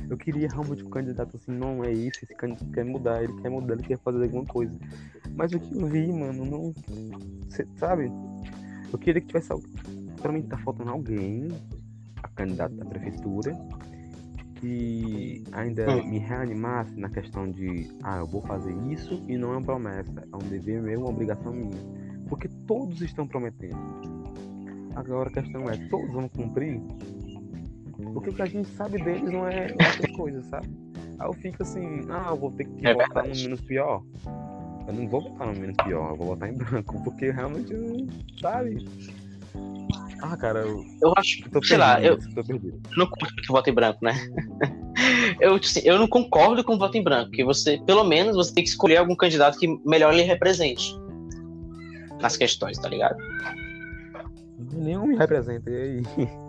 eu 0.09 0.17
queria 0.17 0.49
realmente 0.49 0.85
um 0.85 0.91
candidato 0.91 1.37
assim, 1.37 1.53
não 1.53 1.85
é 1.85 1.93
isso, 1.93 2.25
esse 2.25 2.35
candidato 2.35 2.71
quer 2.73 2.85
mudar, 2.85 3.23
ele 3.23 3.33
quer 3.41 3.51
mudar, 3.51 3.75
ele 3.75 3.83
quer 3.83 3.99
fazer 3.99 4.23
alguma 4.23 4.45
coisa. 4.45 4.79
Mas 5.35 5.53
o 5.53 5.61
que 5.61 5.75
eu 5.75 5.87
vi, 5.87 6.13
mano, 6.13 6.45
não. 6.45 6.75
Cê, 7.49 7.67
sabe? 7.77 8.11
Eu 8.93 8.99
queria 8.99 9.21
que 9.21 9.29
tivesse. 9.29 9.49
Pra 10.21 10.31
mim 10.33 10.43
tá 10.43 10.57
faltando 10.59 10.91
alguém, 10.91 11.49
a 12.23 12.29
candidata 12.29 12.75
da 12.75 12.85
prefeitura, 12.85 13.53
que 14.57 15.43
ainda 15.53 15.91
Hum. 15.91 16.09
me 16.09 16.19
reanimasse 16.19 16.95
na 16.99 17.09
questão 17.09 17.51
de, 17.51 17.91
ah, 18.03 18.19
eu 18.19 18.27
vou 18.27 18.41
fazer 18.43 18.73
isso 18.89 19.21
e 19.27 19.37
não 19.37 19.53
é 19.53 19.57
uma 19.57 19.63
promessa, 19.63 20.13
é 20.33 20.37
um 20.37 20.49
dever 20.49 20.81
meu, 20.81 21.01
uma 21.01 21.11
obrigação 21.11 21.53
minha. 21.53 21.77
Porque 22.29 22.49
todos 22.67 23.01
estão 23.03 23.27
prometendo. 23.27 24.22
Agora 24.95 25.29
a 25.29 25.33
questão 25.33 25.69
é, 25.71 25.77
todos 25.89 26.13
vão 26.13 26.29
cumprir? 26.29 26.81
Porque 28.13 28.31
o 28.31 28.35
que 28.35 28.43
a 28.43 28.47
gente 28.47 28.69
sabe 28.71 29.03
deles 29.03 29.31
não 29.31 29.47
é 29.47 29.75
essas 29.79 30.11
coisas, 30.13 30.45
sabe? 30.47 30.69
Aí 31.19 31.27
eu 31.27 31.33
fico 31.35 31.63
assim, 31.63 32.01
ah, 32.09 32.29
eu 32.31 32.37
vou 32.37 32.51
ter 32.51 32.65
que 32.65 32.87
É 32.87 32.95
votar 32.95 33.27
no 33.27 33.35
menos 33.35 33.61
pior. 33.61 34.03
Eu 34.87 34.95
não 34.95 35.09
vou 35.09 35.23
votar 35.23 35.47
no 35.47 35.61
menos 35.61 35.77
pior, 35.85 36.11
eu 36.11 36.17
vou 36.17 36.27
votar 36.29 36.49
em 36.49 36.55
branco, 36.55 37.03
porque 37.05 37.31
realmente 37.31 37.73
eu 37.73 37.81
não, 37.81 38.07
sabe? 38.41 38.85
Ah, 40.21 40.37
cara, 40.37 40.61
eu 40.61 40.85
Eu 41.01 41.13
acho, 41.17 41.45
eu 41.45 41.51
tô 41.51 41.65
sei 41.65 41.77
lá, 41.77 42.01
eu, 42.03 42.17
perdido, 42.17 42.35
tô 42.35 42.45
perdido. 42.45 42.81
não 42.97 43.07
curto 43.07 43.35
que 43.37 43.49
voto 43.49 43.71
em 43.71 43.75
branco, 43.75 44.05
né? 44.05 44.15
eu, 45.41 45.55
assim, 45.55 45.81
eu 45.85 45.99
não 45.99 46.09
concordo 46.09 46.65
com 46.65 46.75
o 46.75 46.79
voto 46.79 46.97
em 46.97 47.03
branco, 47.03 47.31
que 47.31 47.45
você, 47.45 47.81
pelo 47.87 48.05
menos, 48.05 48.37
você 48.37 48.55
tem 48.55 48.65
que 48.65 48.71
escolher 48.71 48.97
algum 48.99 49.17
candidato 49.17 49.59
que 49.59 49.69
melhor 49.85 50.15
lhe 50.15 50.23
represente 50.23 50.97
nas 52.21 52.37
questões, 52.37 52.79
tá 52.79 52.89
ligado? 52.89 53.17
Nenhum 54.73 55.07
me 55.07 55.17
representa, 55.17 55.71
e 55.71 55.77
aí? 55.77 56.03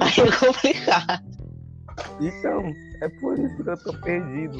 Aí 0.00 0.26
é 0.26 0.32
complicado. 0.32 1.24
Então, 2.20 2.74
é 3.00 3.08
por 3.08 3.38
isso 3.38 3.62
que 3.62 3.68
eu 3.68 3.76
tô 3.78 3.92
perdido. 4.00 4.58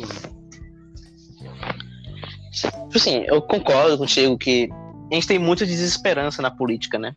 Tipo 2.52 2.96
assim, 2.96 3.24
eu 3.26 3.42
concordo 3.42 3.98
contigo 3.98 4.38
que 4.38 4.68
a 5.10 5.14
gente 5.14 5.26
tem 5.26 5.38
muita 5.38 5.66
desesperança 5.66 6.40
na 6.40 6.50
política, 6.50 6.98
né? 6.98 7.14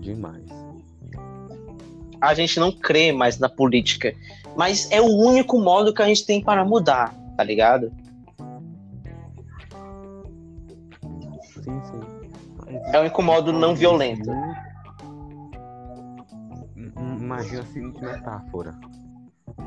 Demais. 0.00 0.42
A 2.20 2.34
gente 2.34 2.60
não 2.60 2.70
crê 2.70 3.12
mais 3.12 3.38
na 3.38 3.48
política. 3.48 4.14
Mas 4.56 4.90
é 4.90 5.00
o 5.00 5.06
único 5.06 5.58
modo 5.58 5.94
que 5.94 6.02
a 6.02 6.06
gente 6.06 6.26
tem 6.26 6.42
para 6.42 6.64
mudar, 6.64 7.14
tá 7.36 7.42
ligado? 7.42 7.90
É 12.86 12.98
o 12.98 13.00
único 13.00 13.22
modo 13.22 13.52
não 13.52 13.74
violento. 13.74 14.30
Im- 16.76 16.92
Imagina 17.20 17.62
a 17.62 17.66
seguinte 17.66 18.02
metáfora. 18.02 18.74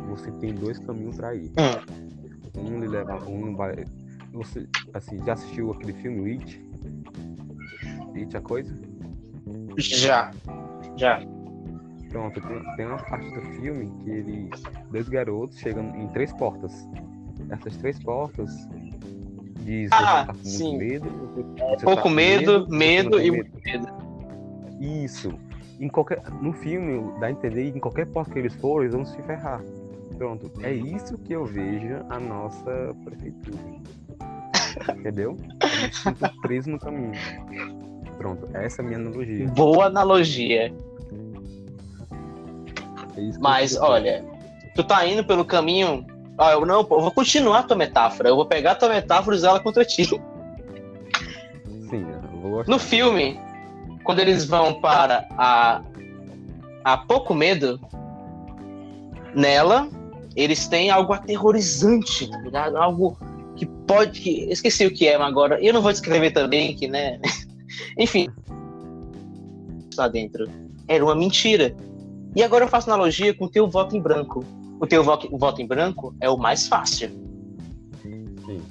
Você 0.09 0.31
tem 0.33 0.53
dois 0.53 0.77
caminhos 0.79 1.15
pra 1.15 1.35
ir. 1.35 1.51
Hum. 1.57 2.59
Um 2.59 2.79
lhe 2.79 2.87
leva. 2.87 3.17
Um 3.27 3.55
vai. 3.55 3.85
Você, 4.33 4.67
assim, 4.93 5.23
já 5.25 5.33
assistiu 5.33 5.71
aquele 5.71 5.93
filme 5.93 6.31
It? 6.31 6.61
It 8.15 8.35
a 8.37 8.41
coisa? 8.41 8.77
Já. 9.77 10.31
Já. 10.97 11.19
Pronto, 12.09 12.39
tem, 12.41 12.75
tem 12.77 12.85
uma 12.85 12.97
parte 12.97 13.29
do 13.33 13.41
filme 13.57 13.91
que 14.03 14.09
ele. 14.09 14.49
Dois 14.89 15.09
garotos 15.09 15.57
chegam 15.57 15.93
em 15.95 16.07
três 16.09 16.31
portas. 16.33 16.87
Essas 17.49 17.75
três 17.77 17.99
portas 18.01 18.67
diz 19.65 19.91
Ah, 19.91 19.97
você 19.97 20.27
tá 20.27 20.33
com 20.33 20.43
sim. 20.43 20.77
medo. 20.77 21.09
Você, 21.09 21.41
você 21.43 21.75
tá 21.77 21.83
Pouco 21.83 22.03
com 22.03 22.09
medo, 22.09 22.67
medo 22.69 23.17
tem 23.17 23.27
e 23.27 23.31
medo. 23.31 23.49
muito 23.51 23.65
medo. 23.65 23.87
Isso. 24.79 25.33
Em 25.79 25.89
qualquer, 25.89 26.21
no 26.41 26.53
filme, 26.53 27.11
dá 27.19 27.27
a 27.27 27.31
entender 27.31 27.67
em 27.67 27.79
qualquer 27.79 28.05
porta 28.05 28.31
que 28.31 28.39
eles 28.39 28.53
forem, 28.55 28.83
eles 28.87 28.95
vão 28.95 29.05
se 29.05 29.21
ferrar. 29.23 29.61
Pronto. 30.17 30.49
É 30.61 30.71
isso 30.73 31.17
que 31.17 31.33
eu 31.33 31.43
vejo 31.45 31.97
a 32.09 32.19
nossa 32.19 32.95
prefeitura. 33.03 33.57
Entendeu? 34.97 35.37
Eu 35.61 35.87
me 35.87 35.93
sinto 35.93 36.41
preso 36.41 36.69
no 36.69 36.79
caminho. 36.79 37.11
Pronto, 38.17 38.47
essa 38.53 38.81
é 38.81 38.85
a 38.85 38.87
minha 38.87 38.99
analogia. 38.99 39.47
Boa 39.49 39.85
analogia. 39.87 40.73
É 43.17 43.37
Mas, 43.39 43.75
olha, 43.77 44.23
tu 44.75 44.83
tá 44.83 45.05
indo 45.05 45.23
pelo 45.25 45.43
caminho. 45.43 46.05
Ah, 46.37 46.51
eu 46.51 46.65
não, 46.65 46.81
eu 46.81 46.83
vou 46.83 47.11
continuar 47.11 47.59
a 47.59 47.63
tua 47.63 47.77
metáfora. 47.77 48.29
Eu 48.29 48.35
vou 48.35 48.45
pegar 48.45 48.71
a 48.71 48.75
tua 48.75 48.89
metáfora 48.89 49.35
e 49.35 49.39
usar 49.39 49.49
ela 49.49 49.59
contra 49.59 49.85
ti. 49.85 50.05
Sim, 50.05 50.21
eu 51.91 52.39
vou. 52.41 52.63
No 52.67 52.77
filme, 52.77 53.39
quando 54.03 54.19
eles 54.19 54.45
vão 54.45 54.81
para 54.81 55.25
a, 55.31 55.81
a 56.83 56.97
Pouco 56.97 57.33
Medo, 57.33 57.79
nela, 59.33 59.89
eles 60.35 60.67
têm 60.67 60.89
algo 60.89 61.13
aterrorizante, 61.13 62.29
tá 62.29 62.37
ligado? 62.39 62.77
Algo 62.77 63.17
que 63.55 63.65
pode. 63.65 64.19
Que, 64.19 64.51
esqueci 64.51 64.85
o 64.85 64.93
que 64.93 65.07
é, 65.07 65.17
mas 65.17 65.27
agora. 65.27 65.59
Eu 65.61 65.73
não 65.73 65.81
vou 65.81 65.91
descrever 65.91 66.31
também, 66.31 66.75
que, 66.75 66.87
né? 66.87 67.19
Enfim. 67.97 68.27
Lá 69.97 70.09
dentro. 70.09 70.49
Era 70.87 71.03
uma 71.03 71.15
mentira. 71.15 71.73
E 72.35 72.43
agora 72.43 72.65
eu 72.65 72.69
faço 72.69 72.89
analogia 72.89 73.33
com 73.33 73.45
o 73.45 73.49
teu 73.49 73.69
voto 73.69 73.95
em 73.95 74.01
branco. 74.01 74.43
O 74.79 74.85
teu 74.87 75.03
vo- 75.03 75.19
o 75.31 75.37
voto 75.37 75.61
em 75.61 75.67
branco 75.67 76.15
é 76.19 76.29
o 76.29 76.37
mais 76.37 76.67
fácil 76.67 77.09
Sim. 78.01 78.61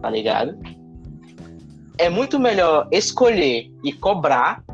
tá 0.00 0.10
ligado? 0.10 0.58
É 1.98 2.08
muito 2.08 2.38
melhor 2.40 2.88
escolher 2.90 3.70
e 3.84 3.92
cobrar 3.92 4.64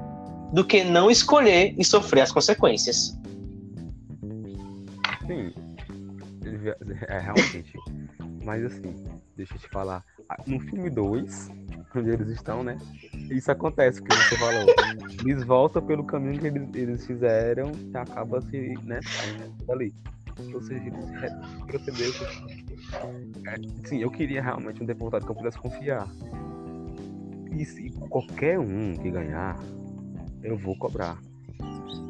do 0.53 0.65
que 0.65 0.83
não 0.85 1.11
escolher 1.11 1.75
e 1.77 1.85
sofrer 1.85 2.23
as 2.23 2.33
consequências. 2.33 3.19
Sim. 5.27 5.53
Ele- 6.45 6.71
É, 7.09 7.19
realmente. 7.19 7.73
Mas 8.45 8.65
assim, 8.65 8.95
deixa 9.37 9.55
eu 9.55 9.59
te 9.59 9.69
falar. 9.69 10.03
Ah, 10.29 10.37
No 10.47 10.59
filme 10.61 10.89
2, 10.89 11.51
onde 11.95 12.09
eles 12.11 12.29
estão, 12.29 12.63
né? 12.63 12.79
Isso 13.31 13.51
acontece, 13.53 14.01
que 14.01 14.09
você 14.15 14.37
falou. 14.39 14.65
Eles 15.27 15.45
voltam 15.45 15.83
pelo 15.83 16.05
caminho 16.05 16.39
que 16.41 16.47
eles, 16.47 16.69
eles 16.75 17.07
fizeram 17.07 17.73
e 17.93 17.97
acaba 17.97 18.41
se, 18.41 18.75
né? 18.85 19.01
Ali. 19.69 19.93
Procederam. 21.67 22.19
É, 23.47 23.57
sim, 23.87 23.99
eu 23.99 24.11
queria 24.11 24.43
realmente 24.43 24.83
um 24.83 24.87
deputado 24.87 25.25
que 25.25 25.31
eu 25.31 25.35
pudesse 25.35 25.59
confiar. 25.59 26.09
E 27.53 27.65
se 27.65 27.91
qualquer 28.09 28.59
um 28.59 28.95
que 28.95 29.11
ganhar, 29.11 29.59
eu 30.43 30.57
vou 30.57 30.77
cobrar. 30.77 31.19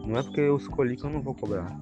Não 0.07 0.19
é 0.19 0.23
porque 0.23 0.41
eu 0.41 0.57
escolhi 0.57 0.97
que 0.97 1.05
eu 1.05 1.11
não 1.11 1.21
vou 1.21 1.35
cobrar. 1.35 1.77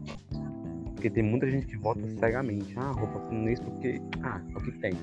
Porque 0.95 1.11
tem 1.11 1.23
muita 1.23 1.51
gente 1.51 1.67
que 1.67 1.77
vota 1.77 2.01
cegamente. 2.19 2.75
Ah, 2.79 2.93
vou 2.93 3.07
votar 3.07 3.33
nisso 3.33 3.63
porque. 3.63 4.01
Ah, 4.23 4.41
é 4.55 4.59
o 4.59 4.61
que 4.63 4.73
tem. 4.73 4.95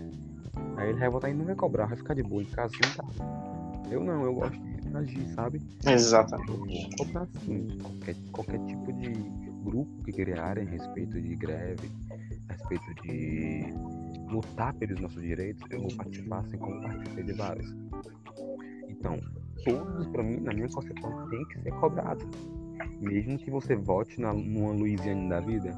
Aí 0.78 0.90
ele 0.90 1.00
vai 1.00 1.10
votar 1.10 1.32
e 1.32 1.34
não 1.34 1.46
vai 1.46 1.56
cobrar, 1.56 1.86
vai 1.86 1.98
ficar 1.98 2.14
de 2.14 2.24
boa 2.24 2.42
em 2.42 2.48
casa 2.48 2.74
sentado. 2.74 3.14
Eu 3.90 4.04
não, 4.04 4.24
eu 4.24 4.34
gosto 4.34 4.60
de 4.60 4.98
agir, 4.98 5.28
sabe? 5.34 5.62
Exatamente. 5.86 6.52
Eu 6.52 6.58
vou 6.58 6.90
cobrar 6.98 7.28
sim. 7.46 7.68
Qualquer, 7.82 8.16
qualquer 8.32 8.60
tipo 8.66 8.94
de 8.94 9.43
grupo 9.64 10.04
que 10.04 10.12
criarem 10.12 10.68
a 10.68 10.70
respeito 10.70 11.22
de 11.22 11.36
greve, 11.36 11.90
a 12.50 12.54
respeito 12.54 12.94
de 13.02 13.74
lutar 14.30 14.74
pelos 14.74 15.00
nossos 15.00 15.22
direitos, 15.22 15.64
eu 15.70 15.82
vou 15.82 15.96
participar 15.96 16.40
assim 16.40 16.58
como 16.58 16.82
participei 16.82 17.24
de 17.24 17.34
vários. 17.34 17.72
Então, 18.90 19.20
todos, 19.64 20.08
pra 20.08 20.24
mim, 20.24 20.40
na 20.40 20.52
minha 20.54 20.68
concepção, 20.70 21.30
tem 21.30 21.46
que 21.46 21.62
ser 21.62 21.72
cobrado. 21.72 22.26
Mesmo 23.00 23.38
que 23.38 23.52
você 23.52 23.76
vote 23.76 24.20
na, 24.20 24.34
numa 24.34 24.74
Luiziane 24.74 25.30
da 25.30 25.40
vida, 25.40 25.72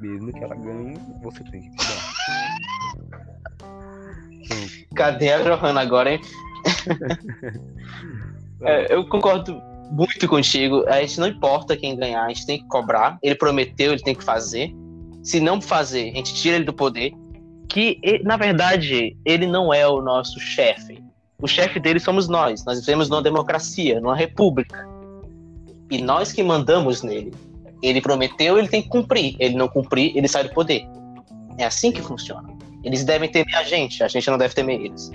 mesmo 0.00 0.32
que 0.32 0.42
ela 0.42 0.54
ganhe, 0.54 0.96
você 1.22 1.44
tem 1.44 1.60
que 1.62 1.70
cobrar. 1.70 2.00
Cadê 4.94 5.32
a 5.32 5.42
Johanna 5.42 5.80
agora, 5.80 6.12
hein? 6.12 6.20
É, 8.60 8.92
eu 8.92 9.08
concordo 9.08 9.62
muito 9.90 10.28
contigo. 10.28 10.84
A 10.86 11.00
gente 11.00 11.18
não 11.20 11.28
importa 11.28 11.76
quem 11.76 11.96
ganhar, 11.96 12.24
a 12.24 12.28
gente 12.28 12.46
tem 12.46 12.58
que 12.58 12.68
cobrar. 12.68 13.18
Ele 13.22 13.34
prometeu, 13.34 13.92
ele 13.92 14.02
tem 14.02 14.14
que 14.14 14.24
fazer. 14.24 14.74
Se 15.22 15.40
não 15.40 15.60
fazer, 15.60 16.10
a 16.10 16.14
gente 16.14 16.34
tira 16.34 16.56
ele 16.56 16.64
do 16.64 16.72
poder. 16.72 17.12
Que, 17.68 18.00
na 18.24 18.36
verdade, 18.36 19.16
ele 19.24 19.46
não 19.46 19.72
é 19.72 19.86
o 19.86 20.00
nosso 20.00 20.40
chefe. 20.40 21.02
O 21.40 21.46
chefe 21.46 21.78
dele 21.78 22.00
somos 22.00 22.28
nós. 22.28 22.64
Nós 22.64 22.80
vivemos 22.80 23.08
numa 23.08 23.22
democracia, 23.22 24.00
numa 24.00 24.16
república. 24.16 24.88
E 25.90 26.02
nós 26.02 26.32
que 26.32 26.42
mandamos 26.42 27.02
nele. 27.02 27.32
Ele 27.82 28.00
prometeu, 28.00 28.58
ele 28.58 28.68
tem 28.68 28.82
que 28.82 28.88
cumprir. 28.88 29.36
Ele 29.38 29.54
não 29.54 29.68
cumprir, 29.68 30.16
ele 30.16 30.26
sai 30.26 30.44
do 30.44 30.50
poder. 30.50 30.86
É 31.56 31.64
assim 31.64 31.92
que 31.92 32.00
funciona. 32.00 32.56
Eles 32.82 33.04
devem 33.04 33.30
temer 33.30 33.54
a 33.56 33.64
gente, 33.64 34.02
a 34.02 34.08
gente 34.08 34.30
não 34.30 34.38
deve 34.38 34.54
temer 34.54 34.80
eles. 34.80 35.10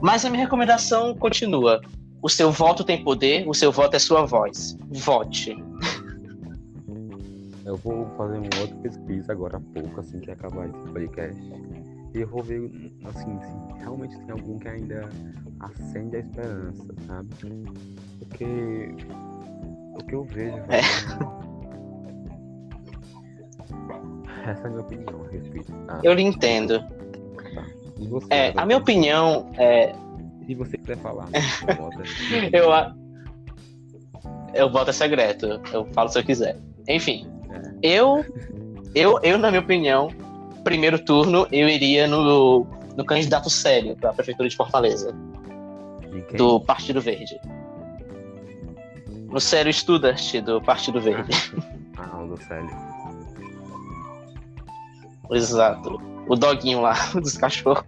Mas 0.00 0.24
a 0.24 0.30
minha 0.30 0.42
recomendação 0.42 1.14
continua. 1.14 1.80
O 2.24 2.28
seu 2.30 2.50
voto 2.50 2.82
tem 2.82 3.04
poder, 3.04 3.46
o 3.46 3.52
seu 3.52 3.70
voto 3.70 3.96
é 3.96 3.98
sua 3.98 4.24
voz. 4.24 4.78
Vote. 4.90 5.62
Eu 7.66 7.76
vou 7.76 8.06
fazer 8.16 8.38
uma 8.38 8.60
outra 8.62 8.76
pesquisa 8.76 9.30
agora 9.30 9.58
há 9.58 9.60
pouco, 9.78 10.00
assim 10.00 10.18
que 10.20 10.30
acabar 10.30 10.66
esse 10.70 10.78
podcast. 10.90 11.38
E 12.14 12.20
eu 12.20 12.26
vou 12.26 12.42
ver, 12.42 12.62
assim, 13.04 13.38
se 13.40 13.78
realmente 13.82 14.16
tem 14.20 14.30
algum 14.30 14.58
que 14.58 14.66
ainda 14.68 15.06
acende 15.60 16.16
a 16.16 16.20
esperança, 16.20 16.94
sabe? 17.06 17.28
Porque 18.20 18.94
o 19.98 20.04
que 20.06 20.14
eu 20.14 20.24
vejo. 20.24 20.56
É. 20.70 20.80
Essa 24.50 24.62
é 24.62 24.66
a 24.66 24.70
minha 24.70 24.80
opinião 24.80 25.24
a 25.24 25.30
respeito. 25.30 25.72
Ah, 25.88 26.00
Eu 26.02 26.14
lhe 26.14 26.22
entendo. 26.22 26.80
tá. 27.54 27.66
Você, 28.08 28.26
É, 28.30 28.52
a 28.56 28.64
minha 28.64 28.78
opinião 28.78 29.50
é. 29.58 29.94
Se 30.46 30.54
você 30.54 30.76
quiser 30.78 30.96
falar, 30.98 31.26
bota. 31.76 32.02
Eu, 32.52 32.72
a- 32.72 32.94
eu 34.54 34.70
voto 34.70 34.90
é 34.90 34.92
secreto. 34.92 35.60
Eu 35.72 35.84
falo 35.92 36.08
se 36.08 36.18
eu 36.18 36.24
quiser. 36.24 36.56
Enfim. 36.88 37.26
Eu, 37.82 38.24
eu, 38.94 39.18
eu, 39.22 39.36
na 39.38 39.50
minha 39.50 39.60
opinião, 39.60 40.08
primeiro 40.62 40.98
turno, 41.04 41.46
eu 41.50 41.68
iria 41.68 42.06
no, 42.06 42.64
no 42.96 43.04
candidato 43.04 43.50
sério 43.50 43.96
para 43.96 44.10
a 44.10 44.12
Prefeitura 44.14 44.48
de 44.48 44.56
Fortaleza, 44.56 45.12
De 46.30 46.36
do 46.36 46.60
Partido 46.60 47.00
Verde. 47.00 47.38
No 49.28 49.40
Sério 49.40 49.72
Studart 49.72 50.34
do 50.40 50.60
Partido 50.62 51.00
Verde. 51.00 51.30
Ah, 51.96 52.22
o 52.22 52.26
do 52.28 52.36
Célio. 52.42 52.70
Exato. 55.30 56.00
O 56.28 56.34
doguinho 56.36 56.80
lá, 56.80 56.94
dos 57.14 57.36
cachorros. 57.36 57.84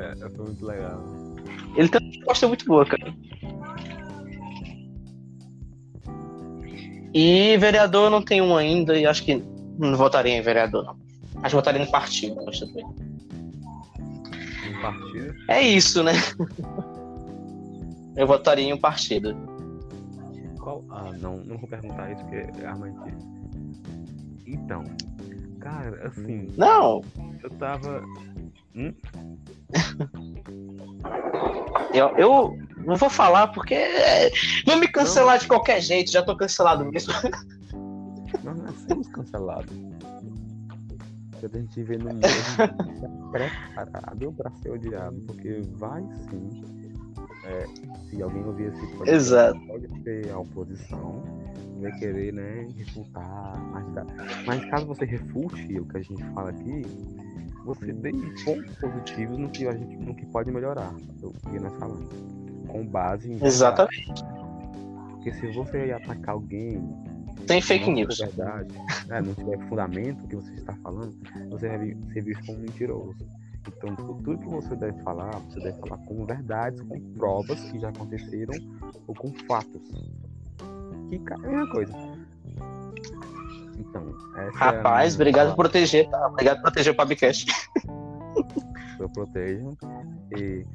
É, 0.00 0.30
foi 0.30 0.44
muito 0.46 0.64
legal. 0.64 1.02
Ele 1.76 1.88
tem 1.88 2.00
uma 2.00 2.10
resposta 2.10 2.48
muito 2.48 2.64
boa, 2.64 2.86
cara. 2.86 3.14
E 7.12 7.56
vereador 7.58 8.04
eu 8.04 8.10
não 8.10 8.22
tenho 8.22 8.44
um 8.44 8.56
ainda 8.56 8.96
e 8.96 9.04
acho 9.04 9.24
que 9.24 9.42
não 9.78 9.96
votaria 9.96 10.36
em 10.36 10.42
vereador, 10.42 10.84
não. 10.84 10.96
Acho 11.36 11.50
que 11.50 11.56
votaria 11.56 11.84
no 11.84 11.90
partido, 11.90 12.36
mas 12.44 12.58
tudo 12.58 12.74
bem. 12.74 12.86
Um 12.86 14.80
partido. 14.80 15.34
É 15.48 15.60
isso, 15.60 16.02
né? 16.02 16.12
Eu 18.16 18.26
votaria 18.26 18.68
em 18.68 18.72
um 18.72 18.78
partido. 18.78 19.36
Qual? 20.58 20.84
Ah, 20.90 21.10
não, 21.18 21.38
não 21.38 21.56
vou 21.56 21.68
perguntar 21.68 22.12
isso 22.12 22.22
porque 22.24 22.62
é 22.62 22.66
armadilha. 22.66 23.16
Então, 24.46 24.84
cara, 25.58 26.06
assim, 26.06 26.48
Não, 26.56 27.02
eu 27.42 27.50
tava. 27.50 28.04
Hum? 28.74 28.92
eu, 31.92 32.08
eu 32.16 32.58
não 32.86 32.96
vou 32.96 33.10
falar 33.10 33.48
porque 33.48 33.74
é, 33.74 34.30
vão 34.66 34.78
me 34.78 34.88
cancelar 34.88 35.38
de 35.38 35.46
qualquer 35.46 35.80
jeito, 35.80 36.10
já 36.10 36.22
tô 36.22 36.36
cancelado 36.36 36.84
mesmo. 36.84 37.12
Nós 38.44 38.58
nascemos 38.58 39.08
cancelados. 39.08 39.74
Quando 41.40 41.56
a 41.56 41.58
gente 41.58 41.82
vê 41.82 41.96
no 41.96 42.04
mundo, 42.12 42.20
tá 42.20 42.68
preparado 43.32 44.32
pra 44.32 44.50
ser 44.62 44.70
odiado, 44.70 45.18
porque 45.26 45.62
vai 45.72 46.02
sim. 46.30 46.62
é, 47.44 47.66
se 48.08 48.22
alguém 48.22 48.44
ouvir 48.44 48.68
esse 48.68 48.80
podcast, 48.80 49.10
Exato. 49.10 49.60
pode 49.66 50.02
ser 50.02 50.30
a 50.30 50.38
oposição, 50.38 51.22
vai 51.80 51.90
querer, 51.98 52.34
né, 52.34 52.68
refutar, 52.76 53.54
ajudar. 53.76 54.06
Mas 54.46 54.64
caso 54.66 54.86
você 54.86 55.06
refute 55.06 55.80
o 55.80 55.86
que 55.86 55.96
a 55.96 56.02
gente 56.02 56.22
fala 56.34 56.50
aqui, 56.50 56.82
você 57.74 57.92
dê 57.92 58.12
pontos 58.44 58.76
positivos 58.78 59.38
no 59.38 59.48
que 59.48 59.66
a 59.66 59.72
gente 59.72 59.96
no 59.96 60.14
que 60.14 60.26
pode 60.26 60.50
melhorar, 60.50 60.92
o 61.22 61.32
que 61.50 61.58
nós 61.58 61.74
falamos. 61.76 62.08
Com 62.68 62.86
base 62.86 63.32
em. 63.32 63.44
Exatamente. 63.44 64.24
Porque 65.10 65.32
se 65.34 65.46
você 65.52 65.92
atacar 65.92 66.34
alguém 66.34 66.82
Sem 67.46 67.60
fake 67.60 67.90
news. 67.90 68.18
verdade, 68.18 68.74
né, 69.06 69.20
não 69.20 69.34
tiver 69.34 69.58
fundamento 69.68 70.26
que 70.28 70.36
você 70.36 70.54
está 70.54 70.72
falando, 70.82 71.14
você 71.50 71.68
vai 71.68 71.96
ser 72.12 72.22
visto 72.22 72.46
como 72.46 72.58
mentiroso. 72.58 73.16
Então, 73.68 73.94
tudo 73.96 74.38
que 74.38 74.48
você 74.48 74.74
deve 74.76 75.00
falar, 75.02 75.30
você 75.40 75.60
deve 75.60 75.78
falar 75.80 75.98
com 75.98 76.24
verdades, 76.24 76.80
com 76.82 76.98
provas 77.14 77.60
que 77.70 77.78
já 77.78 77.90
aconteceram 77.90 78.54
ou 79.06 79.14
com 79.14 79.32
fatos. 79.46 79.82
Que 81.10 81.16
é 81.16 81.34
a 81.34 81.38
mesma 81.38 81.70
coisa. 81.70 82.09
Então, 83.80 84.14
é 84.36 84.50
Rapaz, 84.54 85.14
minha 85.14 85.22
obrigado 85.22 85.48
por 85.48 85.56
proteger, 85.56 86.08
tá? 86.08 86.26
Obrigado 86.28 86.56
por 86.56 86.62
proteger 86.64 86.92
o 86.92 86.96
podcast. 86.96 87.46
eu 89.00 89.08
protejo 89.08 89.76
e 90.36 90.66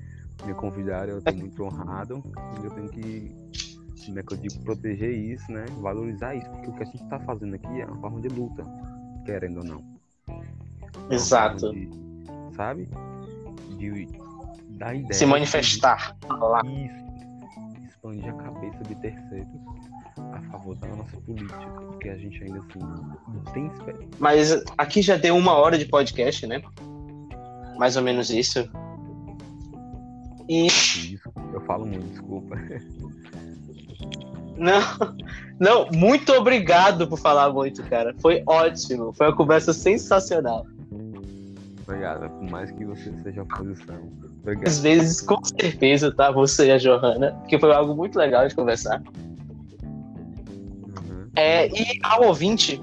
me 0.45 0.53
convidaram, 0.56 1.14
eu 1.14 1.18
estou 1.20 1.34
muito 1.34 1.64
honrado 1.64 2.24
eu 2.64 2.72
tenho 2.72 2.89
que, 2.89 3.36
como 4.06 4.20
é 4.20 4.24
que 4.24 4.34
eu 4.34 4.38
digo, 4.38 4.64
proteger 4.64 5.12
isso, 5.12 5.51
né? 5.51 5.66
Valorizar 5.80 6.36
isso, 6.36 6.49
porque 6.49 6.70
o 6.70 6.74
que 6.74 6.84
a 6.84 6.86
gente 6.86 7.03
está 7.03 7.20
fazendo 7.20 7.56
aqui 7.56 7.82
é 7.82 7.86
uma 7.86 7.97
forma 8.01 8.20
de 8.22 8.30
luta, 8.30 8.66
querendo 9.26 9.58
ou 9.58 9.64
não. 9.64 9.84
É 11.10 11.16
Exato. 11.16 11.72
de, 11.72 11.89
sabe? 12.56 12.89
De 13.78 14.08
dar 14.70 14.95
ideia. 14.95 15.14
Se 15.14 15.26
manifestar. 15.26 16.16
Falar. 16.28 16.66
Isso. 16.66 17.06
Expandir 17.88 18.30
a 18.30 18.34
cabeça 18.34 18.84
de 18.84 18.95
terceiros 18.95 19.47
a 20.18 20.41
favor 20.51 20.76
da 20.78 20.88
nossa 20.88 21.18
política, 21.18 21.57
porque 21.88 22.09
a 22.09 22.18
gente 22.18 22.43
ainda 22.43 22.59
assim 22.59 22.80
não 22.80 23.43
tem 23.53 23.68
esperança. 23.68 24.07
Mas 24.20 24.63
aqui 24.78 25.01
já 25.01 25.18
deu 25.18 25.36
uma 25.36 25.53
hora 25.53 25.78
de 25.78 25.86
podcast, 25.86 26.45
né? 26.47 26.61
Mais 27.78 27.97
ou 27.97 28.03
menos 28.03 28.30
isso. 28.30 28.70
E 30.47 30.68
Isso, 30.68 31.32
eu 31.53 31.61
falo 31.61 31.86
muito, 31.86 32.05
desculpa. 32.07 32.55
não, 34.55 34.82
não, 35.59 35.89
muito 35.91 36.32
obrigado 36.34 37.07
por 37.07 37.18
falar 37.18 37.51
muito, 37.51 37.84
cara. 37.84 38.16
Foi 38.22 38.43
ótimo. 38.45 39.11
Foi 39.13 39.28
uma 39.28 39.36
conversa 39.36 39.74
sensacional. 39.74 40.66
Obrigado, 41.88 42.30
por 42.30 42.49
mais 42.49 42.72
que 42.72 42.86
você 42.86 43.11
seja 43.24 43.43
oposição. 43.43 43.97
Obrigado. 44.41 44.68
Às 44.68 44.80
vezes, 44.80 45.22
com 45.22 45.43
certeza, 45.43 46.13
tá? 46.13 46.32
Você 46.32 46.68
e 46.68 46.72
a 46.72 46.78
Johanna, 46.78 47.32
porque 47.41 47.59
foi 47.59 47.74
algo 47.74 47.95
muito 47.95 48.18
legal 48.18 48.47
de 48.47 48.55
conversar. 48.55 49.01
É, 51.36 51.67
e 51.67 51.99
ao 52.01 52.25
ouvinte, 52.25 52.81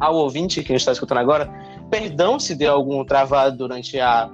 ao 0.00 0.14
ouvinte 0.14 0.62
que 0.62 0.72
está 0.72 0.92
escutando 0.92 1.18
agora, 1.18 1.50
perdão 1.90 2.38
se 2.38 2.54
deu 2.54 2.72
algum 2.72 3.04
travado 3.04 3.56
durante 3.56 3.98
a, 4.00 4.30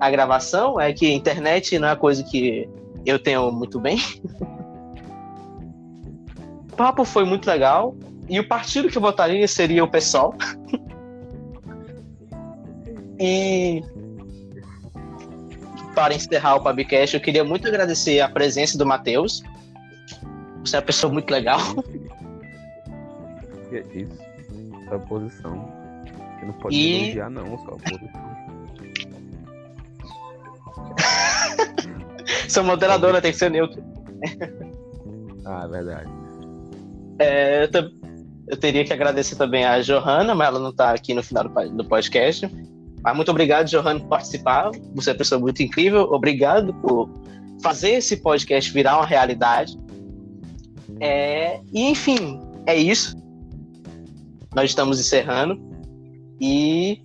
a 0.00 0.10
gravação, 0.10 0.80
é 0.80 0.92
que 0.92 1.12
internet 1.12 1.78
não 1.78 1.88
é 1.88 1.96
coisa 1.96 2.24
que 2.24 2.68
eu 3.06 3.18
tenho 3.18 3.50
muito 3.52 3.78
bem. 3.78 3.98
O 6.72 6.74
papo 6.76 7.04
foi 7.04 7.24
muito 7.24 7.46
legal. 7.46 7.94
E 8.28 8.40
o 8.40 8.48
partido 8.48 8.88
que 8.88 8.96
eu 8.96 9.02
votaria 9.02 9.46
seria 9.46 9.84
o 9.84 9.88
PSOL. 9.88 10.34
e 13.20 13.82
para 15.94 16.14
encerrar 16.14 16.56
o 16.56 16.60
podcast, 16.60 17.14
eu 17.14 17.22
queria 17.22 17.44
muito 17.44 17.68
agradecer 17.68 18.20
a 18.20 18.28
presença 18.28 18.76
do 18.76 18.84
Matheus. 18.84 19.42
Você 20.64 20.76
é 20.76 20.78
uma 20.78 20.86
pessoa 20.86 21.12
muito 21.12 21.30
legal. 21.30 21.60
É 23.72 23.84
isso? 23.94 24.18
Essa 24.86 24.96
oposição. 24.96 25.68
Você 26.38 26.46
não 26.46 26.52
pode 26.54 26.76
E- 26.76 27.04
elogiar, 27.04 27.30
não, 27.30 27.58
só 27.58 27.72
oposição. 27.72 28.34
Sou 32.48 32.64
moderadora, 32.64 33.20
tem 33.20 33.32
que 33.32 33.38
ser 33.38 33.50
neutro. 33.50 33.82
Ah, 35.44 35.64
é 35.64 35.68
verdade. 35.68 36.10
É, 37.18 37.64
eu, 37.64 37.90
eu 38.48 38.56
teria 38.56 38.84
que 38.84 38.92
agradecer 38.92 39.36
também 39.36 39.64
a 39.64 39.80
Johanna, 39.80 40.34
mas 40.34 40.48
ela 40.48 40.58
não 40.58 40.70
está 40.70 40.90
aqui 40.92 41.14
no 41.14 41.22
final 41.22 41.44
do 41.44 41.84
podcast. 41.84 42.48
Mas 43.02 43.16
muito 43.16 43.30
obrigado, 43.30 43.66
Johanna, 43.68 44.00
por 44.00 44.08
participar. 44.08 44.70
Você 44.94 45.10
é 45.10 45.12
uma 45.12 45.18
pessoa 45.18 45.40
muito 45.40 45.62
incrível. 45.62 46.02
Obrigado 46.10 46.72
por 46.74 47.10
fazer 47.62 47.90
esse 47.92 48.16
podcast 48.16 48.72
virar 48.72 48.96
uma 48.96 49.06
realidade. 49.06 49.78
É, 51.00 51.60
e, 51.72 51.90
enfim, 51.90 52.40
é 52.66 52.74
isso. 52.76 53.14
Nós 54.54 54.70
estamos 54.70 55.00
encerrando. 55.00 55.60
E 56.40 57.02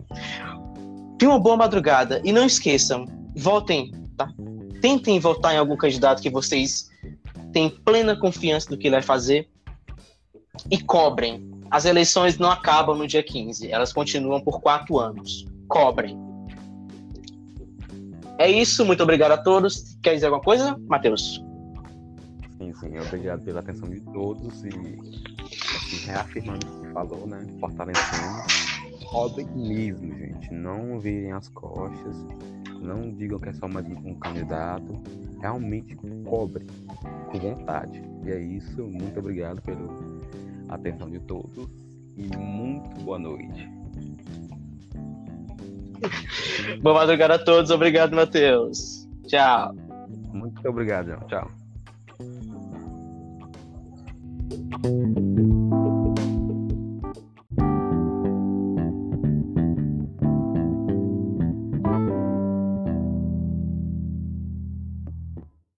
tenham 1.17 1.33
uma 1.33 1.39
boa 1.39 1.57
madrugada. 1.57 2.21
E 2.23 2.31
não 2.31 2.45
esqueçam, 2.45 3.05
votem, 3.35 3.91
tá? 4.17 4.31
Tentem 4.81 5.19
votar 5.19 5.53
em 5.53 5.57
algum 5.57 5.75
candidato 5.75 6.21
que 6.21 6.29
vocês 6.29 6.89
têm 7.51 7.69
plena 7.69 8.15
confiança 8.15 8.69
do 8.69 8.77
que 8.77 8.87
ele 8.87 8.95
vai 8.95 9.01
fazer 9.01 9.49
e 10.69 10.77
cobrem. 10.79 11.49
As 11.69 11.85
eleições 11.85 12.37
não 12.37 12.49
acabam 12.49 12.97
no 12.97 13.07
dia 13.07 13.21
15, 13.21 13.71
elas 13.71 13.93
continuam 13.93 14.41
por 14.41 14.59
quatro 14.61 14.97
anos. 14.97 15.45
Cobrem. 15.67 16.17
É 18.39 18.49
isso, 18.49 18.85
muito 18.85 19.03
obrigado 19.03 19.33
a 19.33 19.37
todos. 19.37 19.97
Quer 20.01 20.15
dizer 20.15 20.27
alguma 20.27 20.41
coisa, 20.41 20.75
Matheus? 20.87 21.43
Sim, 22.69 22.73
sim, 22.73 22.99
obrigado 22.99 23.43
pela 23.43 23.61
atenção 23.61 23.89
de 23.89 23.99
todos 24.01 24.63
e 24.63 24.69
assim, 24.69 26.05
reafirmando 26.05 26.67
o 26.67 26.81
que 26.81 26.87
falou, 26.89 27.25
né? 27.25 27.43
Fortalecendo. 27.59 28.43
Cobrem 29.09 29.47
mesmo, 29.55 30.15
gente. 30.15 30.53
Não 30.53 30.99
virem 30.99 31.31
as 31.31 31.49
costas. 31.49 32.15
Não 32.79 33.11
digam 33.11 33.39
que 33.39 33.49
é 33.49 33.53
só 33.53 33.67
mais 33.67 33.87
um 33.87 34.13
candidato. 34.15 35.01
Realmente 35.41 35.95
cobrem 36.25 36.67
com 37.31 37.39
vontade. 37.39 38.03
E 38.23 38.31
é 38.31 38.39
isso. 38.39 38.83
Muito 38.83 39.19
obrigado 39.19 39.61
pela 39.63 39.79
atenção 40.69 41.09
de 41.09 41.19
todos. 41.21 41.67
E 42.15 42.27
muito 42.37 43.03
boa 43.03 43.17
noite. 43.17 43.67
Boa 46.83 46.95
madrugada 46.95 47.35
a 47.35 47.39
todos, 47.39 47.71
obrigado, 47.71 48.15
Matheus. 48.15 49.07
Tchau. 49.27 49.73
Muito 50.31 50.69
obrigado. 50.69 51.25
Tchau. 51.27 51.49
Thank 54.81 55.17
you. 55.17 55.58